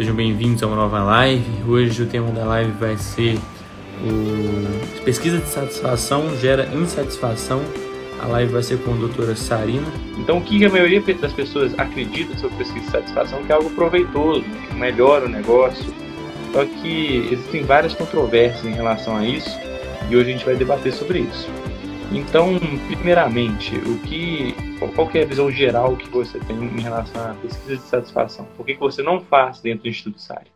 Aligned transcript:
Sejam 0.00 0.14
bem-vindos 0.14 0.62
a 0.62 0.66
uma 0.66 0.76
nova 0.76 1.02
live. 1.04 1.44
Hoje 1.68 2.02
o 2.02 2.06
tema 2.06 2.30
da 2.30 2.42
live 2.46 2.72
vai 2.80 2.96
ser 2.96 3.38
o 4.02 5.04
pesquisa 5.04 5.36
de 5.36 5.46
satisfação 5.46 6.34
gera 6.38 6.66
insatisfação. 6.74 7.60
A 8.18 8.26
live 8.26 8.50
vai 8.50 8.62
ser 8.62 8.78
com 8.78 8.94
a 8.94 8.96
doutora 8.96 9.36
Sarina. 9.36 9.86
Então, 10.16 10.38
o 10.38 10.40
que 10.40 10.64
a 10.64 10.70
maioria 10.70 11.02
das 11.02 11.34
pessoas 11.34 11.78
acredita 11.78 12.34
sobre 12.38 12.56
pesquisa 12.56 12.86
de 12.86 12.90
satisfação 12.92 13.44
que 13.44 13.52
é 13.52 13.54
algo 13.54 13.68
proveitoso, 13.72 14.42
que 14.70 14.74
melhora 14.74 15.26
o 15.26 15.28
negócio. 15.28 15.92
Só 16.54 16.64
que 16.64 17.28
existem 17.30 17.62
várias 17.64 17.92
controvérsias 17.92 18.64
em 18.64 18.72
relação 18.72 19.14
a 19.14 19.26
isso 19.26 19.50
e 20.08 20.16
hoje 20.16 20.30
a 20.30 20.32
gente 20.32 20.46
vai 20.46 20.56
debater 20.56 20.94
sobre 20.94 21.18
isso. 21.18 21.46
Então, 22.12 22.58
primeiramente, 22.88 23.76
o 23.76 24.00
que, 24.02 24.52
qual 24.96 25.08
que 25.08 25.18
é 25.18 25.22
a 25.22 25.26
visão 25.26 25.48
geral 25.48 25.96
que 25.96 26.08
você 26.08 26.40
tem 26.40 26.56
em 26.56 26.80
relação 26.80 27.30
à 27.30 27.34
pesquisa 27.34 27.76
de 27.76 27.82
satisfação? 27.82 28.44
Por 28.56 28.66
que, 28.66 28.74
que 28.74 28.80
você 28.80 29.00
não 29.00 29.20
faz 29.20 29.60
dentro 29.60 29.84
do 29.84 29.88
Instituto 29.88 30.20
SARI? 30.20 30.50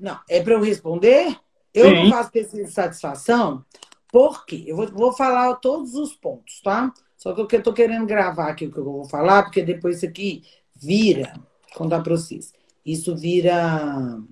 Não, 0.00 0.18
é 0.30 0.42
para 0.42 0.54
eu 0.54 0.62
responder? 0.62 1.38
Eu 1.74 1.90
Sim. 1.90 1.94
não 1.94 2.10
faço 2.10 2.30
pesquisa 2.30 2.64
de 2.64 2.70
satisfação 2.70 3.62
porque 4.10 4.64
eu 4.66 4.76
vou, 4.76 4.88
vou, 4.88 5.12
falar 5.12 5.56
todos 5.56 5.94
os 5.94 6.14
pontos, 6.14 6.62
tá? 6.62 6.94
Só 7.16 7.34
que 7.34 7.40
eu 7.40 7.58
estou 7.58 7.74
querendo 7.74 8.06
gravar 8.06 8.48
aqui, 8.48 8.64
o 8.64 8.72
que 8.72 8.78
eu 8.78 8.84
vou 8.84 9.04
falar, 9.04 9.42
porque 9.42 9.62
depois 9.62 9.96
isso 9.98 10.06
aqui 10.06 10.42
vira, 10.74 11.34
contar 11.74 12.00
para 12.00 12.16
vocês, 12.16 12.52
isso 12.86 13.14
vira. 13.14 14.22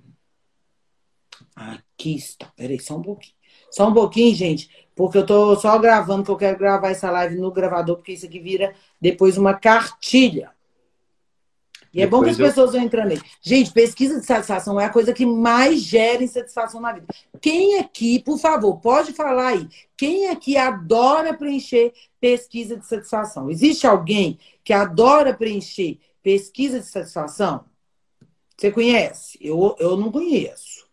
Aqui 1.55 2.15
está, 2.15 2.47
peraí, 2.55 2.79
só 2.79 2.97
um 2.97 3.01
pouquinho. 3.03 3.35
Só 3.69 3.89
um 3.89 3.93
pouquinho, 3.93 4.35
gente, 4.35 4.69
porque 4.95 5.17
eu 5.17 5.25
tô 5.25 5.55
só 5.55 5.77
gravando, 5.79 6.23
que 6.23 6.31
eu 6.31 6.37
quero 6.37 6.57
gravar 6.57 6.89
essa 6.89 7.09
live 7.09 7.35
no 7.35 7.51
gravador, 7.51 7.95
porque 7.97 8.13
isso 8.13 8.25
aqui 8.25 8.39
vira 8.39 8.73
depois 8.99 9.37
uma 9.37 9.53
cartilha. 9.53 10.51
E 11.93 12.01
depois 12.01 12.03
é 12.03 12.07
bom 12.07 12.23
que 12.23 12.29
as 12.31 12.39
eu... 12.39 12.45
pessoas 12.47 12.71
vão 12.71 12.81
entrando 12.81 13.11
aí. 13.11 13.21
Gente, 13.39 13.71
pesquisa 13.71 14.19
de 14.19 14.25
satisfação 14.25 14.79
é 14.79 14.85
a 14.85 14.89
coisa 14.89 15.13
que 15.13 15.25
mais 15.25 15.79
gera 15.81 16.23
insatisfação 16.23 16.81
na 16.81 16.91
vida. 16.91 17.05
Quem 17.39 17.79
aqui, 17.79 18.19
por 18.19 18.39
favor, 18.39 18.79
pode 18.79 19.13
falar 19.13 19.49
aí, 19.49 19.67
quem 19.95 20.29
aqui 20.29 20.57
adora 20.57 21.35
preencher 21.35 21.93
pesquisa 22.19 22.77
de 22.77 22.85
satisfação? 22.85 23.49
Existe 23.49 23.85
alguém 23.85 24.39
que 24.63 24.73
adora 24.73 25.33
preencher 25.33 25.99
pesquisa 26.23 26.79
de 26.79 26.87
satisfação? 26.87 27.65
Você 28.57 28.71
conhece? 28.71 29.37
Eu, 29.41 29.75
eu 29.79 29.95
não 29.95 30.11
conheço. 30.11 30.87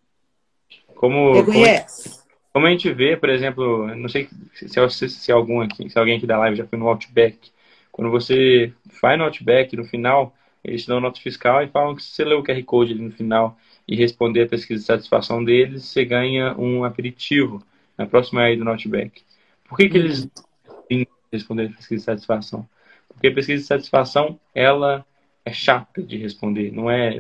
Como, 0.97 1.33
Você 1.33 1.45
conhece? 1.45 2.11
Como 2.11 2.20
como 2.53 2.67
a 2.67 2.71
gente 2.71 2.93
vê, 2.93 3.17
por 3.17 3.29
exemplo, 3.29 3.87
não 3.95 4.09
sei 4.09 4.29
se, 4.55 5.09
se, 5.09 5.33
algum 5.33 5.61
aqui, 5.61 5.89
se 5.89 5.99
alguém 5.99 6.17
aqui 6.17 6.27
da 6.27 6.39
live 6.39 6.57
já 6.57 6.67
foi 6.67 6.79
no 6.79 6.89
Outback. 6.89 7.51
Quando 7.93 8.11
você 8.11 8.73
vai 9.01 9.17
no 9.17 9.25
Outback, 9.25 9.77
no 9.77 9.85
final, 9.85 10.35
eles 10.65 10.83
te 10.83 10.89
dão 10.89 11.01
nota 11.01 11.21
fiscal 11.21 11.63
e 11.63 11.69
falam 11.69 11.95
que 11.95 12.03
se 12.03 12.11
você 12.11 12.25
ler 12.25 12.35
o 12.35 12.43
QR 12.43 12.63
Code 12.65 12.93
ali 12.93 13.03
no 13.03 13.13
final 13.13 13.57
e 13.87 13.97
responder 13.97 14.43
a 14.43 14.49
pesquisa 14.49 14.81
de 14.81 14.87
satisfação 14.87 15.45
deles, 15.45 15.85
você 15.85 16.05
ganha 16.05 16.55
um 16.59 16.85
aperitivo 16.85 17.63
na 17.97 18.07
próxima 18.07 18.43
aí 18.43 18.57
do 18.57 18.69
Outback. 18.69 19.23
Por 19.69 19.77
que, 19.77 19.89
que 19.89 19.99
eles 19.99 20.29
que 20.89 21.07
responder 21.33 21.67
a 21.67 21.69
pesquisa 21.69 21.97
de 21.97 22.03
satisfação? 22.03 22.69
Porque 23.09 23.29
a 23.29 23.35
pesquisa 23.35 23.63
de 23.63 23.67
satisfação, 23.67 24.41
ela 24.55 25.05
é 25.45 25.53
chata 25.53 26.03
de 26.03 26.17
responder. 26.17 26.73
Não 26.73 26.91
é, 26.91 27.17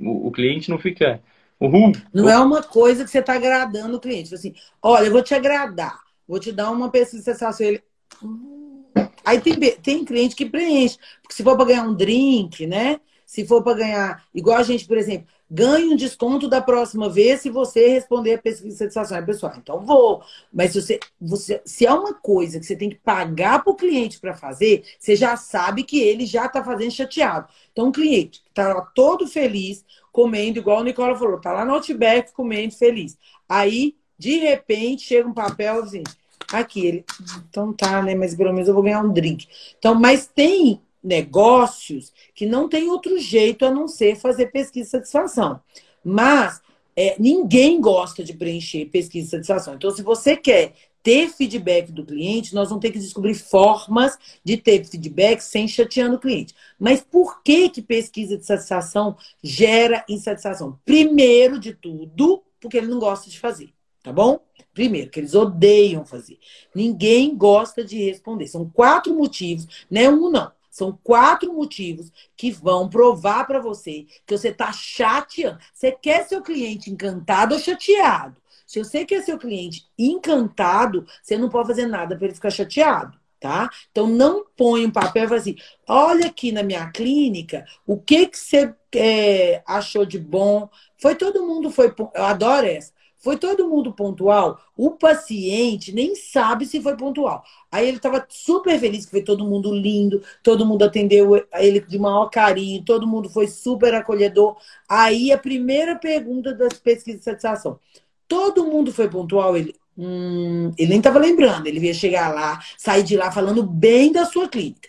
o 0.00 0.30
cliente 0.32 0.70
não 0.70 0.78
fica 0.78 1.20
Uhum. 1.64 1.92
Não 2.12 2.28
é 2.28 2.38
uma 2.38 2.62
coisa 2.62 3.04
que 3.04 3.10
você 3.10 3.18
está 3.18 3.34
agradando 3.34 3.96
o 3.96 4.00
cliente. 4.00 4.24
Tipo 4.24 4.34
assim, 4.34 4.54
olha, 4.82 5.06
eu 5.06 5.12
vou 5.12 5.22
te 5.22 5.34
agradar, 5.34 5.98
vou 6.26 6.38
te 6.38 6.52
dar 6.52 6.70
uma 6.70 6.90
pesquisa 6.90 7.22
sensação. 7.22 7.66
Ele. 7.66 7.82
Hum. 8.22 8.84
Aí 9.24 9.40
tem, 9.40 9.58
tem 9.76 10.04
cliente 10.04 10.36
que 10.36 10.46
preenche. 10.46 10.98
Porque 11.22 11.34
se 11.34 11.42
for 11.42 11.56
para 11.56 11.66
ganhar 11.66 11.84
um 11.84 11.94
drink, 11.94 12.66
né? 12.66 13.00
Se 13.24 13.46
for 13.46 13.62
para 13.62 13.78
ganhar, 13.78 14.24
igual 14.34 14.58
a 14.58 14.62
gente, 14.62 14.86
por 14.86 14.98
exemplo, 14.98 15.26
ganhe 15.50 15.92
um 15.92 15.96
desconto 15.96 16.48
da 16.48 16.60
próxima 16.60 17.08
vez 17.08 17.40
se 17.40 17.50
você 17.50 17.88
responder 17.88 18.34
a 18.34 18.38
pesquisa 18.38 18.68
de 18.68 18.74
satisfação. 18.74 19.16
Aí, 19.16 19.24
pessoal, 19.24 19.54
então 19.56 19.84
vou. 19.84 20.22
Mas 20.52 20.72
se 20.72 20.82
você, 20.82 21.00
você 21.20 21.62
se 21.64 21.86
é 21.86 21.92
uma 21.92 22.12
coisa 22.12 22.58
que 22.58 22.66
você 22.66 22.76
tem 22.76 22.90
que 22.90 22.96
pagar 22.96 23.62
para 23.62 23.72
o 23.72 23.76
cliente 23.76 24.20
para 24.20 24.34
fazer, 24.34 24.84
você 24.98 25.16
já 25.16 25.36
sabe 25.36 25.84
que 25.84 26.00
ele 26.00 26.26
já 26.26 26.46
está 26.46 26.62
fazendo 26.62 26.90
chateado. 26.90 27.48
Então, 27.72 27.86
um 27.86 27.92
cliente 27.92 28.42
que 28.42 28.48
está 28.50 28.80
todo 28.94 29.26
feliz, 29.26 29.84
comendo, 30.14 30.60
igual 30.60 30.78
o 30.78 30.84
Nicola 30.84 31.16
falou, 31.16 31.40
tá 31.40 31.52
lá 31.52 31.64
no 31.64 31.74
Outback 31.74 32.32
comendo 32.32 32.72
feliz. 32.72 33.18
Aí, 33.48 33.96
de 34.16 34.38
repente, 34.38 35.02
chega 35.02 35.28
um 35.28 35.34
papel 35.34 35.82
assim, 35.82 36.04
aqui, 36.52 36.86
ele, 36.86 37.04
então 37.50 37.72
tá, 37.72 38.00
né, 38.00 38.14
mas 38.14 38.32
pelo 38.32 38.52
menos 38.52 38.68
eu 38.68 38.74
vou 38.74 38.84
ganhar 38.84 39.02
um 39.02 39.12
drink. 39.12 39.48
Então, 39.76 39.92
mas 39.92 40.28
tem 40.28 40.80
negócios 41.02 42.12
que 42.32 42.46
não 42.46 42.68
tem 42.68 42.88
outro 42.88 43.18
jeito 43.18 43.66
a 43.66 43.72
não 43.72 43.88
ser 43.88 44.14
fazer 44.14 44.52
pesquisa 44.52 44.84
de 44.84 44.90
satisfação. 44.90 45.60
Mas 46.04 46.62
é, 46.94 47.16
ninguém 47.18 47.80
gosta 47.80 48.22
de 48.22 48.34
preencher 48.34 48.86
pesquisa 48.86 49.26
de 49.26 49.30
satisfação. 49.30 49.74
Então, 49.74 49.90
se 49.90 50.00
você 50.00 50.36
quer 50.36 50.74
ter 51.04 51.28
feedback 51.28 51.92
do 51.92 52.04
cliente, 52.04 52.54
nós 52.54 52.70
vamos 52.70 52.80
ter 52.80 52.90
que 52.90 52.98
descobrir 52.98 53.34
formas 53.34 54.18
de 54.42 54.56
ter 54.56 54.82
feedback 54.86 55.42
sem 55.42 55.68
chateando 55.68 56.16
o 56.16 56.18
cliente. 56.18 56.54
Mas 56.80 57.02
por 57.02 57.42
que 57.42 57.68
que 57.68 57.82
pesquisa 57.82 58.38
de 58.38 58.46
satisfação 58.46 59.14
gera 59.42 60.02
insatisfação? 60.08 60.80
Primeiro 60.82 61.60
de 61.60 61.74
tudo, 61.74 62.42
porque 62.58 62.78
ele 62.78 62.86
não 62.86 62.98
gosta 62.98 63.28
de 63.28 63.38
fazer, 63.38 63.68
tá 64.02 64.10
bom? 64.10 64.40
Primeiro, 64.72 65.10
que 65.10 65.20
eles 65.20 65.34
odeiam 65.34 66.06
fazer. 66.06 66.38
Ninguém 66.74 67.36
gosta 67.36 67.84
de 67.84 68.02
responder. 68.02 68.48
São 68.48 68.68
quatro 68.68 69.14
motivos, 69.14 69.68
não 69.90 70.00
é 70.00 70.08
um 70.08 70.30
não. 70.30 70.50
São 70.70 70.98
quatro 71.04 71.52
motivos 71.52 72.10
que 72.36 72.50
vão 72.50 72.88
provar 72.88 73.46
para 73.46 73.60
você 73.60 74.06
que 74.26 74.36
você 74.36 74.48
está 74.48 74.72
chateando. 74.72 75.60
Você 75.72 75.92
quer 75.92 76.26
seu 76.26 76.42
cliente 76.42 76.90
encantado 76.90 77.54
ou 77.54 77.60
chateado? 77.60 78.36
Se 78.66 78.82
você 78.82 79.04
quer 79.04 79.22
seu 79.22 79.38
cliente 79.38 79.86
encantado, 79.98 81.06
você 81.22 81.36
não 81.36 81.48
pode 81.48 81.68
fazer 81.68 81.86
nada 81.86 82.16
para 82.16 82.26
ele 82.26 82.34
ficar 82.34 82.50
chateado. 82.50 83.18
Tá? 83.40 83.68
Então 83.90 84.06
não 84.06 84.46
põe 84.56 84.86
um 84.86 84.90
papel 84.90 85.24
e 85.24 85.28
fala 85.28 85.40
assim: 85.40 85.56
olha 85.86 86.28
aqui 86.28 86.50
na 86.50 86.62
minha 86.62 86.90
clínica, 86.90 87.66
o 87.86 87.98
que 87.98 88.26
que 88.26 88.38
você 88.38 88.74
é, 88.94 89.62
achou 89.66 90.06
de 90.06 90.18
bom? 90.18 90.66
Foi 90.96 91.14
todo 91.14 91.46
mundo 91.46 91.70
foi, 91.70 91.94
eu 92.14 92.24
adoro 92.24 92.66
essa. 92.66 92.94
Foi 93.24 93.38
todo 93.38 93.66
mundo 93.66 93.90
pontual? 93.90 94.60
O 94.76 94.90
paciente 94.90 95.92
nem 95.92 96.14
sabe 96.14 96.66
se 96.66 96.78
foi 96.82 96.94
pontual. 96.94 97.42
Aí 97.72 97.88
ele 97.88 97.96
estava 97.96 98.22
super 98.28 98.78
feliz 98.78 99.06
que 99.06 99.12
foi 99.12 99.22
todo 99.22 99.46
mundo 99.46 99.72
lindo, 99.74 100.22
todo 100.42 100.66
mundo 100.66 100.82
atendeu 100.82 101.34
ele 101.54 101.80
de 101.80 101.98
maior 101.98 102.28
carinho, 102.28 102.84
todo 102.84 103.06
mundo 103.06 103.30
foi 103.30 103.48
super 103.48 103.94
acolhedor. 103.94 104.58
Aí 104.86 105.32
a 105.32 105.38
primeira 105.38 105.96
pergunta 105.96 106.52
das 106.52 106.74
pesquisas 106.74 107.20
de 107.20 107.24
satisfação: 107.24 107.80
todo 108.28 108.66
mundo 108.66 108.92
foi 108.92 109.08
pontual? 109.08 109.56
Ele, 109.56 109.74
hum, 109.96 110.72
ele 110.78 110.88
nem 110.90 110.98
estava 110.98 111.18
lembrando, 111.18 111.66
ele 111.66 111.80
ia 111.86 111.94
chegar 111.94 112.32
lá, 112.34 112.60
sair 112.78 113.02
de 113.02 113.16
lá 113.16 113.30
falando 113.32 113.62
bem 113.62 114.12
da 114.12 114.24
sua 114.24 114.48
clínica. 114.48 114.88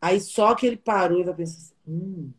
Aí 0.00 0.20
só 0.20 0.54
que 0.54 0.66
ele 0.66 0.76
parou 0.76 1.20
e 1.20 1.24
vai 1.24 1.34
pensar 1.34 1.58
assim: 1.58 1.74
hum, 1.86 2.32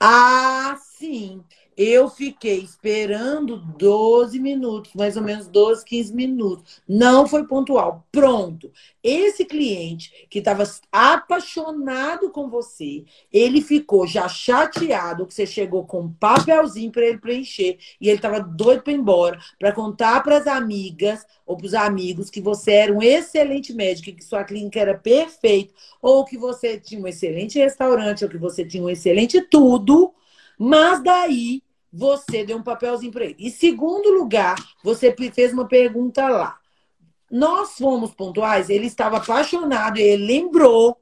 ah, 0.00 0.76
sim. 0.98 1.42
Eu 1.76 2.08
fiquei 2.08 2.60
esperando 2.60 3.58
12 3.58 4.38
minutos, 4.40 4.94
mais 4.94 5.14
ou 5.14 5.22
menos 5.22 5.46
12, 5.46 5.84
15 5.84 6.14
minutos. 6.14 6.80
Não 6.88 7.26
foi 7.26 7.46
pontual. 7.46 8.06
Pronto. 8.10 8.72
Esse 9.02 9.44
cliente 9.44 10.26
que 10.30 10.38
estava 10.38 10.64
apaixonado 10.90 12.30
com 12.30 12.48
você, 12.48 13.04
ele 13.30 13.60
ficou 13.60 14.06
já 14.06 14.26
chateado 14.26 15.26
que 15.26 15.34
você 15.34 15.46
chegou 15.46 15.84
com 15.84 16.00
um 16.00 16.12
papelzinho 16.12 16.90
para 16.90 17.04
ele 17.04 17.18
preencher 17.18 17.76
e 18.00 18.08
ele 18.08 18.16
estava 18.16 18.40
doido 18.40 18.82
para 18.82 18.94
ir 18.94 18.96
embora, 18.96 19.38
para 19.58 19.70
contar 19.70 20.22
para 20.22 20.38
as 20.38 20.46
amigas 20.46 21.26
ou 21.44 21.58
para 21.58 21.66
os 21.66 21.74
amigos 21.74 22.30
que 22.30 22.40
você 22.40 22.72
era 22.72 22.92
um 22.92 23.02
excelente 23.02 23.74
médico, 23.74 24.16
que 24.16 24.24
sua 24.24 24.44
clínica 24.44 24.80
era 24.80 24.96
perfeita, 24.96 25.74
ou 26.00 26.24
que 26.24 26.38
você 26.38 26.80
tinha 26.80 27.00
um 27.00 27.06
excelente 27.06 27.58
restaurante, 27.58 28.24
ou 28.24 28.30
que 28.30 28.38
você 28.38 28.64
tinha 28.64 28.82
um 28.82 28.88
excelente 28.88 29.42
tudo. 29.42 30.14
Mas 30.58 31.02
daí 31.02 31.65
você 31.92 32.44
deu 32.44 32.58
um 32.58 32.62
papelzinho 32.62 33.12
para 33.12 33.24
ele. 33.24 33.36
E 33.38 33.50
segundo 33.50 34.10
lugar, 34.10 34.56
você 34.82 35.14
fez 35.32 35.52
uma 35.52 35.66
pergunta 35.66 36.28
lá. 36.28 36.58
Nós 37.30 37.76
fomos 37.76 38.14
pontuais, 38.14 38.70
ele 38.70 38.86
estava 38.86 39.16
apaixonado 39.16 39.98
e 39.98 40.02
ele 40.02 40.26
lembrou 40.26 41.00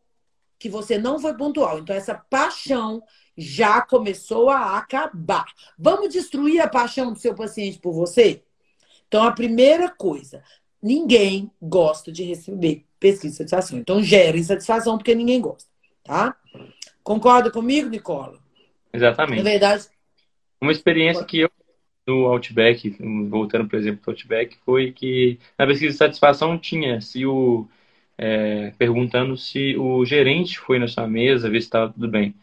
que 0.58 0.69
você 0.69 0.96
não 0.96 1.19
foi 1.19 1.34
pontual. 1.34 1.78
Então, 1.78 1.94
essa 1.94 2.14
paixão 2.14 3.02
já 3.36 3.82
começou 3.82 4.48
a 4.48 4.78
acabar. 4.78 5.46
Vamos 5.78 6.08
destruir 6.08 6.60
a 6.60 6.69
paixão 6.69 7.12
do 7.12 7.19
seu 7.19 7.34
paciente 7.34 7.78
por 7.78 7.92
você? 7.92 8.42
Então, 9.06 9.25
a 9.25 9.32
primeira 9.32 9.90
coisa, 9.90 10.42
ninguém 10.82 11.50
gosta 11.60 12.10
de 12.10 12.22
receber 12.22 12.86
pesquisa 12.98 13.32
de 13.32 13.50
satisfação. 13.50 13.78
Então, 13.78 14.02
gera 14.02 14.38
insatisfação 14.38 14.96
porque 14.96 15.14
ninguém 15.14 15.40
gosta, 15.40 15.69
tá? 16.02 16.34
Concorda 17.02 17.50
comigo, 17.50 17.90
Nicola? 17.90 18.38
Exatamente. 18.92 19.42
Na 19.42 19.50
verdade, 19.50 19.86
uma 20.61 20.73
experiência 20.73 21.25
que 21.25 21.41
eu 21.41 21.51
no 22.06 22.27
Outback, 22.27 22.97
voltando 23.31 23.69
por 23.69 23.79
exemplo 23.79 24.03
do 24.05 24.11
Outback, 24.11 24.56
foi 24.65 24.93
que 24.93 25.39
na 25.59 25.67
pesquisa 25.67 25.93
de 25.93 25.99
satisfação 25.99 26.59
tinha 26.59 27.01
se 27.01 27.25
o 27.27 27.67
é, 28.19 28.73
perguntando 28.79 29.37
se 29.37 29.77
o 29.77 30.05
gerente 30.05 30.59
foi 30.59 30.79
na 30.79 30.89
sua 30.89 31.06
mesa 31.09 31.51
ver 31.51 31.61
se 31.61 31.67
estava 31.69 31.93
tudo 31.93 32.09
bem. 32.09 32.35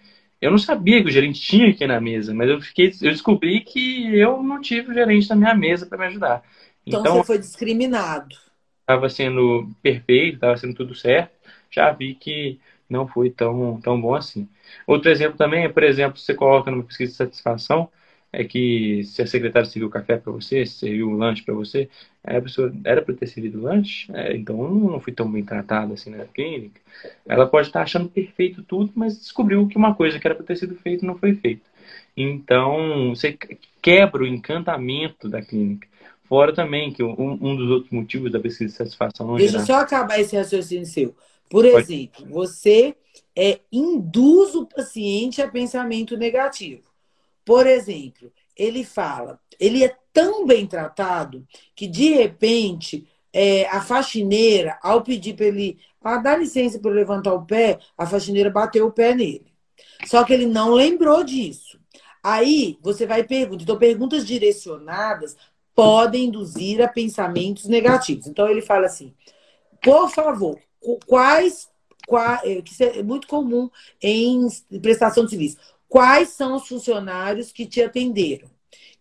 eu 0.41 0.51
não 0.51 0.57
sabia 0.57 1.01
que 1.03 1.09
o 1.09 1.11
gerente 1.11 1.39
tinha 1.41 1.69
aqui 1.69 1.85
na 1.87 2.01
mesa, 2.01 2.33
mas 2.33 2.49
eu 2.49 2.61
fiquei, 2.61 2.87
eu 3.01 3.11
descobri 3.11 3.61
que 3.61 4.15
eu 4.17 4.41
não 4.43 4.61
tive 4.61 4.91
o 4.91 4.93
gerente 4.93 5.29
na 5.29 5.35
minha 5.35 5.55
mesa 5.55 5.85
para 5.85 5.97
me 5.99 6.05
ajudar. 6.07 6.43
Então, 6.85 7.01
então, 7.01 7.15
você 7.15 7.27
foi 7.27 7.39
discriminado. 7.39 8.35
Estava 8.81 9.09
sendo 9.09 9.69
perfeito, 9.81 10.35
estava 10.35 10.57
sendo 10.57 10.75
tudo 10.75 10.93
certo. 10.95 11.31
Já 11.69 11.91
vi 11.91 12.15
que 12.15 12.59
não 12.89 13.07
foi 13.07 13.29
tão, 13.29 13.79
tão 13.81 13.99
bom 14.01 14.15
assim. 14.15 14.49
Outro 14.85 15.09
exemplo 15.09 15.37
também 15.37 15.63
é, 15.63 15.69
por 15.69 15.83
exemplo, 15.83 16.17
você 16.17 16.33
coloca 16.33 16.69
numa 16.69 16.83
pesquisa 16.83 17.11
de 17.11 17.17
satisfação, 17.17 17.89
é 18.33 18.43
que 18.43 19.03
se 19.03 19.21
a 19.21 19.27
secretária 19.27 19.67
serviu 19.67 19.89
café 19.89 20.17
para 20.17 20.31
você, 20.31 20.65
se 20.65 20.79
serviu 20.79 21.09
um 21.09 21.17
lanche 21.17 21.43
para 21.43 21.53
você, 21.53 21.89
a 22.23 22.39
pessoa 22.39 22.73
era 22.85 23.01
para 23.01 23.13
ter 23.13 23.27
servido 23.27 23.61
lanche, 23.61 24.09
é, 24.13 24.35
então 24.35 24.57
não 24.73 24.99
fui 24.99 25.11
tão 25.11 25.29
bem 25.29 25.43
tratada 25.43 25.93
assim 25.93 26.11
na 26.11 26.25
clínica. 26.25 26.79
Ela 27.27 27.45
pode 27.47 27.67
estar 27.67 27.81
achando 27.81 28.07
perfeito 28.07 28.63
tudo, 28.63 28.91
mas 28.95 29.17
descobriu 29.17 29.67
que 29.67 29.77
uma 29.77 29.93
coisa 29.93 30.19
que 30.19 30.27
era 30.27 30.35
para 30.35 30.45
ter 30.45 30.55
sido 30.55 30.75
feita 30.75 31.05
não 31.05 31.17
foi 31.17 31.33
feita. 31.35 31.61
Então, 32.15 33.09
você 33.09 33.37
quebra 33.81 34.23
o 34.23 34.27
encantamento 34.27 35.27
da 35.27 35.41
clínica. 35.41 35.87
Fora 36.23 36.53
também 36.53 36.93
que 36.93 37.03
um, 37.03 37.37
um 37.41 37.55
dos 37.55 37.69
outros 37.69 37.91
motivos 37.91 38.31
da 38.31 38.39
pesquisa 38.39 38.69
de 38.69 38.77
satisfação 38.77 39.27
não 39.27 39.35
Deixa 39.35 39.57
eu 39.57 39.65
só 39.65 39.75
acabar 39.75 40.19
esse 40.19 40.35
raciocínio 40.35 40.85
seu. 40.85 41.13
Por 41.49 41.65
exemplo, 41.65 42.25
você 42.29 42.95
é, 43.35 43.59
induz 43.69 44.55
o 44.55 44.65
paciente 44.65 45.41
a 45.41 45.49
pensamento 45.49 46.15
negativo. 46.15 46.90
Por 47.45 47.65
exemplo, 47.67 48.31
ele 48.55 48.83
fala, 48.83 49.39
ele 49.59 49.83
é 49.83 49.95
tão 50.13 50.45
bem 50.45 50.67
tratado 50.67 51.45
que 51.75 51.87
de 51.87 52.13
repente 52.13 53.07
é, 53.33 53.67
a 53.67 53.81
faxineira, 53.81 54.77
ao 54.81 55.01
pedir 55.01 55.35
para 55.35 55.45
ele 55.45 55.79
ah, 56.03 56.17
dar 56.17 56.37
licença 56.37 56.79
para 56.79 56.91
levantar 56.91 57.33
o 57.33 57.45
pé, 57.45 57.79
a 57.97 58.05
faxineira 58.05 58.49
bateu 58.49 58.87
o 58.87 58.91
pé 58.91 59.15
nele. 59.15 59.51
Só 60.05 60.23
que 60.23 60.33
ele 60.33 60.45
não 60.45 60.73
lembrou 60.73 61.23
disso. 61.23 61.79
Aí 62.23 62.77
você 62.81 63.05
vai 63.05 63.23
perguntar. 63.23 63.63
Então, 63.63 63.77
perguntas 63.77 64.25
direcionadas 64.25 65.35
podem 65.75 66.25
induzir 66.25 66.81
a 66.81 66.87
pensamentos 66.87 67.65
negativos. 67.65 68.27
Então 68.27 68.47
ele 68.47 68.61
fala 68.61 68.85
assim: 68.85 69.13
por 69.81 70.09
favor, 70.09 70.59
quais, 71.07 71.69
quais 72.07 72.41
é, 72.43 72.61
que 72.61 72.83
é 72.83 73.03
muito 73.03 73.27
comum 73.27 73.69
em 74.01 74.47
prestação 74.81 75.23
de 75.23 75.31
serviço 75.31 75.57
quais 75.91 76.29
são 76.29 76.55
os 76.55 76.69
funcionários 76.69 77.51
que 77.51 77.65
te 77.65 77.83
atenderam. 77.83 78.49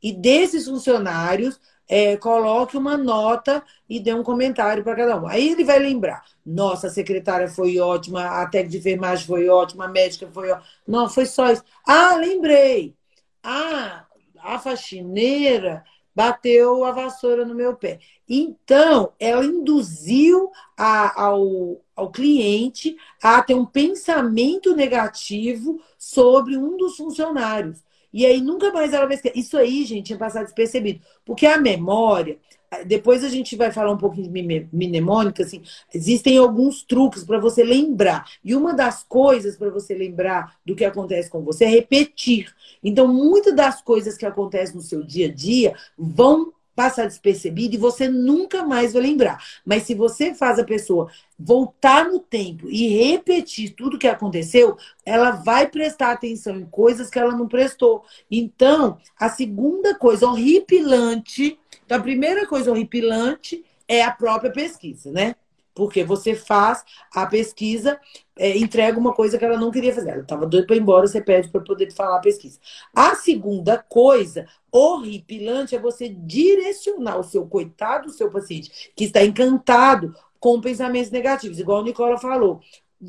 E 0.03 0.13
desses 0.13 0.67
funcionários, 0.67 1.61
é, 1.89 2.17
coloque 2.17 2.77
uma 2.77 2.97
nota 2.97 3.63
e 3.89 4.01
dê 4.01 4.13
um 4.13 4.25
comentário 4.25 4.83
para 4.83 4.97
cada 4.97 5.17
um. 5.21 5.27
Aí 5.29 5.51
ele 5.51 5.63
vai 5.63 5.79
lembrar: 5.79 6.25
nossa, 6.45 6.89
a 6.89 6.91
secretária 6.91 7.47
foi 7.47 7.79
ótima, 7.79 8.43
a 8.43 8.47
técnica 8.47 8.73
de 8.73 8.79
enfermagem 8.79 9.25
foi 9.25 9.49
ótima, 9.49 9.85
a 9.85 9.89
médica 9.89 10.29
foi 10.33 10.51
ótima. 10.51 10.67
Não, 10.87 11.09
foi 11.09 11.27
só 11.27 11.53
isso. 11.53 11.63
Ah, 11.87 12.17
lembrei. 12.17 12.97
Ah, 13.41 14.05
a 14.43 14.59
faxineira 14.59 15.85
bateu 16.13 16.85
a 16.85 16.91
vassoura 16.91 17.45
no 17.45 17.55
meu 17.55 17.77
pé. 17.77 18.01
Então, 18.29 19.13
ela 19.19 19.45
induziu 19.45 20.51
a, 20.77 21.23
ao, 21.23 21.81
ao 21.95 22.11
cliente 22.11 22.97
a 23.23 23.41
ter 23.43 23.55
um 23.55 23.65
pensamento 23.65 24.75
negativo 24.75 25.81
sobre 26.11 26.57
um 26.57 26.77
dos 26.77 26.97
funcionários. 26.97 27.85
E 28.13 28.27
aí 28.27 28.41
nunca 28.41 28.73
mais 28.73 28.93
ela 28.93 29.07
vai 29.07 29.15
esquecer. 29.15 29.39
Isso 29.39 29.57
aí, 29.57 29.85
gente, 29.85 30.07
tinha 30.07 30.19
passado 30.19 30.45
despercebido. 30.45 31.01
Porque 31.25 31.47
a 31.47 31.57
memória, 31.57 32.37
depois 32.85 33.23
a 33.23 33.29
gente 33.29 33.55
vai 33.55 33.71
falar 33.71 33.93
um 33.93 33.97
pouquinho 33.97 34.29
de 34.29 34.69
mnemônica, 34.73 35.45
assim, 35.45 35.63
existem 35.95 36.37
alguns 36.37 36.83
truques 36.83 37.23
para 37.23 37.39
você 37.39 37.63
lembrar. 37.63 38.29
E 38.45 38.57
uma 38.57 38.75
das 38.75 39.05
coisas 39.05 39.57
para 39.57 39.71
você 39.71 39.95
lembrar 39.95 40.57
do 40.67 40.75
que 40.75 40.85
acontece 40.85 41.31
com 41.31 41.43
você 41.43 41.65
é 41.65 41.69
repetir. 41.69 42.53
Então, 42.83 43.07
muitas 43.07 43.55
das 43.55 43.81
coisas 43.81 44.17
que 44.17 44.27
acontecem 44.27 44.75
no 44.75 44.83
seu 44.83 45.05
dia 45.05 45.29
a 45.29 45.33
dia 45.33 45.77
vão 45.97 46.53
passar 46.75 47.07
despercebido 47.07 47.75
e 47.75 47.79
você 47.79 48.09
nunca 48.09 48.65
mais 48.65 48.93
vai 48.93 49.03
lembrar. 49.03 49.43
Mas 49.65 49.85
se 49.85 49.95
você 49.95 50.35
faz 50.35 50.59
a 50.59 50.65
pessoa 50.65 51.11
voltar 51.39 52.09
no 52.09 52.19
tempo 52.19 52.69
e 52.69 52.89
repetir 52.89 53.75
tudo 53.75 53.99
que 53.99 54.09
aconteceu, 54.09 54.77
ela 55.05 55.31
vai 55.33 55.67
prestar 55.67 56.13
atenção 56.13 56.57
em 56.57 56.67
coisas 56.67 57.11
que 57.11 57.19
ela 57.19 57.37
não 57.37 57.49
prestou. 57.49 58.05
Então, 58.31 58.99
a 59.19 59.29
segunda 59.29 59.95
coisa 59.95 60.27
horripilante, 60.27 61.59
então 61.85 61.99
a 61.99 62.03
primeira 62.03 62.47
coisa 62.47 62.71
horripilante 62.71 63.65
é 63.89 64.03
a 64.03 64.11
própria 64.11 64.53
pesquisa, 64.53 65.11
né? 65.11 65.35
Porque 65.81 66.05
você 66.05 66.35
faz 66.35 66.85
a 67.11 67.25
pesquisa, 67.25 67.99
é, 68.39 68.55
entrega 68.59 68.99
uma 68.99 69.15
coisa 69.15 69.39
que 69.39 69.45
ela 69.47 69.57
não 69.57 69.71
queria 69.71 69.95
fazer. 69.95 70.11
Ela 70.11 70.21
estava 70.21 70.45
doida 70.45 70.67
para 70.67 70.77
ir 70.77 70.81
embora, 70.81 71.07
você 71.07 71.23
pede 71.23 71.49
para 71.49 71.63
poder 71.63 71.91
falar 71.91 72.19
a 72.19 72.21
pesquisa. 72.21 72.61
A 72.95 73.15
segunda 73.15 73.79
coisa 73.79 74.47
horripilante 74.71 75.75
é 75.75 75.79
você 75.79 76.11
direcionar 76.11 77.19
o 77.19 77.23
seu 77.23 77.47
coitado, 77.47 78.09
o 78.09 78.13
seu 78.13 78.31
paciente, 78.31 78.93
que 78.95 79.05
está 79.05 79.25
encantado 79.25 80.15
com 80.39 80.61
pensamentos 80.61 81.11
negativos, 81.11 81.59
igual 81.59 81.81
a 81.81 81.85
Nicola 81.85 82.19
falou. 82.19 82.61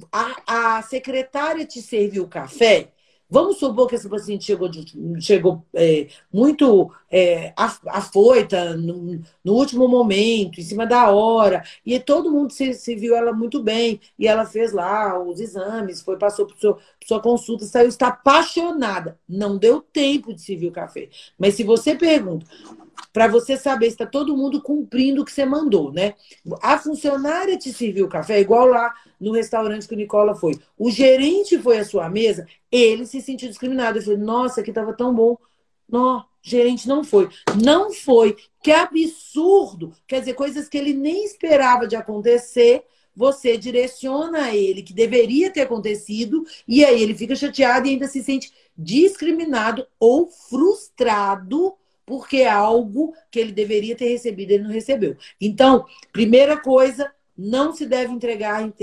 A, 0.10 0.78
a 0.78 0.82
secretária 0.82 1.66
te 1.66 1.82
serviu 1.82 2.26
café, 2.26 2.94
Vamos 3.32 3.60
supor 3.60 3.88
que 3.88 3.96
esse 3.96 4.10
paciente 4.10 4.44
chegou, 4.44 4.68
de, 4.68 4.86
chegou 5.22 5.64
é, 5.74 6.10
muito 6.34 6.92
é, 7.10 7.54
afoita 7.56 8.76
no, 8.76 9.22
no, 9.42 9.54
último 9.54 9.88
momento, 9.88 10.60
em 10.60 10.64
cima 10.64 10.86
da 10.86 11.10
hora, 11.10 11.64
e 11.86 11.98
todo 11.98 12.30
mundo 12.30 12.52
se, 12.52 12.74
se, 12.74 12.94
viu 12.94 13.16
ela 13.16 13.32
muito 13.32 13.64
bem, 13.64 14.02
e 14.20 14.28
ela 14.28 14.46
fez 14.46 14.74
lá 14.74 15.18
os 15.18 15.40
exames, 15.40 16.02
foi 16.02 16.18
passou 16.18 16.46
por, 16.46 16.58
sua, 16.58 16.78
sua 17.06 17.22
consulta, 17.22 17.64
saiu, 17.64 17.88
está 17.88 18.10
apaixonada. 18.10 19.18
Não 19.30 19.58
deu 19.58 19.80
tempo 19.80 20.34
de 20.34 20.42
servir 20.42 20.68
o 20.68 20.72
café. 20.74 21.08
Mas 21.40 21.56
se 21.56 21.64
você 21.64 21.96
pergunta, 21.96 22.46
para 23.14 23.28
você 23.28 23.58
saber 23.58 23.88
se 23.88 23.94
está 23.94 24.06
todo 24.06 24.36
mundo 24.36 24.62
cumprindo 24.62 25.22
o 25.22 25.26
que 25.26 25.32
você 25.32 25.46
mandou, 25.46 25.92
né? 25.92 26.14
A 26.62 26.78
funcionária 26.78 27.58
te 27.58 27.72
serviu 27.74 28.06
o 28.06 28.10
café, 28.10 28.40
igual 28.40 28.68
lá 28.68 28.94
no 29.20 29.32
restaurante 29.32 29.88
que 29.88 29.94
o 29.94 29.98
Nicola 29.98 30.36
foi. 30.36 30.60
O 30.78 30.90
gerente 30.90 31.58
foi 31.60 31.80
à 31.80 31.86
sua 31.86 32.10
mesa, 32.10 32.48
ele 32.72 33.06
se 33.06 33.22
sentiu 33.22 33.50
discriminado. 33.50 33.98
Ele 33.98 34.06
falou, 34.06 34.20
nossa, 34.20 34.62
aqui 34.62 34.72
estava 34.72 34.94
tão 34.94 35.14
bom. 35.14 35.38
Não, 35.90 36.24
gerente 36.42 36.88
não 36.88 37.04
foi. 37.04 37.30
Não 37.62 37.92
foi. 37.92 38.38
Que 38.64 38.72
absurdo! 38.72 39.94
Quer 40.08 40.20
dizer, 40.20 40.34
coisas 40.34 40.70
que 40.70 40.78
ele 40.78 40.94
nem 40.94 41.26
esperava 41.26 41.86
de 41.86 41.98
acontecer, 41.98 42.84
você 43.14 43.58
direciona 43.58 44.56
ele 44.56 44.82
que 44.82 44.94
deveria 44.94 45.52
ter 45.52 45.62
acontecido, 45.62 46.46
e 46.66 46.86
aí 46.86 47.02
ele 47.04 47.14
fica 47.14 47.36
chateado 47.36 47.88
e 47.88 47.92
ainda 47.92 48.08
se 48.08 48.24
sente 48.24 48.54
discriminado 48.78 49.86
ou 50.00 50.28
frustrado 50.28 51.76
porque 52.12 52.40
é 52.40 52.50
algo 52.50 53.14
que 53.32 53.40
ele 53.40 53.54
deveria 53.54 53.96
ter 53.96 54.10
recebido, 54.10 54.52
ele 54.52 54.66
não 54.66 54.70
recebeu. 54.70 55.16
Então, 55.40 55.86
primeira 56.12 56.58
coisa, 56.58 57.10
não 57.38 57.72
se 57.72 57.86
deve 57.86 58.12
entregar 58.12 58.62
em 58.62 58.74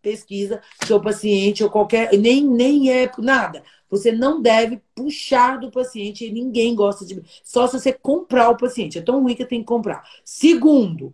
pesquisa 0.00 0.62
seu 0.86 1.00
paciente 1.00 1.64
ou 1.64 1.68
qualquer, 1.68 2.16
nem, 2.16 2.46
nem 2.46 2.92
é 2.92 3.10
nada. 3.18 3.64
Você 3.90 4.12
não 4.12 4.40
deve 4.40 4.80
puxar 4.94 5.58
do 5.58 5.72
paciente, 5.72 6.24
e 6.24 6.30
ninguém 6.30 6.72
gosta 6.76 7.04
de. 7.04 7.20
Só 7.42 7.66
se 7.66 7.80
você 7.80 7.92
comprar 7.92 8.48
o 8.50 8.56
paciente. 8.56 8.96
É 8.96 9.02
tão 9.02 9.20
ruim 9.20 9.34
que 9.34 9.44
tem 9.44 9.58
que 9.58 9.66
comprar. 9.66 10.08
Segundo, 10.24 11.12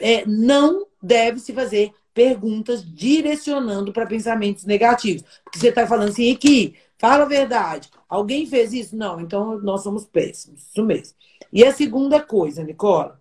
é, 0.00 0.24
não 0.26 0.86
deve 1.02 1.40
se 1.40 1.52
fazer 1.52 1.90
perguntas 2.14 2.84
direcionando 2.84 3.92
para 3.92 4.06
pensamentos 4.06 4.64
negativos. 4.64 5.24
Porque 5.42 5.58
você 5.58 5.70
está 5.70 5.88
falando 5.88 6.10
assim, 6.10 6.32
aqui, 6.32 6.76
fala 6.98 7.24
a 7.24 7.28
verdade. 7.28 7.90
Alguém 8.08 8.46
fez 8.46 8.72
isso? 8.72 8.96
Não, 8.96 9.20
então 9.20 9.58
nós 9.60 9.82
somos 9.82 10.04
péssimos. 10.04 10.68
Isso 10.68 10.84
mesmo. 10.84 11.16
E 11.52 11.64
a 11.64 11.72
segunda 11.72 12.20
coisa, 12.20 12.62
Nicola. 12.62 13.20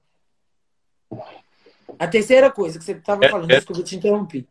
A 1.97 2.07
terceira 2.07 2.51
coisa 2.51 2.77
que 2.77 2.85
você 2.85 2.93
estava 2.93 3.25
é, 3.25 3.29
falando, 3.29 3.51
é, 3.51 3.55
desculpa, 3.55 3.81
eu 3.81 3.85
te 3.85 3.95
interrompi. 3.95 4.47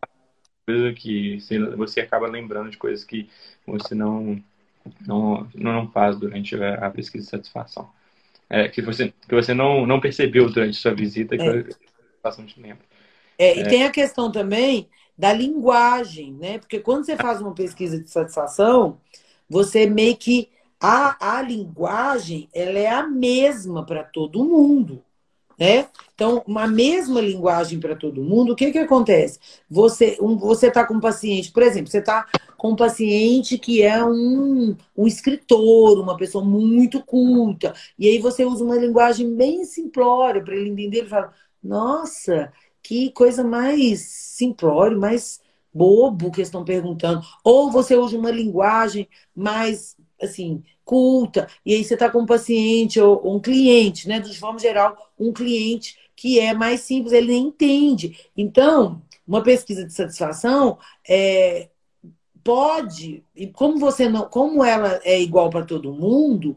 Coisa 0.67 0.93
que 0.93 1.39
você 1.77 2.01
acaba 2.01 2.27
lembrando 2.27 2.71
de 2.71 2.77
coisas 2.77 3.05
que 3.05 3.29
você 3.67 3.95
não, 3.95 4.43
não, 5.07 5.49
não 5.55 5.91
faz 5.91 6.17
durante 6.17 6.57
a 6.57 6.91
pesquisa 6.91 7.25
de 7.25 7.31
satisfação. 7.31 7.91
É, 8.49 8.69
que 8.69 8.81
você, 8.81 9.13
que 9.29 9.35
você 9.35 9.53
não, 9.53 9.87
não 9.87 10.01
percebeu 10.01 10.49
durante 10.49 10.77
sua 10.77 10.95
visita, 10.95 11.37
que 11.37 11.43
é. 11.43 11.59
a 11.59 11.65
satisfação 11.65 12.47
te 12.47 12.61
lembra. 12.61 12.85
É, 13.39 13.59
e 13.59 13.61
é. 13.61 13.65
tem 13.65 13.85
a 13.85 13.91
questão 13.91 14.31
também 14.31 14.89
da 15.17 15.33
linguagem, 15.33 16.33
né? 16.35 16.59
Porque 16.59 16.81
quando 16.81 17.05
você 17.05 17.17
faz 17.17 17.41
uma 17.41 17.55
pesquisa 17.55 17.99
de 17.99 18.11
satisfação, 18.11 18.99
você 19.49 19.87
meio 19.87 20.17
que 20.17 20.49
a, 20.81 21.39
a 21.39 21.43
linguagem 21.43 22.49
ela 22.53 22.79
é 22.79 22.89
a 22.89 23.07
mesma 23.07 23.85
para 23.85 24.05
todo 24.05 24.45
mundo. 24.45 25.03
Né? 25.59 25.89
Então, 26.15 26.43
uma 26.47 26.67
mesma 26.67 27.19
linguagem 27.19 27.81
para 27.81 27.97
todo 27.97 28.23
mundo, 28.23 28.53
o 28.53 28.57
que, 28.57 28.71
que 28.71 28.79
acontece? 28.79 29.39
Você 29.71 30.19
um, 30.21 30.37
você 30.37 30.67
está 30.67 30.85
com 30.85 30.95
um 30.95 31.01
paciente, 31.01 31.51
por 31.51 31.63
exemplo, 31.63 31.91
você 31.91 31.99
está 31.99 32.27
com 32.59 32.73
um 32.73 32.77
paciente 32.77 33.57
que 33.57 33.83
é 33.83 34.05
um, 34.05 34.77
um 34.95 35.07
escritor, 35.07 35.99
uma 35.99 36.15
pessoa 36.15 36.45
muito 36.45 37.03
culta, 37.03 37.73
e 37.99 38.07
aí 38.07 38.19
você 38.19 38.45
usa 38.45 38.63
uma 38.63 38.77
linguagem 38.77 39.35
bem 39.35 39.65
simplória 39.65 40.45
para 40.45 40.55
ele 40.55 40.69
entender, 40.69 40.99
ele 40.99 41.09
fala, 41.09 41.33
nossa, 41.63 42.53
que 42.87 43.11
coisa 43.11 43.43
mais 43.43 44.01
simplória, 44.01 44.97
mais 44.97 45.41
bobo 45.75 46.31
que 46.31 46.41
estão 46.41 46.65
perguntando. 46.65 47.21
Ou 47.43 47.69
você 47.69 47.97
usa 47.97 48.17
uma 48.17 48.31
linguagem 48.31 49.09
mais, 49.35 49.97
assim, 50.23 50.63
culta, 50.85 51.49
e 51.65 51.75
aí 51.75 51.83
você 51.83 51.95
está 51.95 52.09
com 52.09 52.21
um 52.21 52.27
paciente 52.27 53.01
ou 53.01 53.35
um 53.35 53.41
cliente, 53.41 54.07
né? 54.07 54.21
De 54.21 54.39
forma 54.39 54.61
geral, 54.61 54.97
um 55.19 55.33
cliente 55.33 55.99
que 56.15 56.39
é 56.39 56.55
mais 56.55 56.83
simples, 56.83 57.13
ele 57.13 57.33
nem 57.33 57.49
entende. 57.49 58.17
Então, 58.37 59.03
uma 59.27 59.43
pesquisa 59.43 59.85
de 59.85 59.93
satisfação 59.93 60.79
é, 61.09 61.69
pode, 62.47 63.25
e 63.35 63.49
como 63.49 63.77
você 63.81 64.09
não, 64.09 64.29
como 64.29 64.63
ela 64.63 65.01
é 65.03 65.21
igual 65.21 65.51
para 65.51 65.65
todo 65.65 65.93
mundo, 65.93 66.57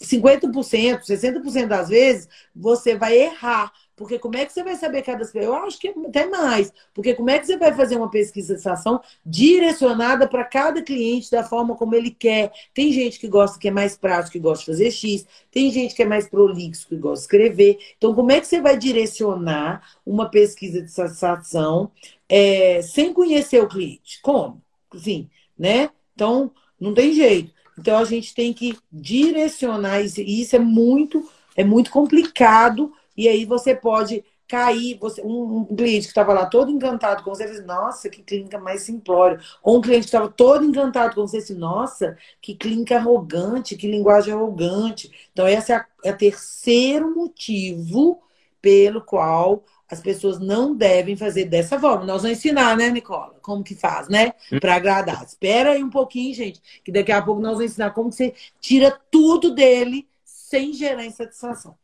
50%, 0.00 1.04
60% 1.04 1.68
das 1.68 1.88
vezes 1.88 2.28
você 2.52 2.96
vai 2.96 3.16
errar. 3.16 3.72
Porque 4.00 4.18
como 4.18 4.34
é 4.38 4.46
que 4.46 4.52
você 4.54 4.64
vai 4.64 4.76
saber 4.76 5.02
cada 5.02 5.28
Eu 5.34 5.54
acho 5.54 5.78
que 5.78 5.88
até 5.88 6.24
mais. 6.26 6.72
Porque 6.94 7.12
como 7.12 7.28
é 7.28 7.38
que 7.38 7.46
você 7.46 7.58
vai 7.58 7.70
fazer 7.74 7.96
uma 7.96 8.10
pesquisa 8.10 8.54
de 8.54 8.62
satisfação 8.62 8.98
direcionada 9.26 10.26
para 10.26 10.42
cada 10.42 10.80
cliente 10.80 11.30
da 11.30 11.44
forma 11.44 11.76
como 11.76 11.94
ele 11.94 12.10
quer? 12.10 12.50
Tem 12.72 12.90
gente 12.94 13.20
que 13.20 13.28
gosta 13.28 13.58
que 13.58 13.68
é 13.68 13.70
mais 13.70 13.98
prático, 13.98 14.32
que 14.32 14.38
gosta 14.38 14.60
de 14.60 14.70
fazer 14.70 14.90
X. 14.90 15.26
Tem 15.50 15.70
gente 15.70 15.94
que 15.94 16.02
é 16.02 16.06
mais 16.06 16.26
prolixo, 16.26 16.88
que 16.88 16.96
gosta 16.96 17.16
de 17.16 17.24
escrever. 17.24 17.78
Então, 17.98 18.14
como 18.14 18.32
é 18.32 18.40
que 18.40 18.46
você 18.46 18.58
vai 18.58 18.74
direcionar 18.74 19.82
uma 20.06 20.30
pesquisa 20.30 20.80
de 20.80 20.90
satisfação 20.90 21.92
é, 22.26 22.80
sem 22.80 23.12
conhecer 23.12 23.62
o 23.62 23.68
cliente? 23.68 24.18
Como? 24.22 24.62
Sim, 24.96 25.28
né? 25.58 25.90
Então, 26.14 26.50
não 26.80 26.94
tem 26.94 27.12
jeito. 27.12 27.52
Então, 27.78 27.98
a 27.98 28.04
gente 28.04 28.34
tem 28.34 28.54
que 28.54 28.78
direcionar 28.90 30.00
isso. 30.00 30.22
E 30.22 30.40
isso 30.40 30.56
é 30.56 30.58
muito, 30.58 31.30
é 31.54 31.62
muito 31.62 31.90
complicado 31.90 32.90
e 33.20 33.28
aí 33.28 33.44
você 33.44 33.74
pode 33.74 34.24
cair, 34.48 34.98
você, 34.98 35.20
um, 35.20 35.58
um 35.70 35.76
cliente 35.76 36.06
que 36.06 36.10
estava 36.10 36.32
lá 36.32 36.46
todo 36.46 36.70
encantado 36.70 37.22
com 37.22 37.34
você, 37.34 37.46
disse, 37.46 37.62
nossa, 37.62 38.08
que 38.08 38.22
clínica 38.22 38.58
mais 38.58 38.80
simplória. 38.80 39.38
Ou 39.62 39.76
um 39.76 39.80
cliente 39.82 40.00
que 40.00 40.06
estava 40.06 40.30
todo 40.30 40.64
encantado 40.64 41.14
com 41.14 41.26
você, 41.26 41.36
disse, 41.36 41.54
nossa, 41.54 42.16
que 42.40 42.54
clínica 42.54 42.96
arrogante, 42.96 43.76
que 43.76 43.86
linguagem 43.86 44.32
arrogante. 44.32 45.28
Então, 45.32 45.46
esse 45.46 45.70
é, 45.70 45.84
é 46.02 46.12
o 46.12 46.16
terceiro 46.16 47.14
motivo 47.14 48.22
pelo 48.62 49.02
qual 49.02 49.64
as 49.86 50.00
pessoas 50.00 50.38
não 50.38 50.74
devem 50.74 51.14
fazer 51.14 51.44
dessa 51.44 51.78
forma. 51.78 52.06
Nós 52.06 52.22
vamos 52.22 52.38
ensinar, 52.38 52.74
né, 52.74 52.88
Nicola? 52.88 53.36
Como 53.42 53.62
que 53.62 53.74
faz, 53.74 54.08
né? 54.08 54.32
Para 54.60 54.76
agradar. 54.76 55.24
Espera 55.24 55.72
aí 55.72 55.84
um 55.84 55.90
pouquinho, 55.90 56.32
gente, 56.34 56.62
que 56.82 56.90
daqui 56.90 57.12
a 57.12 57.20
pouco 57.20 57.42
nós 57.42 57.52
vamos 57.52 57.70
ensinar 57.70 57.90
como 57.90 58.10
você 58.10 58.32
tira 58.60 58.98
tudo 59.10 59.54
dele 59.54 60.08
sem 60.24 60.72
gerar 60.72 61.04
insatisfação. 61.04 61.76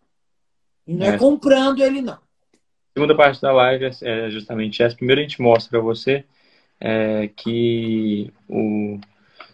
E 0.86 0.94
não 0.94 1.06
é, 1.06 1.10
é 1.10 1.18
comprando 1.18 1.82
ele, 1.82 2.00
não. 2.00 2.18
Segunda 2.94 3.14
parte 3.14 3.40
da 3.42 3.52
live 3.52 3.84
é, 3.84 3.90
é 4.02 4.30
justamente 4.30 4.82
essa. 4.82 4.96
Primeiro 4.96 5.20
a 5.20 5.22
gente 5.22 5.42
mostra 5.42 5.70
para 5.70 5.80
você 5.80 6.24
é, 6.80 7.28
que 7.28 8.32
o, 8.48 8.98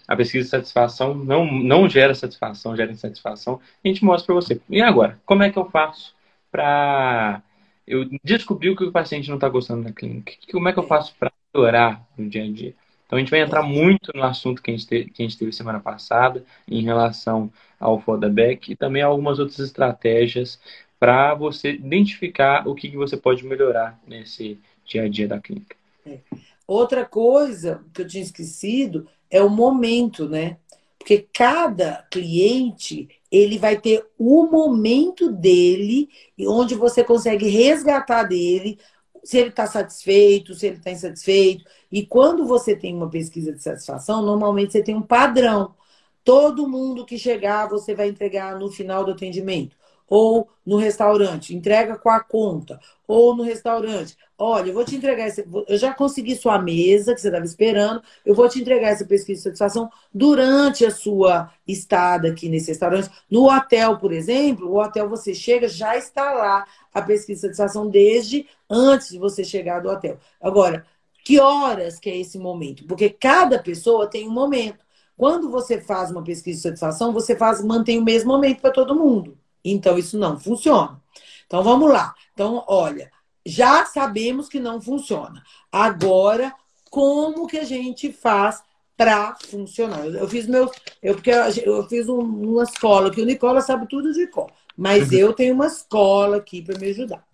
a 0.06 0.16
pesquisa 0.16 0.44
de 0.44 0.50
satisfação 0.50 1.14
não, 1.14 1.50
não 1.50 1.88
gera 1.88 2.14
satisfação, 2.14 2.76
gera 2.76 2.92
insatisfação. 2.92 3.60
A 3.84 3.88
gente 3.88 4.04
mostra 4.04 4.26
para 4.26 4.34
você. 4.34 4.60
E 4.68 4.80
agora, 4.80 5.18
como 5.24 5.42
é 5.42 5.50
que 5.50 5.58
eu 5.58 5.68
faço 5.70 6.14
para 6.50 7.42
eu 7.86 8.08
descobrir 8.22 8.76
que 8.76 8.84
o 8.84 8.92
paciente 8.92 9.28
não 9.28 9.36
está 9.36 9.48
gostando 9.48 9.84
da 9.84 9.92
clínica? 9.92 10.32
Como 10.50 10.68
é 10.68 10.72
que 10.72 10.78
eu 10.78 10.86
faço 10.86 11.14
para 11.18 11.32
melhorar 11.54 12.06
no 12.16 12.28
dia 12.28 12.44
a 12.44 12.50
dia? 12.50 12.74
Então 13.06 13.18
a 13.18 13.20
gente 13.20 13.30
vai 13.30 13.40
entrar 13.40 13.62
muito 13.62 14.10
no 14.14 14.22
assunto 14.22 14.62
que 14.62 14.70
a 14.70 14.74
gente 14.74 14.86
teve, 14.86 15.10
que 15.10 15.22
a 15.22 15.26
gente 15.26 15.36
teve 15.36 15.52
semana 15.52 15.80
passada 15.80 16.44
em 16.66 16.82
relação 16.82 17.52
ao 17.78 18.00
Fodaback 18.00 18.72
e 18.72 18.76
também 18.76 19.02
algumas 19.02 19.38
outras 19.38 19.58
estratégias 19.58 20.58
para 21.02 21.34
você 21.34 21.72
identificar 21.72 22.68
o 22.68 22.76
que, 22.76 22.88
que 22.88 22.96
você 22.96 23.16
pode 23.16 23.44
melhorar 23.44 24.00
nesse 24.06 24.56
dia 24.86 25.02
a 25.02 25.08
dia 25.08 25.26
da 25.26 25.40
clínica. 25.40 25.74
É. 26.06 26.20
Outra 26.64 27.04
coisa 27.04 27.84
que 27.92 28.02
eu 28.02 28.06
tinha 28.06 28.22
esquecido 28.22 29.08
é 29.28 29.42
o 29.42 29.50
momento, 29.50 30.28
né? 30.28 30.58
Porque 30.96 31.26
cada 31.32 32.06
cliente 32.08 33.08
ele 33.32 33.58
vai 33.58 33.80
ter 33.80 34.06
o 34.16 34.46
momento 34.46 35.28
dele 35.32 36.08
onde 36.46 36.76
você 36.76 37.02
consegue 37.02 37.48
resgatar 37.48 38.22
dele 38.22 38.78
se 39.24 39.38
ele 39.38 39.48
está 39.48 39.66
satisfeito, 39.66 40.54
se 40.54 40.68
ele 40.68 40.76
está 40.76 40.92
insatisfeito. 40.92 41.64
E 41.90 42.06
quando 42.06 42.46
você 42.46 42.76
tem 42.76 42.94
uma 42.94 43.10
pesquisa 43.10 43.52
de 43.52 43.60
satisfação, 43.60 44.22
normalmente 44.22 44.70
você 44.70 44.84
tem 44.84 44.94
um 44.94 45.02
padrão. 45.02 45.74
Todo 46.22 46.68
mundo 46.68 47.04
que 47.04 47.18
chegar, 47.18 47.68
você 47.68 47.92
vai 47.92 48.06
entregar 48.06 48.56
no 48.56 48.70
final 48.70 49.04
do 49.04 49.10
atendimento 49.10 49.81
ou 50.08 50.48
no 50.64 50.76
restaurante, 50.76 51.54
entrega 51.54 51.96
com 51.96 52.08
a 52.10 52.20
conta, 52.20 52.78
ou 53.06 53.34
no 53.34 53.42
restaurante, 53.42 54.16
olha, 54.38 54.68
eu 54.68 54.74
vou 54.74 54.84
te 54.84 54.96
entregar 54.96 55.26
esse, 55.26 55.44
eu 55.68 55.76
já 55.76 55.92
consegui 55.92 56.36
sua 56.36 56.58
mesa 56.58 57.14
que 57.14 57.20
você 57.20 57.28
estava 57.28 57.44
esperando, 57.44 58.02
eu 58.24 58.34
vou 58.34 58.48
te 58.48 58.60
entregar 58.60 58.88
essa 58.88 59.04
pesquisa 59.04 59.38
de 59.38 59.44
satisfação 59.44 59.90
durante 60.12 60.84
a 60.84 60.90
sua 60.90 61.50
estada 61.66 62.28
aqui 62.28 62.48
nesse 62.48 62.68
restaurante. 62.68 63.10
No 63.30 63.50
hotel, 63.50 63.98
por 63.98 64.12
exemplo, 64.12 64.68
o 64.68 64.78
hotel 64.80 65.08
você 65.08 65.34
chega, 65.34 65.68
já 65.68 65.96
está 65.96 66.32
lá 66.32 66.66
a 66.92 67.02
pesquisa 67.02 67.48
de 67.48 67.56
satisfação 67.56 67.88
desde 67.88 68.46
antes 68.68 69.10
de 69.10 69.18
você 69.18 69.44
chegar 69.44 69.80
do 69.80 69.88
hotel. 69.88 70.18
Agora, 70.40 70.86
que 71.24 71.38
horas 71.40 71.98
que 71.98 72.10
é 72.10 72.16
esse 72.16 72.38
momento? 72.38 72.84
Porque 72.86 73.08
cada 73.08 73.58
pessoa 73.58 74.08
tem 74.08 74.28
um 74.28 74.32
momento. 74.32 74.84
Quando 75.16 75.50
você 75.50 75.80
faz 75.80 76.10
uma 76.10 76.22
pesquisa 76.24 76.56
de 76.58 76.62
satisfação, 76.62 77.12
você 77.12 77.36
faz, 77.36 77.62
mantém 77.62 77.98
o 77.98 78.04
mesmo 78.04 78.32
momento 78.32 78.60
para 78.60 78.72
todo 78.72 78.94
mundo. 78.94 79.38
Então, 79.64 79.98
isso 79.98 80.18
não 80.18 80.38
funciona. 80.38 81.00
Então, 81.46 81.62
vamos 81.62 81.90
lá. 81.90 82.14
Então, 82.32 82.64
olha, 82.66 83.10
já 83.44 83.84
sabemos 83.84 84.48
que 84.48 84.60
não 84.60 84.80
funciona. 84.80 85.42
Agora, 85.70 86.54
como 86.90 87.46
que 87.46 87.58
a 87.58 87.64
gente 87.64 88.12
faz 88.12 88.62
para 88.96 89.36
funcionar? 89.48 90.06
Eu 90.06 90.28
fiz 90.28 90.46
meu. 90.46 90.70
Eu, 91.02 91.14
porque 91.14 91.30
eu 91.64 91.88
fiz 91.88 92.08
um, 92.08 92.20
uma 92.20 92.62
escola 92.62 93.10
que 93.10 93.20
o 93.20 93.24
Nicola 93.24 93.60
sabe 93.60 93.88
tudo 93.88 94.12
de 94.12 94.26
cor. 94.26 94.50
Mas 94.76 95.10
uhum. 95.10 95.18
eu 95.18 95.32
tenho 95.32 95.54
uma 95.54 95.66
escola 95.66 96.36
aqui 96.36 96.62
para 96.62 96.78
me 96.78 96.88
ajudar. 96.90 97.24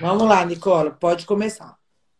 Vamos 0.00 0.28
lá, 0.28 0.44
Nicola, 0.44 0.90
pode 0.90 1.26
começar. 1.26 1.76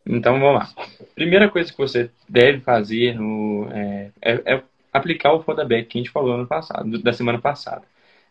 Então 0.06 0.40
vamos 0.40 0.60
lá. 0.60 0.86
Primeira 1.14 1.48
coisa 1.48 1.70
que 1.70 1.78
você 1.78 2.10
deve 2.28 2.60
fazer 2.60 3.14
no, 3.14 3.68
é, 3.70 4.10
é, 4.20 4.54
é 4.54 4.62
aplicar 4.92 5.32
o 5.32 5.42
Fodaback 5.42 5.88
que 5.88 5.98
a 5.98 6.00
gente 6.00 6.10
falou 6.10 6.36
no 6.36 6.46
passado, 6.46 6.98
da 7.02 7.12
semana 7.12 7.40
passada. 7.40 7.82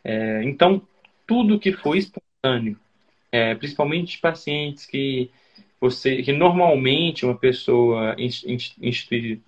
É, 0.03 0.43
então, 0.43 0.81
tudo 1.27 1.59
que 1.59 1.71
foi 1.73 1.99
espontâneo, 1.99 2.77
é, 3.31 3.55
principalmente 3.55 4.19
pacientes 4.19 4.85
que 4.85 5.29
você, 5.79 6.21
que 6.21 6.33
normalmente 6.33 7.25
uma 7.25 7.35
pessoa 7.35 8.15
institui 8.17 9.41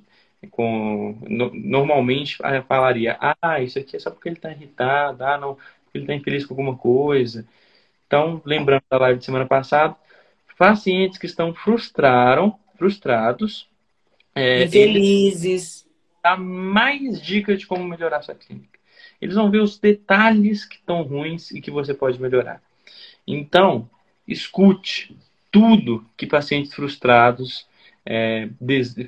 com 0.49 1.17
no, 1.27 1.53
normalmente 1.53 2.37
falaria, 2.67 3.17
ah, 3.19 3.61
isso 3.61 3.77
aqui 3.77 3.95
é 3.95 3.99
só 3.99 4.09
porque 4.09 4.29
ele 4.29 4.37
está 4.37 4.51
irritado, 4.51 5.23
ah, 5.23 5.37
não, 5.37 5.55
porque 5.55 5.97
ele 5.97 6.03
está 6.05 6.15
infeliz 6.15 6.45
com 6.45 6.53
alguma 6.53 6.75
coisa. 6.77 7.45
Então, 8.07 8.41
lembrando 8.45 8.83
da 8.89 8.97
live 8.97 9.19
de 9.19 9.25
semana 9.25 9.45
passada, 9.45 9.95
pacientes 10.57 11.17
que 11.17 11.25
estão 11.25 11.53
frustraram, 11.53 12.57
frustrados, 12.77 13.67
é, 14.35 14.63
infelizes, 14.63 15.85
dar 16.23 16.37
mais 16.37 17.21
dicas 17.21 17.59
de 17.59 17.67
como 17.67 17.87
melhorar 17.87 18.21
sua 18.21 18.35
clínica. 18.35 18.79
Eles 19.21 19.35
vão 19.35 19.51
ver 19.51 19.61
os 19.61 19.77
detalhes 19.77 20.65
que 20.65 20.75
estão 20.75 21.03
ruins 21.03 21.51
e 21.51 21.61
que 21.61 21.69
você 21.69 21.93
pode 21.93 22.19
melhorar. 22.19 22.61
Então, 23.27 23.89
escute 24.27 25.15
tudo 25.51 26.05
que 26.17 26.25
pacientes 26.25 26.73
frustrados 26.73 27.67
é, 28.05 28.49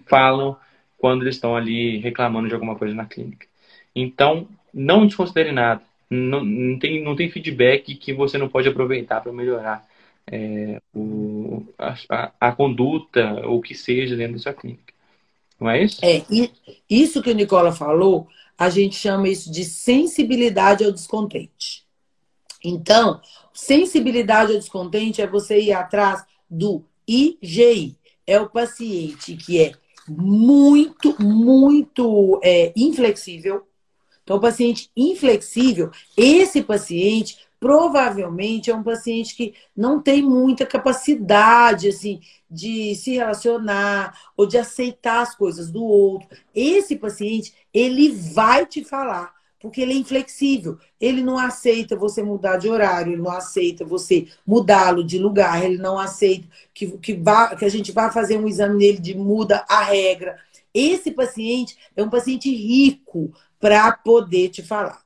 falam 0.06 0.56
quando 0.98 1.24
eles 1.24 1.36
estão 1.36 1.56
ali 1.56 1.98
reclamando 1.98 2.48
de 2.48 2.54
alguma 2.54 2.76
coisa 2.76 2.94
na 2.94 3.06
clínica. 3.06 3.48
Então, 3.96 4.48
não 4.74 5.06
desconsidere 5.06 5.52
nada. 5.52 5.82
Não, 6.10 6.44
não, 6.44 6.80
tem, 6.80 7.04
não 7.04 7.16
tem 7.16 7.30
feedback 7.30 7.96
que 7.96 8.14
você 8.14 8.38
não 8.38 8.48
pode 8.48 8.68
aproveitar 8.68 9.22
para 9.22 9.32
melhorar 9.32 9.86
é, 10.28 10.80
o, 10.94 11.66
a, 11.78 12.32
a, 12.40 12.52
conduta 12.52 13.46
ou 13.46 13.58
o 13.58 13.62
que 13.62 13.76
seja 13.76 14.16
dentro 14.16 14.34
da 14.34 14.40
sua 14.40 14.54
clínica. 14.54 14.93
Não 15.60 15.70
é 15.70 15.84
isso? 15.84 16.00
É, 16.04 16.24
isso 16.90 17.22
que 17.22 17.32
o 17.32 17.36
Nicola 17.36 17.72
falou, 17.72 18.28
a 18.58 18.70
gente 18.70 18.96
chama 18.96 19.30
isso 19.30 19.52
de 19.52 19.64
sensibilidade 19.64 20.84
ao 20.84 20.92
descontente. 20.92 21.84
Então, 22.64 23.22
sensibilidade 23.54 24.54
ao 24.54 24.58
descontente 24.58 25.22
é 25.22 25.28
você 25.28 25.60
ir 25.60 25.74
atrás 25.74 26.24
do 26.50 26.84
IGI. 27.08 27.98
É 28.26 28.40
o 28.40 28.50
paciente 28.50 29.36
que 29.36 29.62
é 29.62 29.74
muito, 30.08 31.22
muito 31.22 32.40
é, 32.44 32.72
inflexível. 32.76 33.68
Então, 34.24 34.38
o 34.38 34.42
paciente 34.42 34.90
inflexível, 34.96 35.92
esse 36.16 36.62
paciente 36.62 37.38
provavelmente 37.64 38.70
é 38.70 38.76
um 38.76 38.84
paciente 38.84 39.34
que 39.38 39.54
não 39.74 40.02
tem 40.02 40.22
muita 40.22 40.66
capacidade 40.66 41.88
assim 41.88 42.20
de 42.52 42.94
se 42.94 43.14
relacionar 43.14 44.20
ou 44.36 44.46
de 44.46 44.58
aceitar 44.58 45.22
as 45.22 45.34
coisas 45.34 45.72
do 45.72 45.82
outro. 45.82 46.28
Esse 46.54 46.98
paciente, 46.98 47.54
ele 47.74 48.12
vai 48.12 48.66
te 48.66 48.84
falar 48.84 49.34
Porque 49.62 49.80
ele 49.80 49.94
é 49.94 49.96
inflexível. 49.96 50.78
Ele 51.00 51.24
não 51.24 51.38
aceita 51.40 51.96
você 51.96 52.22
mudar 52.22 52.58
de 52.58 52.68
horário, 52.68 53.14
ele 53.14 53.22
não 53.22 53.32
aceita 53.32 53.86
você 53.86 54.28
mudá-lo 54.46 55.02
de 55.06 55.18
lugar, 55.18 55.64
ele 55.64 55.78
não 55.78 55.98
aceita 55.98 56.46
que, 56.74 56.98
que, 56.98 57.14
vá, 57.14 57.56
que 57.56 57.64
a 57.64 57.70
gente 57.70 57.94
vá 57.94 58.12
fazer 58.12 58.38
um 58.38 58.46
exame 58.46 58.78
nele 58.78 59.00
de 59.00 59.16
muda 59.16 59.66
a 59.70 59.84
regra. 59.84 60.38
Esse 60.74 61.12
paciente 61.12 61.78
é 61.96 62.04
um 62.04 62.10
paciente 62.10 62.54
rico 62.54 63.34
para 63.58 63.90
poder 63.94 64.50
te 64.50 64.62
falar. 64.62 65.03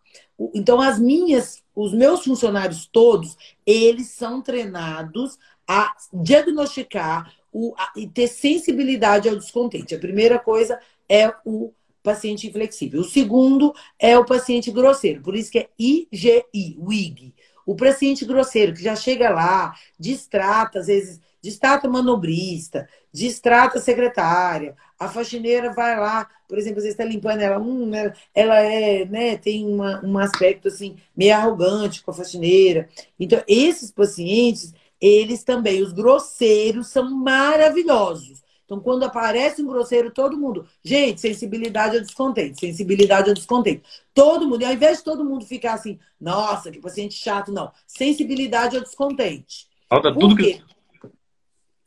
Então, 0.53 0.79
as 0.79 1.00
minhas, 1.00 1.63
os 1.75 1.94
meus 1.94 2.24
funcionários 2.24 2.86
todos, 2.86 3.38
eles 3.65 4.10
são 4.10 4.41
treinados 4.41 5.38
a 5.67 5.96
diagnosticar 6.13 7.34
o, 7.51 7.74
a, 7.77 7.91
e 7.96 8.08
ter 8.08 8.27
sensibilidade 8.27 9.27
ao 9.27 9.36
descontente. 9.36 9.96
A 9.96 10.00
primeira 10.00 10.38
coisa 10.38 10.79
é 11.10 11.34
o 11.46 11.74
paciente 12.03 12.48
inflexível. 12.48 13.01
O 13.01 13.03
segundo 13.03 13.74
é 14.00 14.17
o 14.17 14.25
paciente 14.25 14.72
grosseiro, 14.72 15.22
por 15.22 15.36
isso 15.36 15.51
que 15.51 15.60
é 15.60 15.70
IGI, 15.77 16.77
WIG. 16.79 17.34
O 17.65 17.75
paciente 17.75 18.24
grosseiro, 18.24 18.74
que 18.74 18.82
já 18.82 18.96
chega 18.96 19.29
lá, 19.29 19.74
distrata, 20.00 20.79
às 20.79 20.88
vezes, 20.88 21.20
distrata 21.48 21.88
manobrista, 21.88 22.89
distrata 23.12 23.80
secretária, 23.80 24.75
a 25.00 25.08
faxineira 25.08 25.72
vai 25.72 25.98
lá, 25.98 26.30
por 26.46 26.58
exemplo, 26.58 26.82
vezes 26.82 26.92
está 26.92 27.06
limpando 27.06 27.39
ela, 27.39 27.58
hum, 27.58 27.94
ela, 27.94 28.13
ela 28.36 28.60
é, 28.60 29.06
né, 29.06 29.38
tem 29.38 29.66
uma, 29.66 30.04
um 30.04 30.18
aspecto 30.18 30.68
assim, 30.68 30.98
meio 31.16 31.34
arrogante 31.36 32.04
com 32.04 32.12
a 32.12 32.13
faxineira. 32.13 32.89
Então, 33.18 33.42
esses 33.48 33.92
pacientes, 33.92 34.74
eles 35.00 35.44
também, 35.44 35.82
os 35.82 35.94
grosseiros, 35.94 36.88
são 36.88 37.10
maravilhosos. 37.12 38.44
Então, 38.66 38.82
quando 38.82 39.04
aparece 39.04 39.62
um 39.62 39.68
grosseiro, 39.68 40.12
todo 40.12 40.38
mundo. 40.38 40.68
Gente, 40.84 41.22
sensibilidade 41.22 41.96
ao 41.96 42.01
descontente, 42.01 42.60
sensibilidade 42.60 43.30
ao 43.30 43.34
descontente. 43.34 43.84
Todo 44.13 44.46
mundo, 44.46 44.63
e 44.63 44.66
ao 44.66 44.74
invés 44.74 44.98
de 44.98 45.06
todo 45.06 45.24
mundo 45.24 45.46
ficar 45.46 45.75
assim, 45.75 45.98
nossa, 46.20 46.70
que 46.70 46.82
paciente 46.82 47.16
chato, 47.16 47.54
não. 47.54 47.72
Sensibilidade 47.88 48.75
ao 48.75 48.84
descontente. 48.84 49.68
Falta 49.89 50.13
tudo 50.13 50.36
que. 50.36 50.62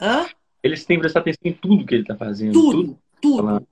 Hã? 0.00 0.26
Eles 0.62 0.84
têm 0.84 0.96
que 0.96 1.02
prestar 1.02 1.20
atenção 1.20 1.40
em 1.44 1.52
tudo 1.52 1.84
que 1.84 1.94
ele 1.94 2.02
está 2.02 2.16
fazendo. 2.16 2.52
Tudo, 2.52 2.98
tudo. 3.20 3.42
tudo. 3.42 3.66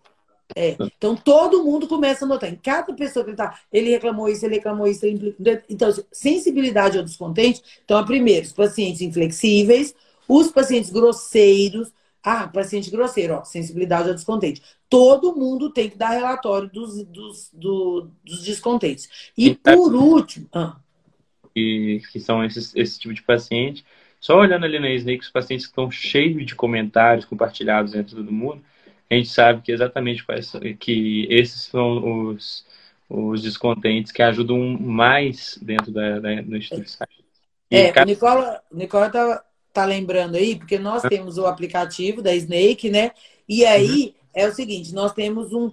É. 0.57 0.77
Então 0.97 1.15
todo 1.15 1.63
mundo 1.63 1.87
começa 1.87 2.25
a 2.25 2.29
notar. 2.29 2.51
Em 2.51 2.57
cada 2.57 2.93
pessoa 2.95 3.25
que 3.25 3.31
ele 3.31 3.37
tá, 3.37 3.59
ele 3.73 3.91
reclamou 3.91 4.29
isso, 4.29 4.45
ele 4.45 4.57
reclamou 4.57 4.87
isso, 4.87 5.05
ele... 5.05 5.37
Então, 5.69 5.91
sensibilidade 6.11 6.97
ao 6.97 7.05
descontente. 7.05 7.63
Então, 7.85 7.99
a 7.99 8.05
primeiro, 8.05 8.47
os 8.47 8.53
pacientes 8.53 9.01
inflexíveis, 9.01 9.95
os 10.27 10.51
pacientes 10.51 10.91
grosseiros. 10.91 11.93
Ah, 12.23 12.49
paciente 12.49 12.91
grosseiro, 12.91 13.35
ó, 13.35 13.45
sensibilidade 13.45 14.09
ao 14.09 14.15
descontente. 14.15 14.61
Todo 14.89 15.37
mundo 15.37 15.71
tem 15.71 15.89
que 15.89 15.97
dar 15.97 16.11
relatório 16.11 16.69
dos, 16.69 17.03
dos, 17.05 17.51
do, 17.53 18.11
dos 18.25 18.43
descontentes. 18.43 19.09
E 19.37 19.55
por 19.55 19.95
último. 19.95 20.47
Ah. 20.53 20.77
E, 21.55 22.01
que 22.11 22.19
são 22.21 22.45
esses, 22.45 22.75
esse 22.75 22.99
tipo 22.99 23.15
de 23.15 23.23
paciente. 23.23 23.85
Só 24.21 24.37
olhando 24.39 24.65
ali 24.65 24.79
na 24.79 24.91
Snake, 24.91 25.25
os 25.25 25.31
pacientes 25.31 25.67
que 25.67 25.73
estão 25.73 25.91
cheios 25.91 26.45
de 26.45 26.55
comentários 26.55 27.25
compartilhados 27.25 27.95
entre 27.95 28.17
todo 28.17 28.33
mundo 28.33 28.63
a 29.11 29.15
gente 29.15 29.29
sabe 29.29 29.63
que 29.63 29.73
exatamente 29.73 30.25
quais, 30.25 30.53
que 30.79 31.27
esses 31.31 31.63
são 31.63 32.29
os, 32.29 32.65
os 33.09 33.43
descontentes 33.43 34.13
que 34.13 34.23
ajudam 34.23 34.59
mais 34.79 35.59
dentro 35.63 35.91
da, 35.91 36.19
da, 36.19 36.43
da 36.43 36.59
instituição. 36.59 37.07
é, 37.71 37.91
cada... 37.91 38.05
o 38.05 38.09
Nicola, 38.09 38.63
Nicola 38.71 39.11
tá, 39.11 39.45
tá 39.73 39.85
lembrando 39.87 40.37
aí, 40.37 40.57
porque 40.57 40.79
nós 40.79 41.03
temos 41.03 41.39
o 41.39 41.47
aplicativo 41.47 42.21
da 42.21 42.35
Snake, 42.35 42.91
né? 42.91 43.13
E 43.49 43.65
aí 43.65 44.09
uhum. 44.09 44.15
é 44.35 44.47
o 44.47 44.55
seguinte, 44.55 44.93
nós 44.93 45.15
temos 45.15 45.55
um. 45.55 45.73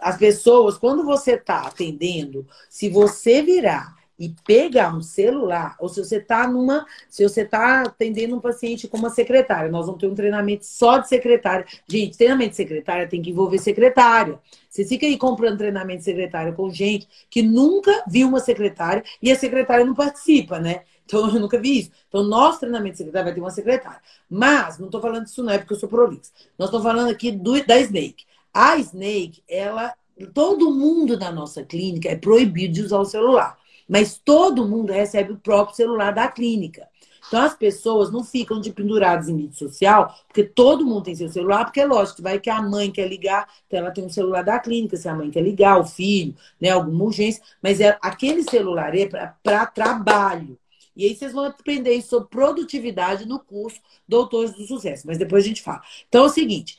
As 0.00 0.16
pessoas, 0.16 0.78
quando 0.78 1.04
você 1.04 1.32
está 1.32 1.62
atendendo, 1.62 2.46
se 2.70 2.88
você 2.88 3.42
virar 3.42 3.95
e 4.18 4.34
pegar 4.44 4.94
um 4.94 5.02
celular, 5.02 5.76
ou 5.78 5.88
se 5.88 6.02
você 6.02 6.16
está 6.16 6.48
numa, 6.48 6.86
se 7.08 7.22
você 7.22 7.42
está 7.42 7.82
atendendo 7.82 8.36
um 8.36 8.40
paciente 8.40 8.88
com 8.88 8.96
uma 8.96 9.10
secretária, 9.10 9.70
nós 9.70 9.86
vamos 9.86 10.00
ter 10.00 10.06
um 10.06 10.14
treinamento 10.14 10.64
só 10.64 10.98
de 10.98 11.08
secretária. 11.08 11.66
Gente, 11.86 12.16
treinamento 12.16 12.50
de 12.50 12.56
secretária 12.56 13.08
tem 13.08 13.20
que 13.20 13.30
envolver 13.30 13.58
secretária. 13.58 14.38
Você 14.70 14.84
fica 14.84 15.06
aí 15.06 15.18
comprando 15.18 15.58
treinamento 15.58 15.98
de 15.98 16.04
secretária 16.04 16.52
com 16.52 16.70
gente 16.70 17.08
que 17.30 17.42
nunca 17.42 18.04
viu 18.08 18.28
uma 18.28 18.40
secretária 18.40 19.04
e 19.22 19.30
a 19.30 19.36
secretária 19.36 19.84
não 19.84 19.94
participa, 19.94 20.58
né? 20.58 20.82
Então 21.04 21.28
eu 21.28 21.40
nunca 21.40 21.58
vi 21.58 21.80
isso. 21.80 21.90
Então, 22.08 22.22
nosso 22.24 22.60
treinamento 22.60 22.92
de 22.92 22.98
secretária 22.98 23.24
vai 23.24 23.34
ter 23.34 23.40
uma 23.40 23.50
secretária. 23.50 24.00
Mas, 24.28 24.78
não 24.78 24.86
estou 24.86 25.00
falando 25.00 25.24
disso 25.24 25.42
não 25.42 25.52
é 25.52 25.58
porque 25.58 25.72
eu 25.72 25.78
sou 25.78 25.88
prolixo. 25.88 26.32
Nós 26.58 26.68
estamos 26.68 26.84
falando 26.84 27.10
aqui 27.10 27.30
do, 27.30 27.64
da 27.64 27.78
Snake. 27.78 28.24
A 28.52 28.76
Snake, 28.78 29.42
ela. 29.48 29.94
Todo 30.32 30.74
mundo 30.74 31.18
na 31.18 31.30
nossa 31.30 31.62
clínica 31.62 32.08
é 32.08 32.16
proibido 32.16 32.72
de 32.72 32.82
usar 32.82 32.98
o 32.98 33.04
celular. 33.04 33.58
Mas 33.88 34.18
todo 34.18 34.66
mundo 34.66 34.92
recebe 34.92 35.32
o 35.32 35.38
próprio 35.38 35.76
celular 35.76 36.12
da 36.12 36.28
clínica. 36.28 36.88
Então 37.28 37.42
as 37.42 37.54
pessoas 37.54 38.10
não 38.10 38.22
ficam 38.22 38.60
de 38.60 38.72
penduradas 38.72 39.28
em 39.28 39.34
mídia 39.34 39.58
social, 39.58 40.14
porque 40.28 40.44
todo 40.44 40.86
mundo 40.86 41.04
tem 41.04 41.14
seu 41.14 41.28
celular, 41.28 41.64
porque 41.64 41.80
é 41.80 41.86
lógico, 41.86 42.22
vai 42.22 42.38
que 42.38 42.48
a 42.48 42.62
mãe 42.62 42.90
quer 42.90 43.08
ligar, 43.08 43.48
então 43.66 43.80
ela 43.80 43.90
tem 43.90 44.04
um 44.04 44.08
celular 44.08 44.42
da 44.42 44.58
clínica, 44.58 44.96
se 44.96 45.08
a 45.08 45.14
mãe 45.14 45.30
quer 45.30 45.42
ligar, 45.42 45.78
o 45.78 45.84
filho, 45.84 46.34
né, 46.60 46.70
alguma 46.70 47.04
urgência, 47.04 47.42
mas 47.60 47.80
é, 47.80 47.98
aquele 48.00 48.42
celular 48.44 48.94
é 48.94 49.06
para 49.42 49.66
trabalho. 49.66 50.56
E 50.94 51.04
aí 51.04 51.14
vocês 51.14 51.32
vão 51.32 51.44
aprender 51.44 52.00
sobre 52.00 52.28
produtividade 52.28 53.26
no 53.26 53.38
curso 53.38 53.80
Doutores 54.08 54.54
do 54.54 54.64
Sucesso, 54.64 55.06
mas 55.06 55.18
depois 55.18 55.44
a 55.44 55.48
gente 55.48 55.62
fala. 55.62 55.82
Então 56.08 56.24
é 56.24 56.26
o 56.26 56.30
seguinte, 56.30 56.78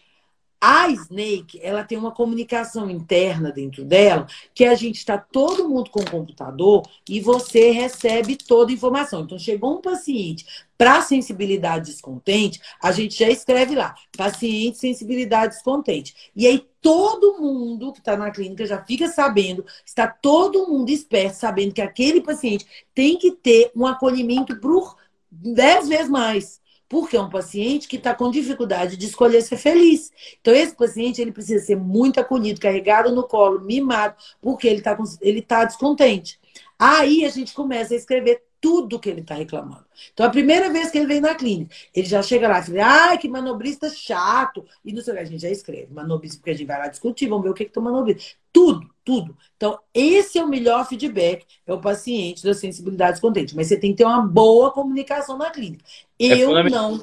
a 0.60 0.89
Snake, 0.89 1.60
ela 1.62 1.84
tem 1.84 1.98
uma 1.98 2.12
comunicação 2.12 2.89
interna 2.89 3.52
dentro 3.52 3.86
dela, 3.86 4.28
que 4.54 4.65
a 4.65 4.76
gente 4.76 4.98
está 4.98 5.17
todo 5.17 5.70
mundo 5.70 5.89
com 5.91 6.00
o 6.00 6.10
computador 6.10 6.84
e 7.08 7.20
você 7.20 7.72
recebe 7.72 8.36
toda 8.36 8.72
a 8.72 8.74
informação. 8.74 9.22
Então, 9.22 9.38
chegou 9.38 9.78
um 9.78 9.82
paciente 9.82 10.46
para 10.78 11.02
sensibilidade 11.02 11.91
descontente, 11.91 12.62
a 12.82 12.91
gente 12.91 13.17
já 13.17 13.30
escreve 13.30 13.76
lá, 13.76 13.96
paciente 14.15 14.78
sensibilidade 14.78 15.56
descontente. 15.56 16.32
E 16.36 16.46
aí 16.46 16.67
todo 16.82 17.41
mundo 17.41 17.91
que 17.91 18.00
está 18.00 18.15
na 18.15 18.32
clínica 18.32 18.65
já 18.65 18.84
fica 18.84 19.08
sabendo, 19.08 19.65
está 19.86 20.08
todo 20.08 20.67
mundo 20.67 20.89
esperto, 20.89 21.36
sabendo 21.36 21.74
que 21.74 21.82
aquele 21.82 22.22
paciente 22.22 22.65
tem 22.93 23.17
que 23.17 23.32
ter 23.32 23.72
um 23.76 23.86
acolhimento 23.86 24.56
por 24.60 24.96
dez 25.32 25.88
vezes 25.88 26.10
mais 26.10 26.62
porque 26.89 27.17
é 27.17 27.21
um 27.21 27.30
paciente 27.30 27.88
que 27.88 27.97
está 27.97 28.13
com 28.13 28.32
dificuldade 28.32 28.97
de 28.97 29.06
escolher 29.06 29.41
ser 29.41 29.58
feliz. 29.58 30.12
Então, 30.39 30.54
esse 30.54 30.76
paciente 30.76 31.21
ele 31.21 31.32
precisa 31.32 31.63
ser 31.65 31.76
muito 31.76 32.19
acolhido, 32.19 32.62
carregado 32.62 33.13
no 33.13 33.23
colo, 33.23 33.62
mimado, 33.62 34.15
porque 34.41 34.67
ele 34.67 34.80
está 34.80 34.97
ele 35.21 35.41
tá 35.41 35.65
descontente. 35.65 36.39
Aí 36.80 37.26
a 37.26 37.30
gente 37.30 37.54
começa 37.54 37.93
a 37.93 37.97
escrever 37.97 38.43
tudo 38.60 39.00
que 39.00 39.10
ele 39.10 39.22
está 39.22 39.36
reclamando. 39.36 39.86
Então, 40.13 40.26
a 40.26 40.30
primeira 40.30 40.70
vez 40.72 40.89
que 40.89 40.98
ele 40.98 41.08
vem 41.08 41.22
na 41.22 41.36
clínica, 41.36 41.74
ele 41.93 42.08
já 42.08 42.22
chega 42.22 42.48
lá 42.48 42.60
e 42.60 42.63
fala, 42.63 43.10
ai, 43.10 43.17
que 43.17 43.28
manobrista 43.28 43.89
chato. 43.89 44.65
E 44.84 44.91
não 44.91 45.02
sei 45.02 45.13
o 45.13 45.17
que, 45.17 45.22
a 45.22 45.26
gente 45.26 45.41
já 45.41 45.50
escreve. 45.50 45.93
Manobrista, 45.93 46.38
porque 46.38 46.52
a 46.52 46.54
gente 46.54 46.67
vai 46.67 46.80
lá 46.80 46.88
discutir, 46.88 47.28
vamos 47.28 47.43
ver 47.43 47.50
o 47.50 47.54
que 47.54 47.65
que 47.65 47.72
tá 47.72 47.82
manobrista. 47.82 48.36
Tudo, 48.52 48.89
tudo. 49.04 49.38
Então, 49.56 49.80
esse 49.93 50.39
é 50.39 50.43
o 50.43 50.48
melhor 50.48 50.88
feedback, 50.88 51.46
é 51.65 51.74
o 51.74 51.80
paciente 51.80 52.43
da 52.43 52.54
sensibilidade 52.54 53.13
descontente. 53.13 53.56
Mas 53.56 53.67
você 53.67 53.80
tem 53.80 53.91
que 53.91 53.98
ter 53.98 54.06
uma 54.06 54.22
boa 54.22 54.72
comunicação 54.72 55.38
na 55.38 55.52
clínica. 55.52 55.84
É 56.20 56.26
Eu 56.38 56.58
é 56.58 56.70
não... 56.70 57.00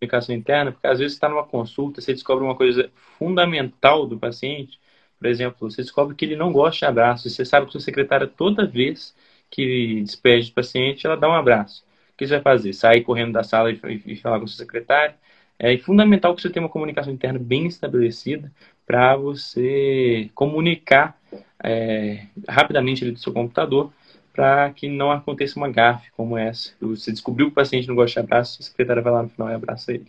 Comunicação 0.00 0.34
interna, 0.34 0.70
porque 0.70 0.86
às 0.86 1.00
vezes 1.00 1.14
você 1.14 1.16
está 1.16 1.28
numa 1.28 1.44
consulta, 1.44 2.00
você 2.00 2.12
descobre 2.12 2.44
uma 2.44 2.54
coisa 2.54 2.88
fundamental 3.18 4.06
do 4.06 4.16
paciente, 4.16 4.78
por 5.18 5.26
exemplo, 5.26 5.68
você 5.68 5.82
descobre 5.82 6.14
que 6.14 6.24
ele 6.24 6.36
não 6.36 6.52
gosta 6.52 6.78
de 6.78 6.84
abraço, 6.84 7.28
você 7.28 7.44
sabe 7.44 7.66
que 7.66 7.72
sua 7.72 7.80
secretária 7.80 8.28
toda 8.28 8.64
vez 8.64 9.12
que 9.50 10.02
despede 10.02 10.50
o 10.50 10.54
paciente, 10.54 11.06
ela 11.06 11.16
dá 11.16 11.28
um 11.28 11.34
abraço. 11.34 11.84
O 12.12 12.16
que 12.16 12.26
você 12.26 12.34
vai 12.34 12.42
fazer? 12.42 12.72
Sair 12.72 13.02
correndo 13.02 13.32
da 13.32 13.42
sala 13.42 13.70
e, 13.70 13.80
e 14.06 14.16
falar 14.16 14.38
com 14.38 14.44
o 14.44 14.48
seu 14.48 14.58
secretário? 14.58 15.14
É 15.58 15.76
fundamental 15.78 16.34
que 16.34 16.42
você 16.42 16.50
tenha 16.50 16.62
uma 16.62 16.68
comunicação 16.70 17.12
interna 17.12 17.38
bem 17.38 17.66
estabelecida 17.66 18.50
para 18.86 19.16
você 19.16 20.30
comunicar 20.34 21.18
é, 21.62 22.26
rapidamente 22.48 23.02
ali 23.02 23.12
do 23.12 23.18
seu 23.18 23.32
computador 23.32 23.92
para 24.38 24.70
que 24.70 24.88
não 24.88 25.10
aconteça 25.10 25.58
uma 25.58 25.68
gafe 25.68 26.12
como 26.12 26.38
essa. 26.38 26.72
Você 26.80 27.10
descobriu 27.10 27.46
que 27.46 27.52
o 27.52 27.54
paciente 27.56 27.88
não 27.88 27.96
gosta 27.96 28.20
de 28.20 28.24
abraço, 28.24 28.58
a 28.60 28.64
secretária 28.64 29.02
vai 29.02 29.12
lá 29.12 29.24
no 29.24 29.28
final 29.28 29.50
e 29.50 29.54
abraça 29.54 29.92
ele. 29.92 30.06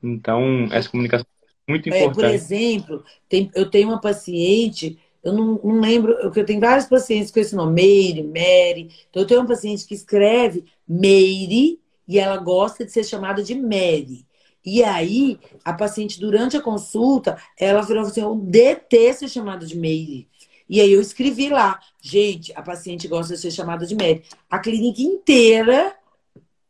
Então, 0.00 0.68
essa 0.70 0.88
comunicação 0.88 1.26
é 1.66 1.72
muito 1.72 1.88
importante. 1.88 2.10
É, 2.10 2.14
por 2.14 2.24
exemplo, 2.26 3.04
tem, 3.28 3.50
eu 3.56 3.68
tenho 3.68 3.88
uma 3.88 4.00
paciente 4.00 4.96
eu 5.26 5.32
não, 5.32 5.60
não 5.62 5.80
lembro, 5.80 6.12
eu 6.12 6.44
tenho 6.44 6.60
vários 6.60 6.86
pacientes 6.86 7.32
com 7.32 7.40
esse 7.40 7.54
nome, 7.56 7.82
Meire, 7.82 8.22
Mary. 8.22 8.88
Então, 9.10 9.22
eu 9.22 9.26
tenho 9.26 9.40
uma 9.40 9.48
paciente 9.48 9.84
que 9.84 9.94
escreve 9.94 10.64
Meire 10.86 11.80
e 12.06 12.18
ela 12.18 12.36
gosta 12.36 12.84
de 12.84 12.92
ser 12.92 13.02
chamada 13.02 13.42
de 13.42 13.54
Mary. 13.56 14.24
E 14.64 14.84
aí, 14.84 15.36
a 15.64 15.72
paciente, 15.72 16.20
durante 16.20 16.56
a 16.56 16.62
consulta, 16.62 17.36
ela 17.58 17.82
falou 17.82 18.02
assim: 18.02 18.20
eu 18.20 18.36
detesto 18.36 19.26
ser 19.26 19.28
chamada 19.28 19.66
de 19.66 19.76
Meire. 19.76 20.28
E 20.68 20.80
aí 20.80 20.92
eu 20.92 21.00
escrevi 21.00 21.48
lá, 21.48 21.80
gente, 22.00 22.52
a 22.54 22.62
paciente 22.62 23.08
gosta 23.08 23.34
de 23.34 23.40
ser 23.40 23.50
chamada 23.50 23.84
de 23.84 23.96
Mary. 23.96 24.22
A 24.48 24.60
clínica 24.60 25.02
inteira 25.02 25.92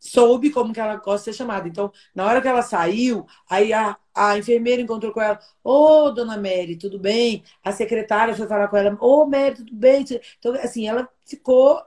soube 0.06 0.50
como 0.50 0.72
que 0.72 0.80
ela 0.80 0.96
gosta 0.96 1.30
de 1.30 1.36
ser 1.36 1.42
chamada. 1.42 1.68
Então, 1.68 1.92
na 2.14 2.24
hora 2.26 2.40
que 2.40 2.48
ela 2.48 2.62
saiu, 2.62 3.26
aí 3.48 3.72
a, 3.72 3.96
a 4.14 4.38
enfermeira 4.38 4.80
encontrou 4.82 5.12
com 5.12 5.20
ela, 5.20 5.38
ô, 5.62 6.06
oh, 6.06 6.10
dona 6.10 6.36
Mary, 6.36 6.76
tudo 6.76 6.98
bem? 6.98 7.42
A 7.64 7.72
secretária 7.72 8.34
foi 8.34 8.46
falar 8.46 8.68
com 8.68 8.76
ela, 8.76 8.96
ô, 9.00 9.22
oh, 9.22 9.26
Mary, 9.26 9.56
tudo 9.56 9.74
bem? 9.74 10.04
Então, 10.38 10.54
assim, 10.54 10.88
ela 10.88 11.08
ficou 11.24 11.80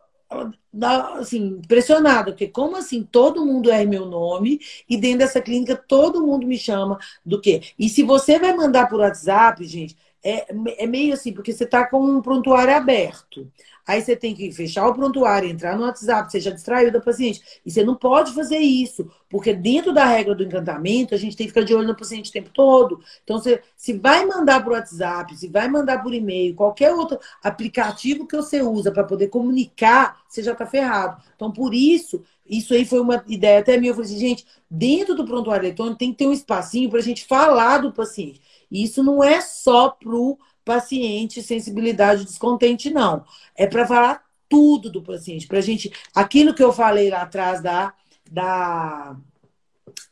assim, 1.20 1.60
impressionada, 1.64 2.32
porque 2.32 2.48
como 2.48 2.78
assim 2.78 3.04
todo 3.04 3.46
mundo 3.46 3.72
é 3.72 3.84
meu 3.86 4.06
nome 4.06 4.60
e 4.88 4.96
dentro 4.96 5.20
dessa 5.20 5.42
clínica 5.42 5.76
todo 5.76 6.26
mundo 6.26 6.46
me 6.46 6.58
chama 6.58 7.00
do 7.26 7.42
quê? 7.42 7.62
E 7.80 7.90
se 7.90 8.04
você 8.04 8.38
vai 8.38 8.54
mandar 8.56 8.88
por 8.88 9.00
WhatsApp, 9.00 9.64
gente, 9.66 9.98
é, 10.24 10.46
é 10.84 10.88
meio 10.88 11.14
assim, 11.14 11.34
porque 11.34 11.54
você 11.54 11.64
está 11.64 11.86
com 11.88 12.00
um 12.02 12.22
prontuário 12.22 12.76
aberto. 12.76 13.52
Aí 13.90 14.04
você 14.04 14.16
tem 14.16 14.36
que 14.36 14.52
fechar 14.52 14.88
o 14.88 14.94
prontuário, 14.94 15.50
entrar 15.50 15.76
no 15.76 15.84
WhatsApp, 15.84 16.32
você 16.32 16.40
já 16.40 16.52
distraiu 16.52 16.92
da 16.92 17.02
paciente. 17.02 17.42
E 17.66 17.72
você 17.72 17.84
não 17.84 17.96
pode 17.96 18.34
fazer 18.34 18.60
isso, 18.60 19.10
porque 19.28 19.52
dentro 19.52 19.92
da 19.92 20.06
regra 20.06 20.36
do 20.36 20.44
encantamento, 20.44 21.16
a 21.16 21.18
gente 21.18 21.36
tem 21.36 21.48
que 21.48 21.52
ficar 21.52 21.66
de 21.66 21.74
olho 21.74 21.88
no 21.88 21.98
paciente 21.98 22.30
o 22.30 22.32
tempo 22.32 22.52
todo. 22.54 23.02
Então, 23.24 23.40
você, 23.40 23.64
se 23.76 23.94
vai 23.94 24.24
mandar 24.28 24.64
por 24.64 24.74
WhatsApp, 24.74 25.36
se 25.36 25.48
vai 25.48 25.68
mandar 25.68 26.04
por 26.04 26.14
e-mail, 26.14 26.54
qualquer 26.54 26.94
outro 26.94 27.18
aplicativo 27.42 28.28
que 28.28 28.36
você 28.36 28.62
usa 28.62 28.92
para 28.92 29.04
poder 29.04 29.30
comunicar, 29.30 30.20
você 30.30 30.44
já 30.44 30.52
está 30.52 30.68
ferrado. 30.68 31.20
Então, 31.36 31.52
por 31.52 31.74
isso, 31.74 32.22
isso 32.48 32.76
aí 32.76 32.86
foi 32.86 33.00
uma 33.00 33.24
ideia 33.26 33.60
até 33.60 33.76
minha. 33.76 33.90
Eu 33.90 33.96
falei 33.96 34.12
assim, 34.12 34.20
gente, 34.20 34.46
dentro 34.70 35.16
do 35.16 35.26
prontuário 35.26 35.66
eletrônico 35.66 35.98
tem 35.98 36.12
que 36.12 36.20
ter 36.20 36.28
um 36.28 36.34
espacinho 36.34 36.92
para 36.92 37.00
a 37.00 37.04
gente 37.04 37.26
falar 37.26 37.80
do 37.80 37.92
paciente. 37.92 38.40
E 38.70 38.84
isso 38.84 39.02
não 39.02 39.24
é 39.24 39.42
só 39.42 39.90
para 39.90 40.16
o 40.16 40.38
paciente 40.70 41.42
sensibilidade 41.42 42.26
descontente, 42.26 42.92
não. 42.92 43.26
É 43.56 43.66
para 43.66 43.88
falar 43.88 44.24
tudo 44.48 44.92
do 44.92 45.02
paciente, 45.02 45.48
para 45.48 45.62
gente. 45.62 45.92
Aquilo 46.14 46.54
que 46.54 46.64
eu 46.64 46.72
falei 46.72 47.10
lá 47.10 47.24
atrás 47.24 47.60
da, 47.60 47.92
da, 48.30 49.18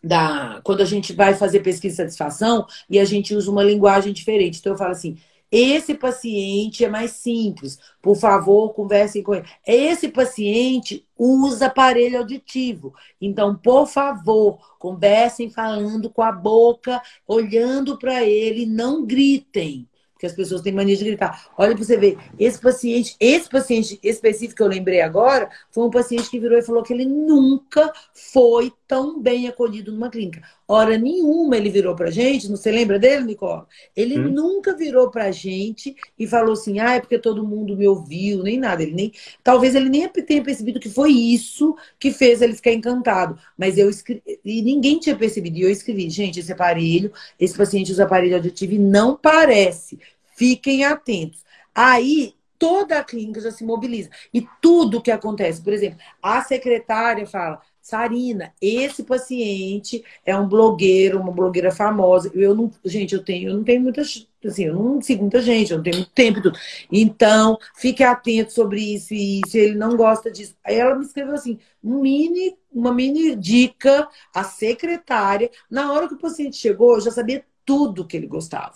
da. 0.04 0.60
Quando 0.64 0.82
a 0.82 0.86
gente 0.86 1.14
vai 1.14 1.36
fazer 1.36 1.60
pesquisa 1.60 1.94
de 1.94 2.02
satisfação 2.02 2.66
e 2.90 2.98
a 2.98 3.06
gente 3.06 3.36
usa 3.36 3.52
uma 3.52 3.64
linguagem 3.64 4.12
diferente. 4.12 4.58
Então 4.58 4.74
eu 4.74 4.78
falo 4.78 4.92
assim. 4.92 5.18
Esse 5.50 5.94
paciente 5.94 6.84
é 6.84 6.90
mais 6.90 7.12
simples. 7.12 7.80
Por 8.02 8.18
favor, 8.18 8.74
conversem 8.74 9.24
com 9.24 9.34
ele. 9.34 9.46
Esse 9.66 10.10
paciente 10.10 11.08
usa 11.18 11.68
aparelho 11.68 12.18
auditivo. 12.18 12.94
Então, 13.22 13.56
por 13.56 13.88
favor, 13.88 14.60
conversem 14.78 15.50
falando 15.50 16.10
com 16.10 16.22
a 16.22 16.34
boca, 16.34 17.02
olhando 17.26 17.98
para 17.98 18.26
ele, 18.26 18.66
não 18.66 19.06
gritem 19.06 19.88
porque 20.18 20.26
as 20.26 20.34
pessoas 20.34 20.62
têm 20.62 20.74
mania 20.74 20.98
de 20.98 21.06
gritar. 21.06 21.48
Olha 21.56 21.76
para 21.76 21.86
você 21.86 21.96
ver, 21.96 22.18
esse 22.40 22.60
paciente, 22.60 23.16
esse 23.20 23.48
paciente 23.48 24.00
específico 24.02 24.58
que 24.58 24.64
eu 24.64 24.68
lembrei 24.68 25.00
agora, 25.00 25.48
foi 25.70 25.86
um 25.86 25.92
paciente 25.92 26.28
que 26.28 26.40
virou 26.40 26.58
e 26.58 26.64
falou 26.64 26.82
que 26.82 26.92
ele 26.92 27.06
nunca 27.06 27.94
foi 28.12 28.74
tão 28.88 29.22
bem 29.22 29.48
acolhido 29.48 29.92
numa 29.92 30.10
clínica. 30.10 30.42
Hora 30.68 30.98
nenhuma 30.98 31.58
ele 31.58 31.70
virou 31.70 31.96
pra 31.96 32.10
gente, 32.10 32.48
não 32.48 32.56
você 32.56 32.72
lembra 32.72 32.98
dele, 32.98 33.24
Nicole? 33.26 33.64
Ele 33.96 34.18
hum. 34.20 34.32
nunca 34.32 34.76
virou 34.76 35.10
pra 35.12 35.32
gente 35.32 35.96
e 36.18 36.26
falou 36.28 36.54
assim: 36.54 36.80
"Ah, 36.80 36.94
é 36.96 37.00
porque 37.00 37.20
todo 37.20 37.46
mundo 37.46 37.76
me 37.76 37.88
ouviu", 37.88 38.44
nem 38.44 38.58
nada. 38.58 38.84
Ele 38.84 38.94
nem, 38.94 39.12
talvez 39.44 39.76
ele 39.76 39.90
nem 39.90 40.08
tenha 40.10 40.44
percebido 40.44 40.80
que 40.80 40.90
foi 40.90 41.12
isso 41.12 41.76
que 42.00 42.12
fez 42.12 42.42
ele 42.42 42.56
ficar 42.56 42.72
encantado, 42.74 43.38
mas 43.58 43.78
eu 43.78 43.90
escrevi, 43.90 44.22
e 44.44 44.62
ninguém 44.62 45.00
tinha 45.00 45.16
percebido. 45.16 45.58
E 45.58 45.62
eu 45.64 45.70
escrevi: 45.70 46.10
"Gente, 46.10 46.40
esse 46.40 46.52
aparelho, 46.52 47.12
esse 47.40 47.56
paciente 47.58 47.92
usa 47.92 48.04
aparelho 48.06 48.36
auditivo 48.36 48.74
e 48.74 48.80
não 48.80 49.16
parece 49.16 50.00
Fiquem 50.36 50.84
atentos. 50.86 51.44
Aí 51.74 52.36
toda 52.60 53.00
a 53.00 53.04
clínica 53.04 53.42
já 53.42 53.52
se 53.52 53.64
mobiliza. 53.64 54.10
E 54.32 54.48
tudo 54.62 55.02
que 55.02 55.10
acontece, 55.12 55.62
por 55.62 55.74
exemplo, 55.74 56.00
a 56.22 56.42
secretária 56.44 57.26
fala: 57.26 57.60
Sarina, 57.88 58.54
esse 58.62 59.02
paciente 59.02 60.04
é 60.26 60.38
um 60.38 60.46
blogueiro, 60.46 61.22
uma 61.22 61.32
blogueira 61.32 61.72
famosa. 61.72 62.30
Eu 62.34 62.54
não, 62.54 62.70
gente, 62.84 63.16
eu 63.16 63.24
tenho, 63.24 63.50
eu 63.50 63.56
não 63.56 63.64
tenho 63.64 63.80
muita, 63.80 64.02
assim, 64.02 64.66
eu 64.66 64.76
não 64.76 65.02
sigo 65.02 65.22
muita 65.22 65.42
gente, 65.42 65.72
eu 65.72 65.78
não 65.78 65.84
tenho 65.86 65.96
muito 65.96 66.12
tempo 66.12 66.42
tudo. 66.42 66.60
Então, 66.92 67.58
fique 67.78 68.04
atento 68.04 68.52
sobre 68.52 68.82
isso 68.82 69.14
e 69.14 69.40
se 69.48 69.58
ele 69.58 69.76
não 69.76 69.96
gosta 69.96 70.30
disso. 70.30 70.54
Aí 70.66 70.76
ela 70.76 70.96
me 70.96 71.06
escreveu 71.06 71.34
assim, 71.34 71.58
um 71.82 72.02
mini, 72.02 72.58
uma 72.74 72.94
mini 72.94 73.38
dica 73.38 74.10
à 74.36 74.44
secretária. 74.44 75.50
Na 75.72 75.94
hora 75.94 76.10
que 76.10 76.16
o 76.16 76.20
paciente 76.20 76.58
chegou, 76.58 76.96
eu 76.96 77.02
já 77.02 77.12
sabia 77.12 77.46
tudo 77.66 78.06
que 78.06 78.18
ele 78.18 78.28
gostava. 78.28 78.74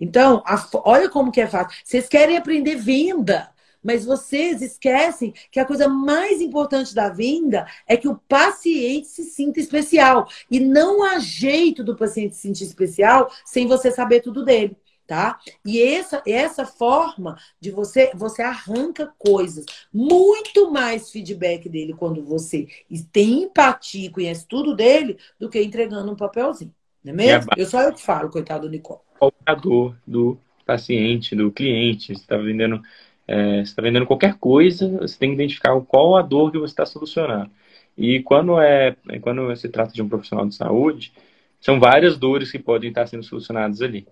Então, 0.00 0.40
a, 0.46 0.68
olha 0.84 1.10
como 1.10 1.32
que 1.32 1.40
é 1.40 1.48
fácil. 1.48 1.76
Vocês 1.84 2.08
querem 2.08 2.36
aprender 2.36 2.76
venda, 2.76 3.51
mas 3.82 4.04
vocês 4.04 4.62
esquecem 4.62 5.32
que 5.50 5.60
a 5.60 5.64
coisa 5.64 5.88
mais 5.88 6.40
importante 6.40 6.94
da 6.94 7.08
venda 7.08 7.66
é 7.86 7.96
que 7.96 8.08
o 8.08 8.16
paciente 8.28 9.08
se 9.08 9.24
sinta 9.24 9.60
especial. 9.60 10.28
E 10.50 10.60
não 10.60 11.02
há 11.02 11.18
jeito 11.18 11.82
do 11.82 11.96
paciente 11.96 12.36
se 12.36 12.42
sentir 12.42 12.64
especial 12.64 13.30
sem 13.44 13.66
você 13.66 13.90
saber 13.90 14.20
tudo 14.20 14.44
dele. 14.44 14.76
Tá? 15.06 15.38
E 15.66 15.82
essa, 15.82 16.22
essa 16.26 16.64
forma 16.64 17.36
de 17.60 17.70
você, 17.70 18.12
você 18.14 18.40
arranca 18.40 19.12
coisas, 19.18 19.66
muito 19.92 20.70
mais 20.70 21.10
feedback 21.10 21.68
dele 21.68 21.92
quando 21.92 22.24
você 22.24 22.66
tem 23.12 23.42
empatia, 23.42 24.10
conhece 24.10 24.46
tudo 24.46 24.74
dele, 24.74 25.18
do 25.38 25.50
que 25.50 25.60
entregando 25.60 26.10
um 26.10 26.16
papelzinho. 26.16 26.74
Não 27.04 27.12
é 27.12 27.16
mesmo? 27.16 27.50
Eu 27.56 27.66
só 27.66 27.82
eu 27.82 27.92
que 27.92 28.00
falo, 28.00 28.30
coitado 28.30 28.66
do 28.66 28.70
Nicole 28.70 29.00
é 29.46 29.52
a 29.52 29.54
dor 29.54 29.96
do 30.06 30.38
paciente, 30.64 31.36
do 31.36 31.50
cliente. 31.50 32.06
Você 32.06 32.12
está 32.12 32.36
vendendo, 32.36 32.82
é, 33.26 33.60
está 33.60 33.82
vendendo 33.82 34.06
qualquer 34.06 34.34
coisa, 34.34 34.88
você 34.98 35.18
tem 35.18 35.30
que 35.30 35.34
identificar 35.34 35.78
qual 35.82 36.16
a 36.16 36.22
dor 36.22 36.50
que 36.52 36.58
você 36.58 36.72
está 36.72 36.86
solucionando. 36.86 37.50
E 37.96 38.22
quando 38.22 38.60
é, 38.60 38.96
quando 39.20 39.54
se 39.56 39.68
trata 39.68 39.92
de 39.92 40.02
um 40.02 40.08
profissional 40.08 40.46
de 40.46 40.54
saúde, 40.54 41.12
são 41.60 41.78
várias 41.78 42.16
dores 42.18 42.50
que 42.50 42.58
podem 42.58 42.90
estar 42.90 43.06
sendo 43.06 43.22
solucionadas 43.22 43.80
ali. 43.82 44.06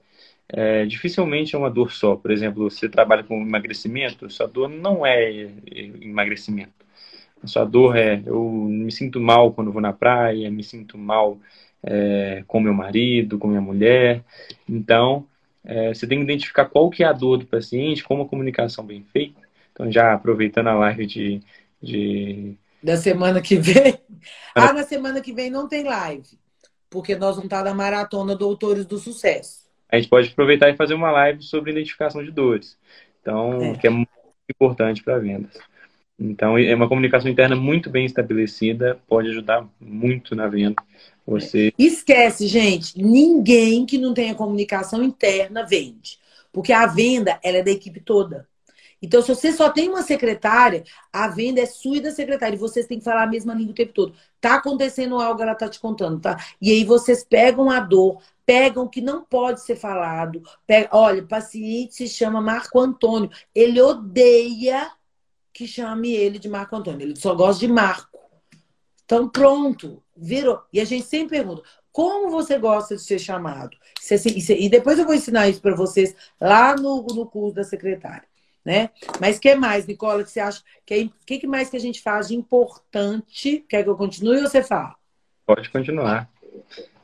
É, 0.49 0.85
dificilmente 0.87 1.55
é 1.55 1.59
uma 1.59 1.71
dor 1.71 1.93
só. 1.93 2.17
Por 2.17 2.31
exemplo, 2.31 2.71
você 2.71 2.89
trabalha 2.89 3.25
com 3.25 3.41
emagrecimento, 3.41 4.31
sua 4.31 4.47
dor 4.47 4.69
não 4.69 5.07
é 5.07 5.49
emagrecimento. 6.01 6.73
A 7.43 7.47
sua 7.47 7.65
dor 7.65 7.97
é 7.97 8.23
eu 8.27 8.45
me 8.45 8.93
sinto 8.93 9.21
mal 9.21 9.53
quando 9.53 9.73
vou 9.73 9.81
na 9.83 9.93
praia, 9.93 10.51
me 10.51 10.63
sinto 10.63 10.99
mal 10.99 11.39
é, 11.83 12.45
com 12.47 12.61
meu 12.61 12.75
marido, 12.75 13.39
com 13.39 13.49
minha 13.49 13.61
mulher. 13.61 14.25
Então, 14.69 15.27
é, 15.65 15.93
você 15.93 16.07
tem 16.07 16.19
que 16.19 16.25
identificar 16.25 16.67
qual 16.67 16.91
que 16.91 17.03
é 17.03 17.07
a 17.07 17.13
dor 17.13 17.39
do 17.39 17.47
paciente, 17.47 18.05
como 18.05 18.23
a 18.23 18.29
comunicação 18.29 18.85
bem 18.85 19.05
feita. 19.13 19.41
Então, 19.73 19.91
já 19.91 20.13
aproveitando 20.13 20.69
a 20.69 20.75
live 20.75 21.07
de... 21.07 21.41
de... 21.83 22.55
Da 22.83 22.97
semana 22.97 23.41
que 23.41 23.57
vem? 23.57 23.99
Ah, 24.55 24.73
na 24.73 24.83
semana 24.83 25.21
que 25.23 25.33
vem 25.33 25.49
não 25.49 25.67
tem 25.67 25.85
live, 25.85 26.27
porque 26.91 27.15
nós 27.15 27.37
vamos 27.37 27.45
estar 27.45 27.65
na 27.65 27.73
maratona 27.73 28.37
Doutores 28.37 28.85
do 28.85 28.99
Sucesso. 28.99 29.61
A 29.89 29.97
gente 29.97 30.11
pode 30.11 30.29
aproveitar 30.29 30.69
e 30.69 30.77
fazer 30.77 30.93
uma 30.93 31.11
live 31.11 31.43
sobre 31.43 31.71
identificação 31.71 32.23
de 32.23 32.31
dores. 32.31 32.77
Então, 33.23 33.63
é. 33.63 33.77
que 33.77 33.87
é 33.87 33.91
muito 33.91 34.11
importante 34.51 35.03
para 35.03 35.19
vendas. 35.19 35.57
Então, 36.19 36.59
é 36.59 36.75
uma 36.75 36.89
comunicação 36.89 37.31
interna 37.31 37.57
muito 37.57 37.89
bem 37.89 38.05
estabelecida, 38.05 39.01
pode 39.09 39.31
ajudar 39.31 39.67
muito 39.81 40.37
na 40.37 40.49
venda. 40.49 40.77
Você... 41.31 41.73
Esquece, 41.79 42.49
gente, 42.49 43.01
ninguém 43.01 43.87
que 43.87 43.97
não 43.97 44.13
tenha 44.13 44.35
comunicação 44.35 45.01
interna 45.01 45.65
vende. 45.65 46.19
Porque 46.53 46.73
a 46.73 46.87
venda, 46.87 47.39
ela 47.41 47.59
é 47.59 47.63
da 47.63 47.71
equipe 47.71 48.01
toda. 48.01 48.49
Então, 49.01 49.23
se 49.23 49.29
você 49.29 49.53
só 49.53 49.71
tem 49.71 49.89
uma 49.89 50.03
secretária, 50.03 50.83
a 51.13 51.29
venda 51.29 51.61
é 51.61 51.67
sua 51.67 51.99
e 51.99 52.01
da 52.01 52.11
secretária. 52.11 52.57
E 52.57 52.59
vocês 52.59 52.87
têm 52.87 52.99
que 52.99 53.05
falar 53.05 53.23
a 53.23 53.29
mesma 53.29 53.55
língua 53.55 53.71
o 53.71 53.75
tempo 53.75 53.93
todo. 53.93 54.13
Tá 54.41 54.57
acontecendo 54.57 55.21
algo, 55.21 55.41
ela 55.41 55.55
tá 55.55 55.69
te 55.69 55.79
contando, 55.79 56.21
tá? 56.21 56.37
E 56.61 56.73
aí 56.73 56.85
vocês 56.85 57.25
pegam 57.25 57.71
a 57.71 57.79
dor, 57.79 58.21
pegam 58.45 58.85
o 58.85 58.89
que 58.89 59.01
não 59.01 59.23
pode 59.23 59.63
ser 59.63 59.77
falado. 59.77 60.43
Pega, 60.67 60.89
olha, 60.93 61.23
o 61.23 61.29
paciente 61.29 61.95
se 61.95 62.09
chama 62.09 62.41
Marco 62.41 62.79
Antônio. 62.81 63.31
Ele 63.55 63.81
odeia 63.81 64.91
que 65.53 65.67
chame 65.67 66.13
ele 66.13 66.41
de 66.41 66.49
Marco 66.49 66.75
Antônio. 66.75 67.03
Ele 67.03 67.17
só 67.17 67.35
gosta 67.37 67.61
de 67.65 67.73
Marco. 67.73 68.19
Então, 69.05 69.29
pronto, 69.29 70.03
virou. 70.21 70.63
E 70.73 70.81
a 70.81 70.85
gente 70.85 71.07
sempre 71.07 71.39
pergunta: 71.39 71.63
como 71.93 72.31
você 72.31 72.59
gosta 72.59 72.97
de 72.97 73.03
ser 73.03 73.19
chamado? 73.19 73.77
E 74.59 74.69
depois 74.69 74.99
eu 74.99 75.07
vou 75.07 75.15
ensinar 75.15 75.49
isso 75.49 75.61
para 75.61 75.75
vocês 75.75 76.15
lá 76.41 76.77
no, 76.77 77.03
no 77.03 77.27
curso 77.27 77.55
da 77.55 77.65
secretária. 77.65 78.29
Né? 78.65 78.91
Mas 79.19 79.39
o 79.39 79.41
que 79.41 79.55
mais, 79.55 79.87
Nicola, 79.87 80.23
que 80.23 80.31
você 80.31 80.41
acha 80.41 80.63
que 80.85 80.95
é, 80.95 81.09
que, 81.25 81.39
que 81.39 81.47
mais 81.47 81.71
que 81.71 81.77
a 81.77 81.81
gente 81.81 82.03
faz 82.03 82.29
de 82.29 82.37
importante? 82.37 83.65
Quer 83.69 83.83
que 83.83 83.89
eu 83.89 83.97
continue 83.97 84.37
ou 84.37 84.49
você 84.49 84.63
fala? 84.63 84.95
Pode 85.47 85.71
continuar. 85.71 86.31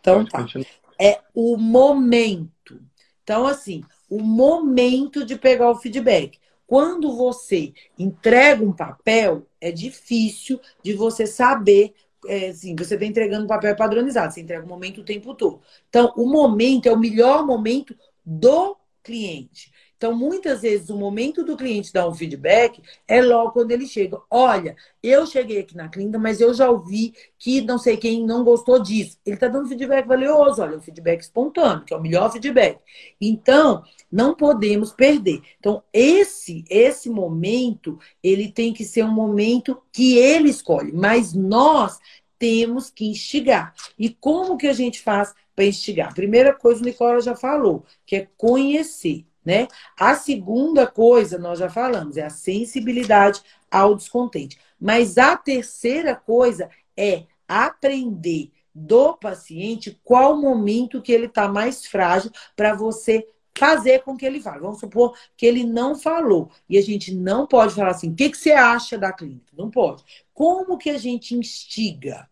Então 0.00 0.18
Pode 0.18 0.31
tá. 0.31 0.42
Continuar. 0.42 0.66
É 1.00 1.20
o 1.35 1.57
momento. 1.57 2.81
Então, 3.22 3.46
assim, 3.46 3.83
o 4.09 4.22
momento 4.22 5.24
de 5.24 5.37
pegar 5.37 5.70
o 5.70 5.76
feedback. 5.76 6.38
Quando 6.66 7.16
você 7.16 7.72
entrega 7.98 8.64
um 8.64 8.72
papel, 8.72 9.46
é 9.61 9.70
difícil 9.70 10.61
de 10.83 10.94
você 10.94 11.26
saber. 11.26 11.94
É, 12.28 12.48
assim, 12.48 12.74
você 12.76 12.94
está 12.94 13.06
entregando 13.06 13.44
um 13.44 13.48
papel 13.48 13.74
padronizado, 13.76 14.32
você 14.32 14.40
entrega 14.40 14.64
o 14.64 14.68
momento 14.68 15.00
o 15.00 15.04
tempo 15.04 15.34
todo. 15.34 15.60
Então, 15.88 16.12
o 16.16 16.26
momento 16.28 16.86
é 16.86 16.92
o 16.92 16.98
melhor 16.98 17.46
momento 17.46 17.96
do 18.24 18.76
cliente. 19.02 19.72
Então, 19.96 20.14
muitas 20.14 20.62
vezes, 20.62 20.90
o 20.90 20.96
momento 20.96 21.42
do 21.42 21.56
cliente 21.56 21.92
dar 21.92 22.09
um 22.09 22.14
feedback 22.14 22.82
é 23.09 23.22
logo 23.22 23.52
quando 23.52 23.70
ele 23.70 23.87
chega. 23.87 24.20
Olha, 24.30 24.76
eu 25.02 25.26
cheguei 25.26 25.61
aqui 25.61 25.76
na 25.76 25.88
clínica, 25.88 26.18
mas 26.18 26.40
eu 26.40 26.52
já 26.52 26.70
ouvi 26.70 27.14
que 27.38 27.61
não 27.62 27.78
sei 27.78 27.96
quem 27.96 28.24
não 28.24 28.44
gostou 28.44 28.78
disso. 28.78 29.18
Ele 29.24 29.37
está 29.37 29.48
dando 29.48 29.68
feedback 29.68 30.06
valioso, 30.06 30.61
olha, 30.61 30.76
um 30.76 30.80
feedback 30.80 31.20
espontâneo, 31.22 31.85
que 31.85 31.94
é 31.94 31.96
o 31.96 32.02
melhor 32.02 32.30
feedback. 32.30 32.78
Então, 33.20 33.82
não 34.12 34.35
podemos 34.35 34.92
perder. 34.92 35.40
Então, 35.59 35.82
esse, 35.92 36.64
esse 36.68 37.09
momento, 37.09 37.98
ele 38.22 38.50
tem 38.52 38.72
que 38.72 38.85
ser 38.85 39.04
um 39.04 39.12
momento 39.12 39.80
que 39.92 40.18
ele 40.18 40.50
escolhe, 40.50 40.92
mas 40.92 41.32
nós 41.32 41.98
temos 42.38 42.90
que 42.90 43.06
instigar. 43.06 43.74
E 43.98 44.11
como 44.11 44.56
que 44.56 44.66
a 44.66 44.72
gente 44.72 45.00
faz 45.00 45.35
para 45.54 45.64
instigar? 45.64 46.14
Primeira 46.14 46.54
coisa, 46.54 46.82
o 46.82 46.85
Nicola 46.85 47.20
já 47.20 47.35
falou, 47.35 47.85
que 48.04 48.16
é 48.16 48.28
conhecer. 48.37 49.24
Né? 49.46 49.68
A 49.96 50.16
segunda 50.16 50.88
coisa, 50.88 51.38
nós 51.38 51.61
já 51.61 51.70
falamos, 51.70 52.16
é 52.16 52.24
a 52.24 52.30
sensibilidade 52.30 53.40
ao 53.70 53.94
descontente. 53.94 54.59
Mas 54.78 55.16
a 55.16 55.37
terceira 55.37 56.16
coisa 56.16 56.68
é 56.96 57.22
aprender 57.46 58.50
do 58.74 59.14
paciente 59.16 59.98
qual 60.02 60.37
momento 60.37 61.00
que 61.00 61.12
ele 61.12 61.26
está 61.26 61.46
mais 61.46 61.87
frágil 61.87 62.32
para 62.56 62.74
você 62.74 63.24
fazer 63.56 64.02
com 64.02 64.16
que 64.16 64.26
ele 64.26 64.40
fale. 64.40 64.61
Vamos 64.61 64.80
supor 64.80 65.16
que 65.37 65.46
ele 65.46 65.64
não 65.64 65.94
falou. 65.94 66.50
E 66.68 66.76
a 66.76 66.82
gente 66.82 67.14
não 67.14 67.46
pode 67.46 67.72
falar 67.72 67.92
assim, 67.92 68.11
o 68.11 68.14
que, 68.14 68.28
que 68.28 68.37
você 68.37 68.50
acha 68.50 68.98
da 68.98 69.12
clínica? 69.12 69.52
Não 69.56 69.70
pode. 69.70 70.04
Como 70.35 70.76
que 70.76 70.90
a 70.90 70.98
gente 70.98 71.35
instiga 71.35 72.28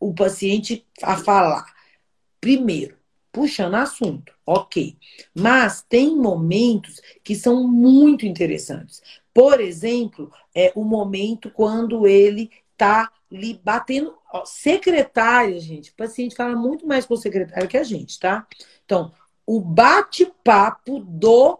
o 0.00 0.14
paciente 0.14 0.84
a 1.02 1.16
falar? 1.16 1.72
Primeiro, 2.40 2.96
puxando 3.34 3.74
assunto, 3.74 4.32
ok. 4.46 4.96
Mas 5.34 5.82
tem 5.82 6.16
momentos 6.16 7.02
que 7.24 7.34
são 7.34 7.66
muito 7.66 8.24
interessantes. 8.24 9.02
Por 9.34 9.60
exemplo, 9.60 10.32
é 10.54 10.72
o 10.76 10.84
momento 10.84 11.50
quando 11.50 12.06
ele 12.06 12.48
está 12.72 13.10
lhe 13.28 13.60
batendo. 13.62 14.14
Ó, 14.32 14.44
secretária, 14.44 15.58
gente, 15.58 15.90
o 15.90 15.96
paciente 15.96 16.36
fala 16.36 16.54
muito 16.54 16.86
mais 16.86 17.04
com 17.04 17.14
o 17.14 17.18
secretário 17.18 17.68
que 17.68 17.76
a 17.76 17.82
gente, 17.82 18.20
tá? 18.20 18.46
Então, 18.84 19.12
o 19.44 19.60
bate-papo 19.60 21.00
do 21.00 21.58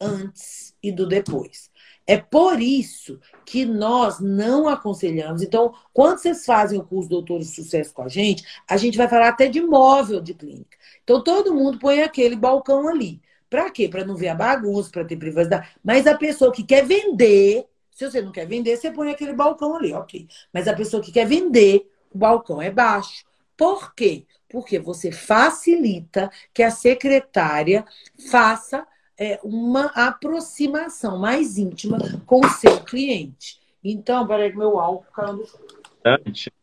antes 0.00 0.74
e 0.82 0.90
do 0.90 1.06
depois. 1.06 1.70
É 2.06 2.16
por 2.16 2.60
isso 2.60 3.18
que 3.44 3.64
nós 3.64 4.20
não 4.20 4.68
aconselhamos. 4.68 5.42
Então, 5.42 5.74
quando 5.92 6.18
vocês 6.18 6.44
fazem 6.44 6.78
o 6.78 6.84
curso 6.84 7.08
Doutor 7.08 7.40
de 7.40 7.46
Sucesso 7.46 7.92
com 7.92 8.02
a 8.02 8.08
gente, 8.08 8.44
a 8.68 8.76
gente 8.76 8.96
vai 8.96 9.08
falar 9.08 9.28
até 9.28 9.48
de 9.48 9.60
móvel 9.60 10.20
de 10.20 10.32
clínica. 10.32 10.78
Então, 11.02 11.22
todo 11.22 11.54
mundo 11.54 11.78
põe 11.78 12.02
aquele 12.02 12.36
balcão 12.36 12.86
ali. 12.86 13.20
Para 13.50 13.70
quê? 13.70 13.88
Para 13.88 14.04
não 14.04 14.16
ver 14.16 14.28
a 14.28 14.34
bagunça, 14.34 14.90
para 14.90 15.04
ter 15.04 15.16
privacidade. 15.16 15.68
Mas 15.82 16.06
a 16.06 16.16
pessoa 16.16 16.52
que 16.52 16.62
quer 16.62 16.84
vender, 16.84 17.66
se 17.90 18.08
você 18.08 18.20
não 18.20 18.30
quer 18.30 18.46
vender, 18.46 18.76
você 18.76 18.90
põe 18.90 19.10
aquele 19.10 19.32
balcão 19.32 19.76
ali, 19.76 19.92
ok. 19.92 20.28
Mas 20.52 20.68
a 20.68 20.74
pessoa 20.74 21.02
que 21.02 21.10
quer 21.10 21.26
vender, 21.26 21.90
o 22.12 22.18
balcão 22.18 22.62
é 22.62 22.70
baixo. 22.70 23.24
Por 23.56 23.94
quê? 23.94 24.26
Porque 24.48 24.78
você 24.78 25.10
facilita 25.10 26.30
que 26.52 26.62
a 26.62 26.70
secretária 26.70 27.84
faça 28.30 28.86
é, 29.18 29.40
uma 29.42 29.86
aproximação 29.86 31.18
mais 31.18 31.58
íntima 31.58 31.98
com 32.26 32.40
o 32.40 32.48
seu 32.48 32.80
cliente. 32.80 33.58
Então, 33.82 34.26
peraí 34.26 34.50
que 34.50 34.58
meu 34.58 34.78
álcool 34.78 35.12
caiu 35.12 35.46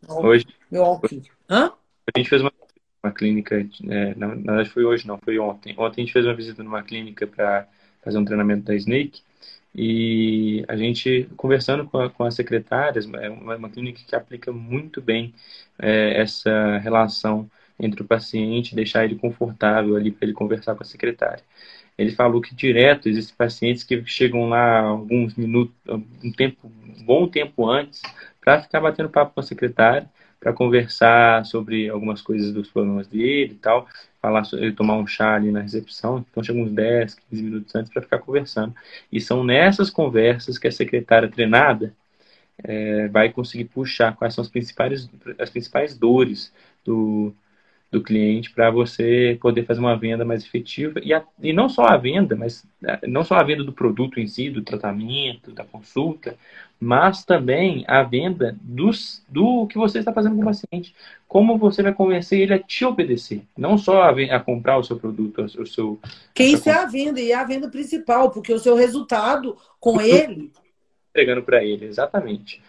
Hoje, 0.08 0.46
meu 0.72 0.84
álcool. 0.84 1.22
Hã? 1.50 1.72
A 2.14 2.18
gente 2.18 2.30
fez 2.30 2.42
uma, 2.42 2.52
uma 3.04 3.12
clínica, 3.12 3.56
é, 3.90 4.16
na, 4.16 4.28
na 4.28 4.36
verdade 4.36 4.70
foi 4.70 4.86
hoje, 4.86 5.06
não, 5.06 5.18
foi 5.18 5.38
ontem. 5.38 5.76
Ontem 5.78 6.02
a 6.02 6.06
gente 6.06 6.14
fez 6.14 6.26
uma 6.26 6.34
visita 6.34 6.64
numa 6.64 6.84
clínica 6.84 7.28
para 7.28 7.68
fazer 8.02 8.18
um 8.18 8.26
treinamento 8.26 8.64
da 8.64 8.76
Snake 8.76 9.22
e 9.76 10.64
a 10.68 10.76
gente 10.76 11.30
conversando 11.36 11.86
com, 11.86 11.98
a, 11.98 12.10
com 12.10 12.24
as 12.24 12.36
secretárias, 12.36 13.06
é 13.14 13.30
uma, 13.30 13.56
uma, 13.56 13.70
clínica 13.70 14.02
que 14.06 14.16
aplica 14.16 14.52
muito 14.52 15.02
bem 15.02 15.34
é, 15.80 16.22
essa 16.22 16.78
relação 16.78 17.50
entre 17.80 18.04
o 18.04 18.06
paciente, 18.06 18.76
deixar 18.76 19.04
ele 19.04 19.16
confortável 19.16 19.96
ali 19.96 20.12
para 20.12 20.26
ele 20.26 20.34
conversar 20.34 20.76
com 20.76 20.84
a 20.84 20.86
secretária. 20.86 21.44
Ele 21.98 22.12
falou 22.12 22.42
que 22.42 22.56
direto 22.56 23.08
existem 23.08 23.36
pacientes 23.36 23.84
que 23.84 24.04
chegam 24.06 24.50
lá 24.50 24.80
alguns 24.82 25.36
minutos, 25.36 25.76
um 25.88 26.32
tempo, 26.32 26.68
um 26.68 27.04
bom 27.04 27.28
tempo 27.28 27.70
antes, 27.70 28.02
para 28.42 28.62
ficar 28.62 28.82
batendo 28.82 29.10
papo 29.10 29.34
com 29.34 29.40
a 29.40 29.44
secretária, 29.44 30.10
para 30.40 30.52
conversar 30.52 31.46
sobre 31.46 31.90
algumas 31.90 32.22
coisas 32.22 32.52
dos 32.52 32.70
problemas 32.70 33.08
dele 33.08 33.54
e 33.54 33.58
tal, 33.58 33.88
falar 34.22 34.44
sobre, 34.44 34.72
tomar 34.74 34.98
um 34.98 35.08
chá 35.08 35.36
ali 35.36 35.52
na 35.52 35.62
recepção. 35.62 36.26
Então 36.30 36.44
chega 36.44 36.60
uns 36.60 36.72
10, 36.72 37.16
15 37.16 37.44
minutos 37.44 37.76
antes 37.76 37.92
para 37.92 38.02
ficar 38.02 38.20
conversando. 38.20 38.76
E 39.12 39.22
são 39.22 39.44
nessas 39.44 39.90
conversas 39.90 40.58
que 40.58 40.68
a 40.68 40.72
secretária 40.72 41.30
treinada 41.30 41.94
é, 42.64 43.08
vai 43.08 43.32
conseguir 43.32 43.66
puxar 43.66 44.16
quais 44.16 44.34
são 44.34 44.42
as 44.42 44.50
principais, 44.50 45.10
as 45.40 45.50
principais 45.50 45.98
dores 45.98 46.54
do, 46.84 47.34
do 47.94 48.02
cliente 48.02 48.50
para 48.50 48.72
você 48.72 49.38
poder 49.40 49.66
fazer 49.66 49.80
uma 49.80 49.96
venda 49.96 50.26
mais 50.26 50.44
efetiva 50.44 51.00
e, 51.04 51.14
a, 51.14 51.24
e 51.40 51.54
não 51.54 51.70
só 51.70 51.86
a 51.86 51.96
venda, 51.96 52.36
mas 52.36 52.66
é, 52.84 53.08
não 53.08 53.24
só 53.24 53.36
a 53.36 53.44
venda 53.44 53.64
do 53.64 53.72
produto 53.72 54.20
em 54.20 54.26
si, 54.26 54.50
do 54.50 54.64
tratamento, 54.64 55.52
da 55.52 55.64
consulta, 55.64 56.36
mas 56.80 57.24
também 57.24 57.86
a 57.88 58.02
venda 58.02 58.58
dos, 58.60 59.24
do 59.30 59.68
que 59.68 59.78
você 59.78 60.00
está 60.00 60.12
fazendo 60.12 60.36
com 60.36 60.42
o 60.42 60.46
paciente. 60.46 60.96
Como 61.28 61.58
você 61.58 61.84
vai 61.84 61.94
convencer 61.94 62.40
ele 62.42 62.56
a 62.56 62.60
te 62.60 62.84
obedecer, 62.84 63.44
não 63.56 63.78
só 63.78 64.02
a, 64.02 64.10
a 64.10 64.40
comprar 64.40 64.78
o 64.78 64.84
seu 64.84 64.98
produto, 64.98 65.44
o 65.44 65.68
seu. 65.68 66.00
Que 66.34 66.44
isso 66.44 66.68
é 66.68 66.74
a 66.74 66.86
venda 66.86 67.22
e 67.22 67.32
é 67.32 67.36
a 67.36 67.44
venda 67.44 67.70
principal, 67.70 68.32
porque 68.32 68.52
o 68.52 68.60
seu 68.60 68.76
resultado 68.76 69.56
com 69.80 70.02
ele. 70.02 70.52
Entregando 71.12 71.44
para 71.44 71.64
ele, 71.64 71.86
exatamente. 71.86 72.60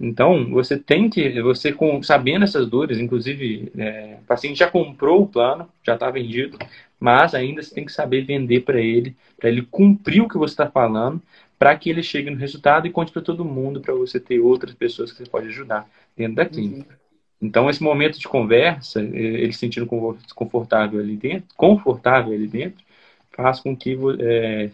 Então, 0.00 0.48
você 0.50 0.78
tem 0.78 1.10
que, 1.10 1.42
você 1.42 1.72
com, 1.72 2.02
sabendo 2.02 2.44
essas 2.44 2.66
dores, 2.66 2.98
inclusive, 2.98 3.70
é, 3.76 4.16
o 4.22 4.24
paciente 4.24 4.58
já 4.58 4.70
comprou 4.70 5.22
o 5.22 5.26
plano, 5.26 5.68
já 5.84 5.92
está 5.92 6.10
vendido, 6.10 6.58
mas 6.98 7.34
ainda 7.34 7.62
você 7.62 7.74
tem 7.74 7.84
que 7.84 7.92
saber 7.92 8.24
vender 8.24 8.60
para 8.60 8.80
ele, 8.80 9.14
para 9.36 9.50
ele 9.50 9.60
cumprir 9.60 10.22
o 10.22 10.28
que 10.28 10.38
você 10.38 10.54
está 10.54 10.70
falando, 10.70 11.20
para 11.58 11.76
que 11.76 11.90
ele 11.90 12.02
chegue 12.02 12.30
no 12.30 12.38
resultado 12.38 12.86
e 12.86 12.90
conte 12.90 13.12
para 13.12 13.20
todo 13.20 13.44
mundo, 13.44 13.82
para 13.82 13.92
você 13.92 14.18
ter 14.18 14.40
outras 14.40 14.74
pessoas 14.74 15.12
que 15.12 15.18
você 15.18 15.28
pode 15.28 15.48
ajudar 15.48 15.86
dentro 16.16 16.36
da 16.36 16.46
clínica. 16.46 16.88
Uhum. 16.92 17.48
Então, 17.48 17.68
esse 17.68 17.82
momento 17.82 18.18
de 18.18 18.26
conversa, 18.26 19.02
ele 19.02 19.52
se 19.52 19.58
sentindo 19.58 19.86
confortável 20.34 20.98
ali 20.98 21.16
dentro, 21.16 21.54
confortável 21.56 22.32
ali 22.32 22.46
dentro, 22.46 22.82
faz 23.32 23.60
com 23.60 23.76
que 23.76 23.98
é, 24.20 24.70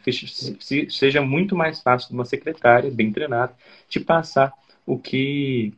seja 0.88 1.20
muito 1.20 1.56
mais 1.56 1.80
fácil 1.80 2.08
de 2.08 2.14
uma 2.14 2.24
secretária 2.24 2.90
bem 2.90 3.12
treinada 3.12 3.52
te 3.88 3.98
passar 4.00 4.52
o 4.86 4.98
que, 4.98 5.74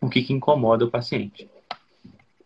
o 0.00 0.08
que, 0.08 0.22
que 0.22 0.32
incomoda 0.32 0.84
o 0.84 0.90
paciente. 0.90 1.48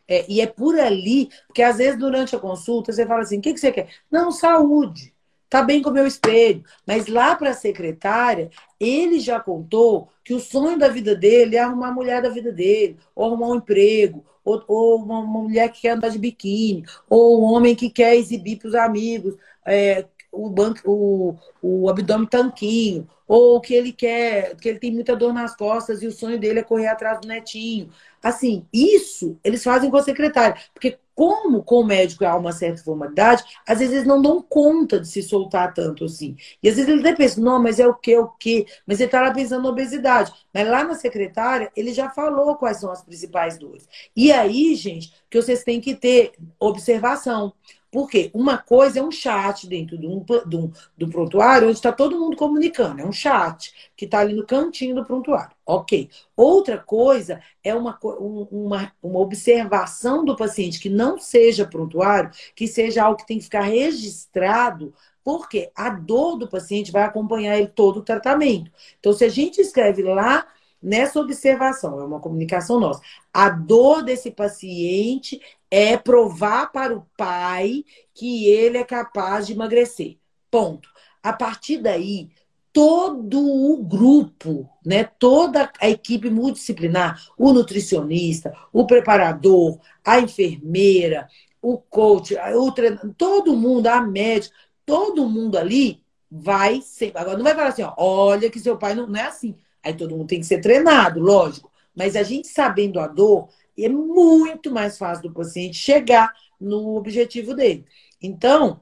É, 0.06 0.30
e 0.30 0.40
é 0.40 0.46
por 0.46 0.78
ali, 0.78 1.30
porque 1.46 1.62
às 1.62 1.78
vezes 1.78 1.98
durante 1.98 2.36
a 2.36 2.38
consulta 2.38 2.92
você 2.92 3.06
fala 3.06 3.22
assim: 3.22 3.38
o 3.38 3.40
que, 3.40 3.54
que 3.54 3.60
você 3.60 3.72
quer? 3.72 3.88
Não, 4.10 4.30
saúde. 4.30 5.14
Tá 5.48 5.62
bem 5.62 5.80
com 5.80 5.90
o 5.90 5.92
meu 5.92 6.06
espelho. 6.06 6.64
Mas 6.86 7.06
lá 7.06 7.36
para 7.36 7.50
a 7.50 7.54
secretária, 7.54 8.50
ele 8.78 9.20
já 9.20 9.38
contou 9.38 10.08
que 10.24 10.34
o 10.34 10.40
sonho 10.40 10.78
da 10.78 10.88
vida 10.88 11.14
dele 11.14 11.56
é 11.56 11.60
arrumar 11.60 11.88
a 11.88 11.92
mulher 11.92 12.20
da 12.20 12.28
vida 12.28 12.50
dele, 12.50 12.98
ou 13.14 13.26
arrumar 13.26 13.48
um 13.48 13.56
emprego, 13.56 14.24
ou, 14.44 14.62
ou 14.66 14.96
uma, 14.96 15.20
uma, 15.20 15.42
mulher 15.42 15.70
que 15.70 15.82
quer 15.82 15.90
andar 15.90 16.08
de 16.08 16.18
biquíni, 16.18 16.84
ou 17.08 17.40
um 17.40 17.44
homem 17.54 17.74
que 17.74 17.88
quer 17.88 18.16
exibir 18.16 18.58
para 18.58 18.68
os 18.68 18.74
amigos 18.74 19.36
é, 19.64 20.06
o, 20.32 20.50
banco, 20.50 20.80
o, 20.84 21.36
o 21.62 21.88
abdômen 21.88 22.26
tanquinho, 22.26 23.08
ou 23.26 23.60
que 23.60 23.74
ele 23.74 23.92
quer, 23.92 24.54
que 24.56 24.68
ele 24.68 24.78
tem 24.78 24.92
muita 24.92 25.16
dor 25.16 25.32
nas 25.32 25.56
costas 25.56 26.02
e 26.02 26.06
o 26.06 26.12
sonho 26.12 26.38
dele 26.38 26.60
é 26.60 26.62
correr 26.62 26.88
atrás 26.88 27.20
do 27.20 27.28
netinho. 27.28 27.88
Assim, 28.22 28.66
isso 28.72 29.38
eles 29.44 29.62
fazem 29.62 29.90
com 29.90 29.96
a 29.96 30.02
secretária. 30.02 30.56
Porque, 30.72 30.98
como 31.14 31.62
com 31.62 31.80
o 31.80 31.84
médico 31.84 32.24
há 32.24 32.34
uma 32.36 32.52
certa 32.52 32.82
formalidade, 32.82 33.44
às 33.66 33.78
vezes 33.78 33.94
eles 33.94 34.06
não 34.06 34.20
dão 34.20 34.42
conta 34.42 34.98
de 34.98 35.06
se 35.06 35.22
soltar 35.22 35.72
tanto 35.72 36.04
assim. 36.06 36.36
E 36.62 36.68
às 36.68 36.76
vezes 36.76 36.90
ele 36.90 37.00
até 37.00 37.14
pensa, 37.14 37.40
não, 37.40 37.62
mas 37.62 37.78
é 37.78 37.86
o 37.86 37.94
quê, 37.94 38.18
o 38.18 38.28
quê? 38.28 38.66
Mas 38.86 38.98
ele 38.98 39.06
está 39.06 39.20
lá 39.22 39.32
pensando 39.32 39.62
na 39.62 39.68
obesidade. 39.68 40.32
Mas 40.52 40.66
lá 40.68 40.84
na 40.84 40.94
secretária, 40.94 41.70
ele 41.76 41.92
já 41.92 42.10
falou 42.10 42.56
quais 42.56 42.78
são 42.78 42.90
as 42.90 43.02
principais 43.02 43.58
dores. 43.58 43.88
E 44.16 44.32
aí, 44.32 44.74
gente, 44.74 45.12
que 45.30 45.40
vocês 45.40 45.62
têm 45.62 45.80
que 45.80 45.94
ter 45.94 46.32
observação. 46.58 47.52
Porque 47.94 48.28
uma 48.34 48.58
coisa 48.58 48.98
é 48.98 49.02
um 49.04 49.12
chat 49.12 49.68
dentro 49.68 49.96
de 49.96 50.04
um, 50.04 50.18
de 50.48 50.56
um, 50.56 50.72
do 50.98 51.08
prontuário, 51.08 51.68
onde 51.68 51.76
está 51.76 51.92
todo 51.92 52.18
mundo 52.18 52.36
comunicando. 52.36 53.00
É 53.00 53.06
um 53.06 53.12
chat 53.12 53.72
que 53.96 54.04
está 54.04 54.18
ali 54.18 54.34
no 54.34 54.44
cantinho 54.44 54.96
do 54.96 55.04
prontuário. 55.04 55.54
Ok. 55.64 56.10
Outra 56.36 56.76
coisa 56.76 57.40
é 57.62 57.72
uma, 57.72 57.96
uma, 58.02 58.92
uma 59.00 59.20
observação 59.20 60.24
do 60.24 60.34
paciente 60.34 60.80
que 60.80 60.90
não 60.90 61.20
seja 61.20 61.64
prontuário, 61.64 62.32
que 62.56 62.66
seja 62.66 63.04
algo 63.04 63.16
que 63.16 63.28
tem 63.28 63.38
que 63.38 63.44
ficar 63.44 63.62
registrado 63.62 64.92
porque 65.22 65.70
a 65.76 65.88
dor 65.88 66.36
do 66.36 66.48
paciente 66.48 66.90
vai 66.90 67.04
acompanhar 67.04 67.56
ele 67.56 67.68
todo 67.68 67.98
o 67.98 68.02
tratamento. 68.02 68.72
Então, 68.98 69.12
se 69.12 69.24
a 69.24 69.28
gente 69.28 69.60
escreve 69.60 70.02
lá 70.02 70.48
nessa 70.82 71.20
observação, 71.20 72.00
é 72.00 72.04
uma 72.04 72.18
comunicação 72.18 72.80
nossa, 72.80 73.00
a 73.32 73.48
dor 73.48 74.02
desse 74.02 74.32
paciente 74.32 75.40
é 75.76 75.96
provar 75.96 76.70
para 76.70 76.96
o 76.96 77.04
pai 77.16 77.84
que 78.14 78.46
ele 78.48 78.78
é 78.78 78.84
capaz 78.84 79.44
de 79.44 79.54
emagrecer. 79.54 80.18
Ponto. 80.48 80.88
A 81.20 81.32
partir 81.32 81.78
daí, 81.78 82.30
todo 82.72 83.40
o 83.40 83.82
grupo, 83.82 84.70
né, 84.86 85.02
toda 85.02 85.72
a 85.80 85.90
equipe 85.90 86.30
multidisciplinar, 86.30 87.20
o 87.36 87.52
nutricionista, 87.52 88.56
o 88.72 88.86
preparador, 88.86 89.80
a 90.04 90.20
enfermeira, 90.20 91.26
o 91.60 91.76
coach, 91.76 92.36
o 92.36 92.70
treinador, 92.70 93.12
todo 93.18 93.56
mundo, 93.56 93.88
a 93.88 94.00
médica, 94.00 94.54
todo 94.86 95.28
mundo 95.28 95.58
ali 95.58 96.04
vai 96.30 96.82
ser. 96.82 97.10
Agora 97.16 97.36
não 97.36 97.42
vai 97.42 97.54
falar 97.56 97.70
assim, 97.70 97.82
ó, 97.82 97.94
olha 97.96 98.48
que 98.48 98.60
seu 98.60 98.78
pai 98.78 98.94
não, 98.94 99.08
não 99.08 99.18
é 99.18 99.24
assim. 99.24 99.56
Aí 99.82 99.92
todo 99.92 100.16
mundo 100.16 100.28
tem 100.28 100.38
que 100.38 100.46
ser 100.46 100.60
treinado, 100.60 101.18
lógico. 101.18 101.68
Mas 101.96 102.14
a 102.14 102.22
gente 102.22 102.46
sabendo 102.46 103.00
a 103.00 103.08
dor, 103.08 103.48
é 103.78 103.88
muito 103.88 104.70
mais 104.70 104.96
fácil 104.98 105.24
do 105.24 105.34
paciente 105.34 105.76
chegar 105.76 106.32
no 106.60 106.96
objetivo 106.96 107.54
dele. 107.54 107.84
Então, 108.20 108.80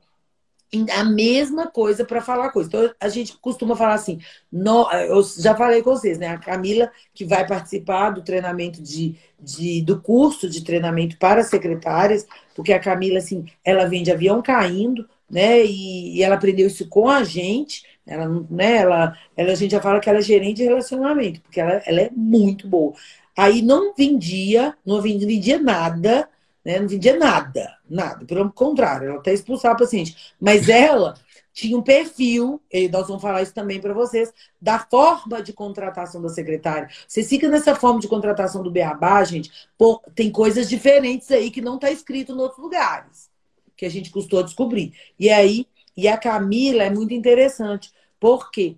a 0.90 1.04
mesma 1.04 1.66
coisa 1.66 2.04
para 2.04 2.22
falar 2.22 2.50
coisa. 2.50 2.68
Então, 2.68 2.94
a 2.98 3.08
gente 3.08 3.36
costuma 3.38 3.76
falar 3.76 3.94
assim, 3.94 4.18
no, 4.50 4.90
eu 4.92 5.22
já 5.22 5.54
falei 5.54 5.82
com 5.82 5.90
vocês, 5.90 6.18
né? 6.18 6.28
A 6.28 6.38
Camila, 6.38 6.90
que 7.12 7.24
vai 7.24 7.46
participar 7.46 8.10
do 8.10 8.22
treinamento 8.22 8.82
de, 8.82 9.16
de, 9.38 9.82
do 9.82 10.00
curso 10.00 10.48
de 10.48 10.64
treinamento 10.64 11.18
para 11.18 11.42
secretárias, 11.42 12.26
porque 12.54 12.72
a 12.72 12.80
Camila, 12.80 13.18
assim, 13.18 13.44
ela 13.62 13.84
vem 13.84 14.02
de 14.02 14.10
avião 14.10 14.40
caindo, 14.40 15.06
né? 15.28 15.62
E, 15.62 16.16
e 16.16 16.22
ela 16.22 16.36
aprendeu 16.36 16.66
isso 16.66 16.88
com 16.88 17.08
a 17.08 17.22
gente. 17.22 17.84
Ela, 18.06 18.26
né, 18.50 18.78
ela, 18.78 19.16
ela, 19.36 19.52
a 19.52 19.54
gente 19.54 19.72
já 19.72 19.80
fala 19.80 20.00
que 20.00 20.08
ela 20.08 20.18
é 20.18 20.22
gerente 20.22 20.56
de 20.56 20.64
relacionamento, 20.64 21.40
porque 21.42 21.60
ela, 21.60 21.82
ela 21.86 22.00
é 22.00 22.10
muito 22.10 22.66
boa. 22.66 22.94
Aí 23.36 23.62
não 23.62 23.94
vendia, 23.94 24.76
não 24.84 25.00
vendia 25.00 25.58
nada, 25.58 26.28
né? 26.64 26.78
Não 26.78 26.88
vendia 26.88 27.16
nada, 27.18 27.78
nada. 27.88 28.24
Pelo 28.24 28.52
contrário, 28.52 29.08
ela 29.08 29.18
até 29.18 29.32
expulsava 29.32 29.78
paciente. 29.78 30.34
Mas 30.40 30.68
ela 30.68 31.14
tinha 31.52 31.76
um 31.76 31.82
perfil, 31.82 32.60
e 32.72 32.88
nós 32.88 33.06
vamos 33.06 33.20
falar 33.20 33.42
isso 33.42 33.52
também 33.52 33.80
para 33.80 33.92
vocês, 33.92 34.32
da 34.60 34.78
forma 34.78 35.42
de 35.42 35.52
contratação 35.52 36.22
da 36.22 36.28
secretária. 36.28 36.88
Você 37.06 37.22
fica 37.22 37.48
nessa 37.48 37.74
forma 37.74 38.00
de 38.00 38.08
contratação 38.08 38.62
do 38.62 38.70
Beabá, 38.70 39.22
gente, 39.24 39.50
pô, 39.76 40.00
tem 40.14 40.30
coisas 40.30 40.68
diferentes 40.68 41.30
aí 41.30 41.50
que 41.50 41.60
não 41.60 41.74
está 41.74 41.90
escrito 41.90 42.32
em 42.32 42.38
outros 42.38 42.62
lugares, 42.62 43.30
que 43.76 43.84
a 43.84 43.90
gente 43.90 44.10
custou 44.10 44.42
descobrir. 44.42 44.94
E 45.18 45.28
aí, 45.28 45.66
e 45.96 46.08
a 46.08 46.16
Camila 46.16 46.84
é 46.84 46.90
muito 46.90 47.12
interessante. 47.12 47.92
Por 48.18 48.50
quê? 48.50 48.76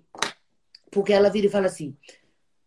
Porque 0.91 1.13
ela 1.13 1.29
vira 1.29 1.47
e 1.47 1.51
fala 1.51 1.67
assim, 1.67 1.95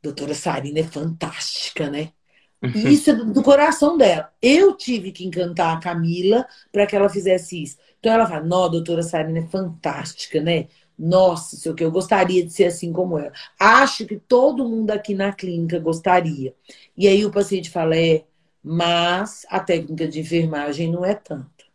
doutora 0.03 0.35
Sarina 0.35 0.81
é 0.81 0.85
fantástica, 0.85 1.91
né? 1.91 2.13
E 2.75 2.93
isso 2.93 3.11
é 3.11 3.15
do 3.15 3.41
coração 3.41 3.97
dela. 3.97 4.33
Eu 4.43 4.77
tive 4.77 5.13
que 5.13 5.25
encantar 5.25 5.77
a 5.77 5.81
Camila 5.81 6.45
para 6.73 6.87
que 6.87 6.97
ela 6.97 7.09
fizesse 7.09 7.63
isso. 7.63 7.79
Então 8.01 8.13
ela 8.13 8.27
fala: 8.27 8.45
Não, 8.45 8.69
doutora 8.69 9.03
Sarina 9.03 9.39
é 9.39 9.47
fantástica, 9.47 10.41
né? 10.41 10.67
Nossa, 10.99 11.57
sei 11.57 11.71
o 11.71 11.75
que, 11.77 11.85
eu 11.85 11.93
gostaria 11.93 12.45
de 12.45 12.53
ser 12.53 12.65
assim 12.65 12.93
como 12.93 13.17
ela. 13.19 13.33
Acho 13.59 14.05
que 14.05 14.17
todo 14.17 14.69
mundo 14.69 14.91
aqui 14.91 15.15
na 15.15 15.33
clínica 15.33 15.79
gostaria. 15.79 16.53
E 16.97 17.07
aí 17.07 17.25
o 17.25 17.31
paciente 17.31 17.71
fala: 17.71 17.97
É, 17.97 18.25
mas 18.63 19.47
a 19.49 19.61
técnica 19.61 20.09
de 20.09 20.21
enfermagem 20.21 20.91
não 20.91 21.05
é 21.05 21.15
tanto. 21.15 21.67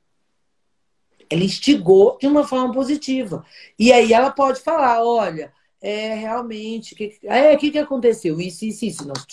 Ela 1.29 1.43
instigou 1.43 2.17
de 2.19 2.27
uma 2.27 2.45
forma 2.45 2.73
positiva. 2.73 3.45
E 3.79 3.91
aí 3.93 4.11
ela 4.11 4.31
pode 4.31 4.59
falar: 4.59 5.01
Olha, 5.03 5.53
é 5.83 6.13
realmente, 6.15 6.95
que, 6.95 7.19
é, 7.23 7.53
o 7.53 7.57
que, 7.57 7.69
que 7.69 7.77
aconteceu? 7.77 8.39
Isso, 8.39 8.63
isso, 8.63 8.85
isso. 8.85 9.05
Nós, 9.05 9.25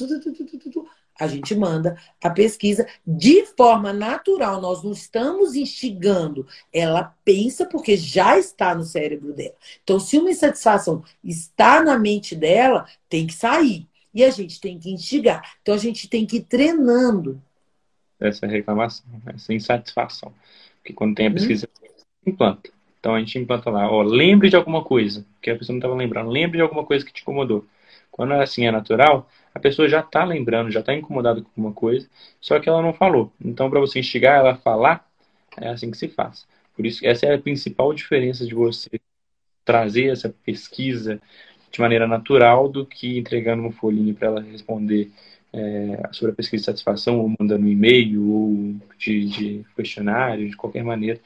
a 1.19 1.29
gente 1.29 1.55
manda 1.55 1.97
a 2.21 2.29
pesquisa 2.29 2.89
de 3.07 3.47
forma 3.47 3.93
natural, 3.93 4.61
nós 4.61 4.83
não 4.83 4.91
estamos 4.91 5.55
instigando. 5.55 6.45
Ela 6.73 7.15
pensa 7.25 7.65
porque 7.65 7.97
já 7.97 8.37
está 8.37 8.75
no 8.75 8.83
cérebro 8.83 9.33
dela. 9.33 9.55
Então, 9.85 10.01
se 10.01 10.19
uma 10.19 10.31
insatisfação 10.31 11.05
está 11.23 11.85
na 11.85 11.97
mente 11.97 12.35
dela, 12.35 12.85
tem 13.09 13.29
que 13.29 13.35
sair. 13.35 13.87
E 14.13 14.25
a 14.25 14.31
gente 14.31 14.61
tem 14.61 14.77
que 14.77 14.91
instigar. 14.91 15.57
Então, 15.63 15.73
a 15.73 15.79
gente 15.79 16.09
tem 16.09 16.27
que 16.27 16.39
ir 16.39 16.43
treinando. 16.43 17.41
Essa 18.19 18.49
reclamação, 18.49 19.07
essa 19.27 19.55
insatisfação. 19.55 20.35
Porque 20.79 20.93
quando 20.93 21.15
tem 21.15 21.29
a 21.29 21.33
pesquisa, 21.33 21.69
hum. 21.81 22.31
implanta. 22.31 22.80
Então, 23.01 23.15
a 23.15 23.19
gente 23.19 23.39
implanta 23.39 23.71
lá, 23.71 23.91
ó, 23.91 24.03
lembre 24.03 24.51
de 24.51 24.57
alguma 24.57 24.85
coisa, 24.85 25.27
que 25.41 25.51
a 25.51 25.57
pessoa 25.57 25.75
não 25.75 25.79
estava 25.79 25.95
lembrando. 25.95 26.31
Lembre 26.31 26.59
de 26.59 26.63
alguma 26.63 26.85
coisa 26.85 27.05
que 27.05 27.13
te 27.13 27.23
incomodou. 27.23 27.67
Quando 28.11 28.35
assim 28.35 28.67
é 28.67 28.71
natural, 28.71 29.29
a 29.55 29.59
pessoa 29.59 29.89
já 29.89 30.01
está 30.01 30.25
lembrando, 30.25 30.71
já 30.71 30.81
está 30.81 30.95
incomodada 30.95 31.41
com 31.41 31.49
alguma 31.49 31.73
coisa, 31.73 32.09
só 32.41 32.61
que 32.61 32.69
ela 32.69 32.83
não 32.83 32.93
falou. 32.93 33.33
Então, 33.43 33.71
para 33.71 33.81
você 33.81 33.99
instigar 33.99 34.39
ela 34.39 34.53
a 34.53 34.57
falar, 34.57 35.09
é 35.59 35.69
assim 35.69 35.91
que 35.91 35.97
se 35.97 36.09
faz. 36.09 36.47
Por 36.77 36.87
isso, 36.87 37.07
essa 37.07 37.27
é 37.27 37.35
a 37.35 37.39
principal 37.39 37.93
diferença 37.95 38.47
de 38.47 38.55
você 38.55 39.01
trazer 39.65 40.07
essa 40.11 40.29
pesquisa 40.45 41.21
de 41.71 41.81
maneira 41.81 42.07
natural 42.07 42.69
do 42.69 42.85
que 42.85 43.19
entregando 43.19 43.63
uma 43.63 43.73
folhinha 43.73 44.13
para 44.15 44.29
ela 44.29 44.41
responder 44.41 45.11
é, 45.53 46.09
sobre 46.13 46.33
a 46.33 46.35
pesquisa 46.35 46.63
de 46.63 46.67
satisfação, 46.67 47.21
ou 47.21 47.35
mandando 47.39 47.65
um 47.65 47.69
e-mail, 47.69 48.29
ou 48.31 48.75
de, 48.99 49.27
de 49.27 49.67
questionário, 49.77 50.49
de 50.49 50.57
qualquer 50.57 50.85
maneira. 50.85 51.21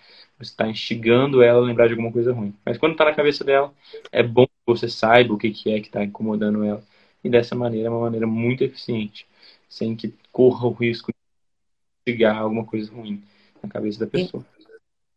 Você 0.45 0.51
está 0.51 0.69
instigando 0.69 1.43
ela 1.43 1.59
a 1.59 1.65
lembrar 1.65 1.87
de 1.87 1.93
alguma 1.93 2.13
coisa 2.13 2.33
ruim. 2.33 2.55
Mas 2.65 2.79
quando 2.79 2.93
está 2.93 3.05
na 3.05 3.15
cabeça 3.15 3.43
dela, 3.43 3.73
é 4.13 4.23
bom 4.23 4.47
que 4.47 4.53
você 4.67 4.89
saiba 4.89 5.35
o 5.35 5.39
que, 5.39 5.51
que 5.51 5.73
é 5.73 5.81
que 5.81 5.87
está 5.87 6.05
incomodando 6.05 6.63
ela 6.63 6.83
e 7.25 7.31
dessa 7.31 7.55
maneira 7.55 7.89
é 7.89 7.91
uma 7.91 8.01
maneira 8.01 8.27
muito 8.27 8.63
eficiente, 8.63 9.27
sem 9.69 9.97
que 9.97 10.13
corra 10.31 10.69
o 10.69 10.73
risco 10.73 11.11
de 11.11 12.13
chegar 12.13 12.37
alguma 12.37 12.67
coisa 12.67 12.93
ruim 12.93 13.23
na 13.63 13.69
cabeça 13.69 13.99
da 14.01 14.07
pessoa. 14.07 14.45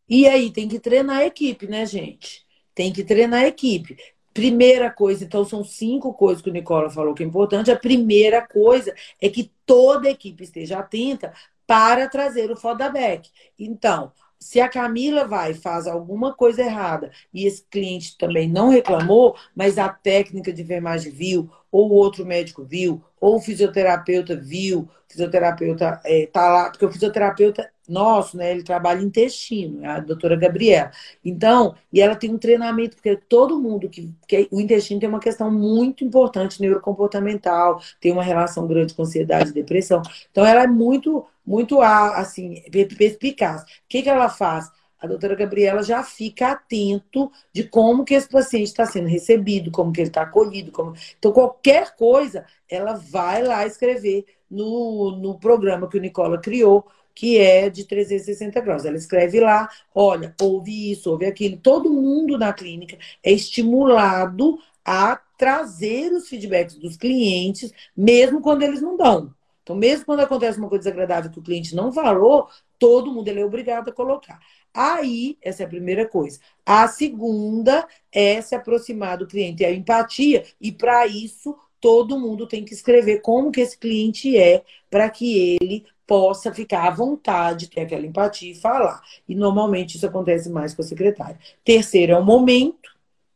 E, 0.07 0.21
e 0.21 0.27
aí, 0.27 0.49
tem 0.49 0.69
que 0.69 0.79
treinar 0.79 1.17
a 1.17 1.25
equipe, 1.25 1.67
né, 1.67 1.85
gente? 1.85 2.45
Tem 2.73 2.93
que 2.93 3.03
treinar 3.03 3.41
a 3.41 3.47
equipe. 3.47 3.97
Primeira 4.33 4.89
coisa, 4.89 5.25
então 5.25 5.43
são 5.43 5.63
cinco 5.63 6.13
coisas 6.13 6.41
que 6.41 6.49
o 6.49 6.53
Nicola 6.53 6.89
falou 6.89 7.13
que 7.13 7.23
é 7.23 7.25
importante. 7.25 7.71
A 7.71 7.77
primeira 7.77 8.47
coisa 8.47 8.95
é 9.19 9.27
que 9.27 9.51
toda 9.65 10.07
a 10.07 10.11
equipe 10.11 10.43
esteja 10.43 10.79
atenta 10.79 11.33
para 11.65 12.07
trazer 12.07 12.49
o 12.49 12.55
feedback. 12.55 13.29
Então, 13.59 14.13
se 14.39 14.59
a 14.61 14.69
Camila 14.69 15.25
vai 15.25 15.53
faz 15.53 15.87
alguma 15.87 16.33
coisa 16.33 16.61
errada 16.61 17.11
e 17.33 17.45
esse 17.45 17.63
cliente 17.69 18.17
também 18.17 18.47
não 18.49 18.69
reclamou, 18.69 19.35
mas 19.55 19.77
a 19.77 19.89
técnica 19.89 20.53
de 20.53 20.61
enfermagem 20.61 21.11
viu, 21.11 21.49
ou 21.71 21.91
outro 21.91 22.25
médico 22.25 22.63
viu, 22.63 23.01
ou 23.19 23.37
o 23.37 23.41
fisioterapeuta 23.41 24.35
viu, 24.35 24.87
fisioterapeuta 25.07 25.99
é, 26.05 26.27
tá 26.27 26.49
lá, 26.49 26.69
porque 26.69 26.85
o 26.85 26.91
fisioterapeuta 26.91 27.69
nosso, 27.87 28.35
né, 28.35 28.51
ele 28.51 28.63
trabalha 28.63 29.01
intestino, 29.01 29.83
é 29.83 29.87
a 29.87 29.99
doutora 29.99 30.35
Gabriela. 30.35 30.91
Então, 31.23 31.75
e 31.91 32.01
ela 32.01 32.15
tem 32.15 32.29
um 32.29 32.37
treinamento, 32.37 32.95
porque 32.95 33.15
todo 33.15 33.59
mundo 33.59 33.87
que, 33.89 34.11
que 34.27 34.47
o 34.51 34.59
intestino 34.59 34.99
tem 34.99 35.07
uma 35.07 35.19
questão 35.19 35.49
muito 35.49 36.03
importante 36.03 36.61
neurocomportamental, 36.61 37.81
tem 38.01 38.11
uma 38.11 38.23
relação 38.23 38.67
grande 38.67 38.93
com 38.93 39.03
ansiedade 39.03 39.51
e 39.51 39.53
depressão. 39.53 40.01
Então, 40.29 40.45
ela 40.45 40.63
é 40.63 40.67
muito, 40.67 41.25
muito 41.47 41.81
assim, 41.81 42.61
perspicaz. 42.97 43.63
O 43.63 43.65
que, 43.87 44.03
que 44.03 44.09
ela 44.09 44.29
faz? 44.29 44.69
a 44.99 45.05
doutora 45.05 45.35
Gabriela 45.35 45.83
já 45.83 46.03
fica 46.03 46.51
atento 46.51 47.31
de 47.53 47.63
como 47.63 48.03
que 48.03 48.13
esse 48.13 48.27
paciente 48.27 48.67
está 48.67 48.85
sendo 48.85 49.07
recebido, 49.07 49.71
como 49.71 49.91
que 49.91 50.01
ele 50.01 50.09
está 50.09 50.23
acolhido. 50.23 50.71
Como... 50.71 50.93
Então, 51.17 51.31
qualquer 51.31 51.95
coisa, 51.95 52.45
ela 52.67 52.93
vai 52.93 53.43
lá 53.43 53.65
escrever 53.65 54.25
no, 54.49 55.11
no 55.11 55.39
programa 55.39 55.87
que 55.87 55.97
o 55.97 56.01
Nicola 56.01 56.39
criou, 56.39 56.85
que 57.13 57.37
é 57.37 57.69
de 57.69 57.83
360 57.83 58.59
graus. 58.61 58.85
Ela 58.85 58.97
escreve 58.97 59.39
lá, 59.39 59.69
olha, 59.93 60.33
ouve 60.41 60.91
isso, 60.91 61.11
ouve 61.11 61.25
aquilo. 61.25 61.57
Todo 61.57 61.93
mundo 61.93 62.37
na 62.37 62.51
clínica 62.51 62.97
é 63.23 63.31
estimulado 63.31 64.57
a 64.83 65.19
trazer 65.37 66.11
os 66.11 66.27
feedbacks 66.27 66.75
dos 66.75 66.97
clientes, 66.97 67.71
mesmo 67.95 68.41
quando 68.41 68.63
eles 68.63 68.81
não 68.81 68.97
dão. 68.97 69.33
Então, 69.67 69.75
mesmo 69.75 70.05
quando 70.05 70.21
acontece 70.21 70.57
uma 70.57 70.69
coisa 70.69 70.85
desagradável 70.85 71.29
que 71.29 71.39
o 71.39 71.43
cliente 71.43 71.75
não 71.75 71.91
falou, 71.91 72.47
todo 72.79 73.11
mundo 73.11 73.27
ele 73.27 73.41
é 73.41 73.45
obrigado 73.45 73.89
a 73.89 73.91
colocar. 73.91 74.39
Aí, 74.73 75.37
essa 75.41 75.63
é 75.63 75.65
a 75.65 75.69
primeira 75.69 76.07
coisa. 76.07 76.39
A 76.65 76.87
segunda 76.87 77.85
é 78.09 78.39
se 78.41 78.55
aproximar 78.55 79.17
do 79.17 79.27
cliente, 79.27 79.65
é 79.65 79.67
a 79.67 79.73
empatia. 79.73 80.45
E 80.61 80.71
para 80.71 81.05
isso, 81.05 81.53
todo 81.81 82.17
mundo 82.17 82.47
tem 82.47 82.63
que 82.63 82.73
escrever 82.73 83.19
como 83.19 83.51
que 83.51 83.59
esse 83.59 83.77
cliente 83.77 84.37
é, 84.37 84.63
para 84.89 85.09
que 85.09 85.57
ele 85.59 85.85
possa 86.07 86.53
ficar 86.53 86.87
à 86.87 86.89
vontade, 86.89 87.69
ter 87.69 87.81
aquela 87.81 88.05
empatia 88.05 88.53
e 88.53 88.55
falar. 88.55 89.01
E 89.27 89.35
normalmente 89.35 89.97
isso 89.97 90.07
acontece 90.07 90.49
mais 90.49 90.73
com 90.73 90.81
a 90.81 90.85
secretária. 90.85 91.37
Terceiro 91.65 92.13
é 92.13 92.17
o 92.17 92.23
momento, 92.23 92.95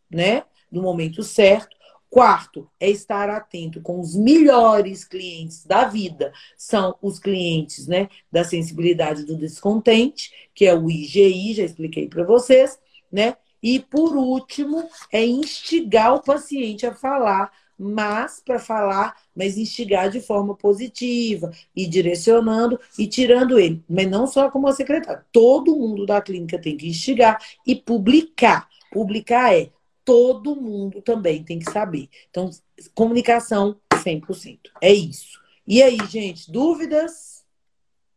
né? 0.10 0.44
No 0.72 0.82
momento 0.82 1.24
certo. 1.24 1.76
Quarto 2.12 2.70
é 2.78 2.90
estar 2.90 3.30
atento 3.30 3.80
com 3.80 3.98
os 4.02 4.18
melhores 4.18 5.06
clientes 5.06 5.66
da 5.66 5.86
vida. 5.86 6.34
São 6.58 6.94
os 7.02 7.18
clientes 7.18 7.88
né, 7.88 8.10
da 8.30 8.44
sensibilidade 8.44 9.24
do 9.24 9.38
descontente, 9.38 10.30
que 10.54 10.66
é 10.66 10.76
o 10.76 10.92
IGI, 10.92 11.54
já 11.54 11.64
expliquei 11.64 12.10
para 12.10 12.26
vocês, 12.26 12.78
né? 13.10 13.38
E 13.64 13.80
por 13.80 14.18
último, 14.18 14.90
é 15.10 15.26
instigar 15.26 16.14
o 16.14 16.22
paciente 16.22 16.86
a 16.86 16.94
falar, 16.94 17.50
mas 17.80 18.42
para 18.44 18.60
falar, 18.60 19.16
mas 19.34 19.58
instigar 19.58 20.10
de 20.10 20.20
forma 20.20 20.54
positiva, 20.54 21.50
e 21.74 21.88
direcionando 21.88 22.78
e 23.00 23.08
tirando 23.08 23.58
ele. 23.58 23.82
Mas 23.88 24.10
não 24.10 24.28
só 24.28 24.52
como 24.52 24.68
a 24.68 24.74
secretária. 24.74 25.26
Todo 25.32 25.78
mundo 25.78 26.06
da 26.06 26.22
clínica 26.22 26.60
tem 26.60 26.76
que 26.76 26.90
instigar 26.90 27.42
e 27.66 27.74
publicar 27.74 28.68
publicar 28.92 29.56
é 29.56 29.72
todo 30.04 30.56
mundo 30.56 31.02
também 31.02 31.44
tem 31.44 31.60
que 31.60 31.70
saber. 31.72 32.10
Então, 32.30 32.50
comunicação 32.94 33.80
100%. 33.94 34.60
É 34.82 34.92
isso. 34.92 35.40
E 35.68 35.82
aí, 35.82 35.98
gente, 36.10 36.52
dúvidas? 36.52 37.46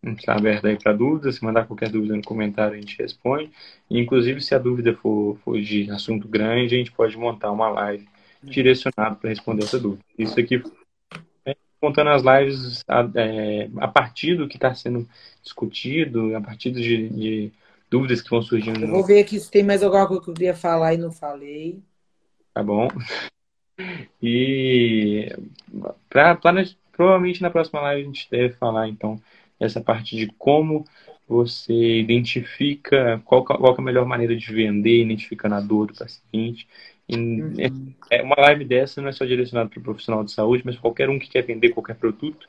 Está 0.03 0.35
aberto 0.35 0.67
aí 0.67 0.79
para 0.79 0.93
dúvidas. 0.93 1.37
Se 1.37 1.45
mandar 1.45 1.67
qualquer 1.67 1.89
dúvida 1.89 2.17
no 2.17 2.23
comentário, 2.23 2.77
a 2.77 2.81
gente 2.81 2.99
responde. 2.99 3.51
inclusive, 3.91 4.41
se 4.41 4.55
a 4.55 4.59
dúvida 4.59 4.95
for, 4.95 5.39
for 5.45 5.61
de 5.61 5.91
assunto 5.91 6.29
grande, 6.29 6.75
a 6.75 6.79
gente 6.79 6.93
pode 6.93 7.17
montar 7.17 7.51
uma 7.51 7.69
live 7.71 8.07
direcionada 8.43 9.15
para 9.17 9.31
responder 9.31 9.65
essa 9.65 9.79
dúvida. 9.79 10.05
Isso 10.19 10.39
aqui 10.39 10.63
é 11.47 11.57
contando 11.81 12.11
as 12.11 12.23
lives 12.23 12.83
a, 12.89 13.09
é, 13.15 13.71
a 13.79 13.89
partir 13.89 14.37
do 14.37 14.49
que 14.49 14.57
está 14.57 14.75
sendo 14.75 15.09
discutido, 15.43 16.37
a 16.37 16.41
partir 16.41 16.71
de, 16.71 17.09
de 17.09 17.53
dúvidas 17.95 18.21
que 18.21 18.29
vão 18.29 18.43
surgindo. 18.43 18.81
Eu 18.81 18.89
vou 18.89 19.05
ver 19.05 19.21
aqui 19.21 19.39
se 19.39 19.49
tem 19.49 19.63
mais 19.63 19.81
alguma 19.81 20.05
coisa 20.09 20.21
que 20.21 20.29
eu 20.31 20.35
queria 20.35 20.55
falar 20.55 20.95
e 20.95 20.97
não 20.97 21.13
falei. 21.13 21.79
Tá 22.53 22.61
bom. 22.61 22.89
E 24.21 25.33
pra, 26.09 26.37
provavelmente 26.91 27.41
na 27.41 27.51
próxima 27.51 27.81
live 27.83 28.03
a 28.03 28.05
gente 28.05 28.29
deve 28.29 28.55
falar 28.55 28.89
então 28.89 29.21
essa 29.61 29.81
parte 29.81 30.17
de 30.17 30.27
como 30.37 30.85
você 31.29 32.01
identifica 32.01 33.23
qual, 33.25 33.45
qual 33.45 33.77
é 33.77 33.81
a 33.81 33.83
melhor 33.83 34.07
maneira 34.07 34.35
de 34.37 34.53
vender, 34.53 35.03
identificando 35.03 35.55
a 35.55 35.61
dor 35.61 35.87
do 35.87 35.95
paciente. 35.95 36.67
Uhum. 37.09 37.55
É, 38.11 38.23
uma 38.23 38.37
live 38.41 38.65
dessa 38.65 39.01
não 39.01 39.09
é 39.09 39.13
só 39.13 39.25
direcionada 39.25 39.71
para 39.71 39.79
o 39.79 39.83
profissional 39.83 40.25
de 40.25 40.33
saúde, 40.33 40.65
mas 40.67 40.77
qualquer 40.77 41.09
um 41.09 41.19
que 41.19 41.31
quer 41.31 41.43
vender 41.43 41.69
qualquer 41.69 41.95
produto 41.95 42.49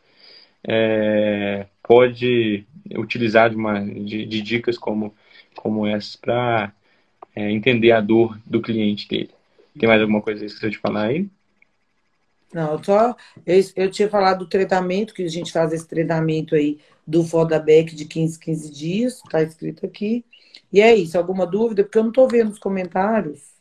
é, 0.68 1.68
pode 1.84 2.66
utilizar 2.98 3.52
de, 3.52 3.56
uma, 3.56 3.80
de, 3.80 4.26
de 4.26 4.42
dicas 4.42 4.78
como 4.78 5.14
como 5.56 5.86
essa 5.88 6.18
para 6.20 6.74
é, 7.36 7.52
entender 7.52 7.92
a 7.92 8.02
dor 8.02 8.40
do 8.46 8.62
cliente 8.62 9.08
dele. 9.08 9.32
Tem 9.78 9.90
mais 9.90 10.02
alguma 10.02 10.22
coisa 10.22 10.46
que 10.46 10.52
você 10.52 10.70
te 10.70 10.78
falar 10.78 11.08
aí? 11.08 11.28
Não, 12.54 12.82
só 12.82 13.16
eu, 13.46 13.62
eu, 13.76 13.92
tinha 13.92 14.10
falado 14.10 14.40
do 14.40 14.48
treinamento, 14.48 15.14
que 15.14 15.24
a 15.24 15.28
gente 15.28 15.52
faz 15.52 15.74
esse 15.74 15.88
treinamento 15.88 16.56
aí 16.56 16.80
do 17.06 17.24
Fodaback 17.24 17.94
de 17.94 18.06
15, 18.06 18.40
15 18.40 18.72
dias, 18.72 19.22
tá 19.30 19.44
escrito 19.44 19.86
aqui. 19.86 20.24
E 20.72 20.80
é 20.80 20.96
isso, 20.96 21.18
alguma 21.18 21.46
dúvida? 21.46 21.84
Porque 21.84 21.98
eu 21.98 22.04
não 22.04 22.12
tô 22.12 22.28
vendo 22.28 22.52
os 22.52 22.60
comentários. 22.60 23.56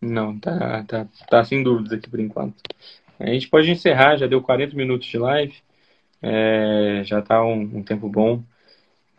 Não, 0.00 0.38
tá, 0.38 0.84
tá, 0.84 1.08
tá 1.28 1.44
sem 1.44 1.62
dúvidas 1.62 1.92
aqui 1.92 2.08
por 2.08 2.20
enquanto. 2.20 2.62
A 3.18 3.26
gente 3.26 3.48
pode 3.48 3.70
encerrar, 3.70 4.16
já 4.16 4.26
deu 4.26 4.42
40 4.42 4.76
minutos 4.76 5.08
de 5.08 5.18
live, 5.18 5.54
é, 6.22 7.02
já 7.04 7.20
tá 7.20 7.42
um, 7.42 7.78
um 7.78 7.82
tempo 7.82 8.08
bom. 8.08 8.42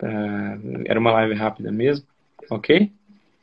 Pra... 0.00 0.58
Era 0.86 0.98
uma 0.98 1.12
live 1.12 1.34
rápida 1.34 1.70
mesmo, 1.70 2.06
ok? 2.50 2.90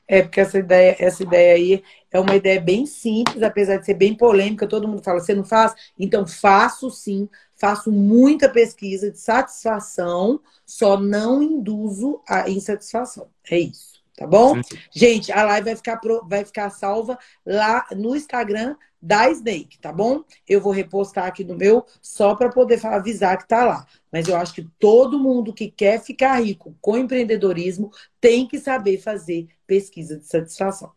É, 0.08 0.24
porque 0.24 0.40
essa 0.40 0.58
ideia, 0.58 0.96
essa 0.98 1.22
ideia 1.22 1.54
aí 1.54 1.84
é 2.12 2.20
uma 2.20 2.36
ideia 2.36 2.60
bem 2.60 2.88
simples, 2.88 3.44
apesar 3.44 3.78
de 3.78 3.86
ser 3.86 3.94
bem 3.94 4.16
polêmica. 4.16 4.66
Todo 4.66 4.88
mundo 4.88 5.04
fala, 5.04 5.20
você 5.20 5.36
não 5.36 5.44
faz? 5.44 5.76
Então, 6.00 6.26
faço 6.26 6.90
sim, 6.90 7.30
faço 7.56 7.92
muita 7.92 8.50
pesquisa 8.50 9.12
de 9.12 9.20
satisfação, 9.20 10.40
só 10.66 11.00
não 11.00 11.44
induzo 11.44 12.22
a 12.28 12.50
insatisfação. 12.50 13.28
É 13.52 13.60
isso, 13.60 13.97
tá 14.18 14.26
bom? 14.28 14.62
Sim. 14.62 14.78
Gente, 14.92 15.32
a 15.32 15.44
live 15.44 15.66
vai 15.66 15.76
ficar, 15.76 15.98
pro, 15.98 16.28
vai 16.28 16.44
ficar 16.44 16.70
salva 16.72 17.18
lá 17.46 17.86
no 17.96 18.16
Instagram 18.16 18.76
da 19.00 19.30
Snake, 19.30 19.78
tá 19.80 19.94
bom? 19.94 20.24
Eu 20.50 20.60
vou 20.60 20.74
repostar 20.74 21.26
aqui 21.28 21.44
no 21.44 21.56
meu 21.56 21.86
só 22.02 22.36
para 22.36 22.50
poder 22.50 22.84
avisar 22.86 23.38
que 23.38 23.48
tá 23.48 23.64
lá. 23.64 23.86
Mas 24.12 24.28
eu 24.28 24.36
acho 24.36 24.56
que 24.56 24.68
todo 24.80 25.20
mundo 25.20 25.54
que 25.54 25.70
quer 25.70 26.02
ficar 26.02 26.44
rico 26.44 26.76
com 26.82 26.98
empreendedorismo 26.98 27.92
tem 28.20 28.48
que 28.48 28.58
saber 28.58 28.98
fazer 28.98 29.48
pesquisa 29.68 30.18
de 30.18 30.26
satisfação. 30.26 30.92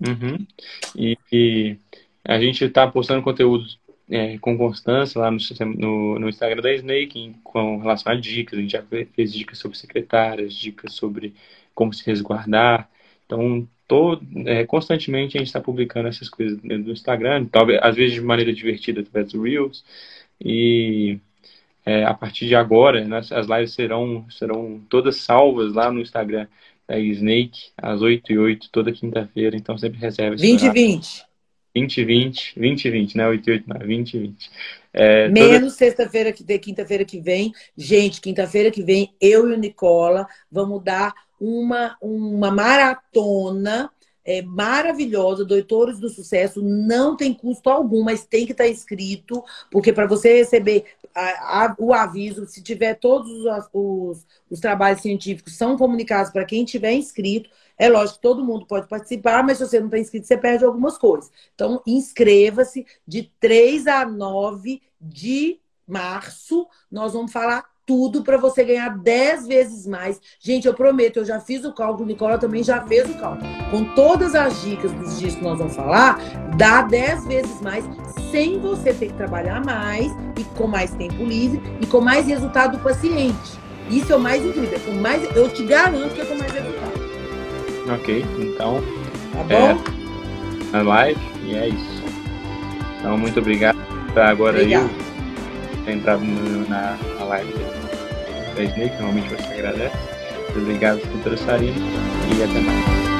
Uhum. 0.00 0.46
E, 0.96 1.16
e, 1.30 1.76
a 2.24 2.40
gente 2.40 2.64
está 2.64 2.90
postando 2.90 3.22
conteúdo 3.22 3.66
é, 4.10 4.38
com 4.38 4.56
constância 4.56 5.20
lá 5.20 5.30
no, 5.30 5.38
no, 5.76 6.18
no, 6.18 6.28
Instagram 6.28 6.62
da 6.62 6.74
Snake 6.74 7.36
com 7.44 7.78
relação 7.78 8.12
a 8.12 8.16
dicas. 8.16 8.58
A 8.58 8.62
gente 8.62 8.72
já 8.72 8.82
fez 8.82 9.32
dicas 9.32 9.58
sobre 9.58 9.76
secretárias, 9.76 10.54
dicas 10.54 10.94
sobre 10.94 11.34
como 11.74 11.92
se 11.92 12.04
resguardar. 12.06 12.88
Então, 13.26 13.66
todo, 13.86 14.24
é, 14.46 14.64
constantemente 14.64 15.36
a 15.36 15.40
gente 15.40 15.48
está 15.48 15.60
publicando 15.60 16.08
essas 16.08 16.28
coisas 16.28 16.58
no 16.62 16.92
Instagram, 16.92 17.46
talvez 17.46 17.78
às 17.82 17.94
vezes 17.94 18.14
de 18.14 18.20
maneira 18.20 18.52
divertida 18.52 19.00
através 19.00 19.32
do 19.32 19.42
Reels. 19.42 19.84
E 20.40 21.18
é, 21.84 22.04
a 22.04 22.14
partir 22.14 22.46
de 22.46 22.54
agora, 22.54 23.04
né, 23.04 23.18
as 23.18 23.46
lives 23.46 23.72
serão, 23.72 24.24
serão 24.30 24.80
todas 24.88 25.16
salvas 25.16 25.74
lá 25.74 25.90
no 25.90 26.00
Instagram 26.00 26.46
da 26.86 26.98
Snake, 26.98 27.70
às 27.76 28.02
8 28.02 28.32
e 28.32 28.38
8 28.38 28.68
toda 28.70 28.92
quinta-feira. 28.92 29.56
Então 29.56 29.76
sempre 29.76 29.98
reserva. 29.98 30.36
20 30.36 30.62
e 30.62 30.70
20. 30.70 31.24
20 31.74 31.98
e 31.98 32.04
20, 32.04 32.54
20 32.58 32.84
e 32.84 32.90
20, 32.90 33.16
né? 33.16 33.28
8 33.28 33.48
e 33.48 33.52
8, 33.52 33.64
não, 33.68 33.86
20 33.86 34.14
e 34.14 34.18
20. 34.18 34.50
É, 34.92 35.28
Menos 35.28 35.58
toda... 35.58 35.70
sexta-feira, 35.70 36.32
que 36.32 36.58
quinta-feira 36.58 37.04
que 37.04 37.20
vem. 37.20 37.52
Gente, 37.76 38.20
quinta-feira 38.20 38.70
que 38.70 38.82
vem, 38.82 39.14
eu 39.20 39.48
e 39.48 39.54
o 39.54 39.58
Nicola 39.58 40.26
vamos 40.50 40.82
dar 40.84 41.14
uma, 41.40 41.96
uma 42.00 42.50
maratona 42.50 43.90
é 44.24 44.40
maravilhosa, 44.40 45.44
Doutores 45.44 45.98
do 45.98 46.08
Sucesso, 46.08 46.62
não 46.62 47.16
tem 47.16 47.34
custo 47.34 47.68
algum, 47.68 48.04
mas 48.04 48.24
tem 48.24 48.46
que 48.46 48.52
estar 48.52 48.68
inscrito, 48.68 49.42
porque 49.70 49.92
para 49.92 50.06
você 50.06 50.38
receber 50.38 50.84
a, 51.14 51.74
o 51.78 51.92
aviso, 51.92 52.46
se 52.46 52.62
tiver 52.62 52.94
todos 52.94 53.30
os, 53.30 53.68
os, 53.72 54.26
os 54.50 54.60
trabalhos 54.60 55.02
científicos 55.02 55.56
são 55.56 55.76
comunicados 55.76 56.32
para 56.32 56.44
quem 56.44 56.64
tiver 56.64 56.92
inscrito, 56.92 57.50
é 57.78 57.88
lógico 57.88 58.18
que 58.18 58.22
todo 58.22 58.44
mundo 58.44 58.66
pode 58.66 58.88
participar, 58.88 59.42
mas 59.42 59.58
se 59.58 59.66
você 59.66 59.78
não 59.78 59.86
está 59.86 59.98
inscrito, 59.98 60.26
você 60.26 60.36
perde 60.36 60.64
algumas 60.64 60.96
coisas. 60.96 61.30
Então, 61.54 61.82
inscreva-se 61.86 62.86
de 63.06 63.24
3 63.40 63.86
a 63.86 64.06
9 64.06 64.80
de 65.00 65.60
março. 65.86 66.66
Nós 66.90 67.12
vamos 67.12 67.32
falar 67.32 67.71
tudo 67.86 68.22
para 68.22 68.36
você 68.36 68.64
ganhar 68.64 68.88
10 68.90 69.46
vezes 69.46 69.86
mais. 69.86 70.20
Gente, 70.40 70.66
eu 70.66 70.74
prometo, 70.74 71.18
eu 71.18 71.24
já 71.24 71.40
fiz 71.40 71.64
o 71.64 71.72
cálculo, 71.72 72.04
o 72.04 72.06
Nicola 72.06 72.38
também 72.38 72.62
já 72.62 72.80
fez 72.82 73.08
o 73.10 73.14
cálculo. 73.14 73.48
Com 73.70 73.84
todas 73.94 74.34
as 74.34 74.60
dicas 74.62 74.92
dos 74.92 75.18
dias 75.18 75.34
que 75.34 75.42
nós 75.42 75.58
vamos 75.58 75.74
falar, 75.74 76.18
dá 76.56 76.82
10 76.82 77.26
vezes 77.26 77.60
mais 77.60 77.84
sem 78.30 78.58
você 78.60 78.92
ter 78.92 79.08
que 79.08 79.14
trabalhar 79.14 79.64
mais 79.64 80.12
e 80.38 80.44
com 80.56 80.66
mais 80.66 80.92
tempo 80.92 81.24
livre 81.24 81.60
e 81.80 81.86
com 81.86 82.00
mais 82.00 82.26
resultado 82.26 82.76
do 82.76 82.82
paciente. 82.82 83.60
Isso 83.90 84.12
é 84.12 84.16
o 84.16 84.20
mais 84.20 84.44
incrível. 84.44 84.78
Com 84.80 84.92
mais, 84.92 85.36
eu 85.36 85.48
te 85.48 85.64
garanto 85.64 86.14
que 86.14 86.20
é 86.20 86.24
com 86.24 86.36
mais 86.36 86.52
resultado. 86.52 87.02
Ok, 87.94 88.24
então. 88.38 88.80
Tá 89.32 89.42
bom? 89.44 89.78
É, 90.72 90.78
a 90.78 90.82
live 90.82 91.20
e 91.44 91.54
é 91.54 91.68
isso. 91.68 92.02
Então, 92.98 93.18
muito 93.18 93.40
obrigado. 93.40 93.78
Agora 94.14 94.58
Obrigado. 94.58 94.90
eu 95.86 95.92
entrar 95.92 96.18
na 96.68 96.96
live 97.32 97.52
da 98.54 98.62
Snake, 98.62 98.94
normalmente 98.96 99.28
você 99.30 99.54
agradece. 99.54 99.96
Obrigado 100.54 101.00
por 101.22 101.32
essa 101.32 101.56
e 101.58 102.42
até 102.42 102.60
mais. 102.60 103.11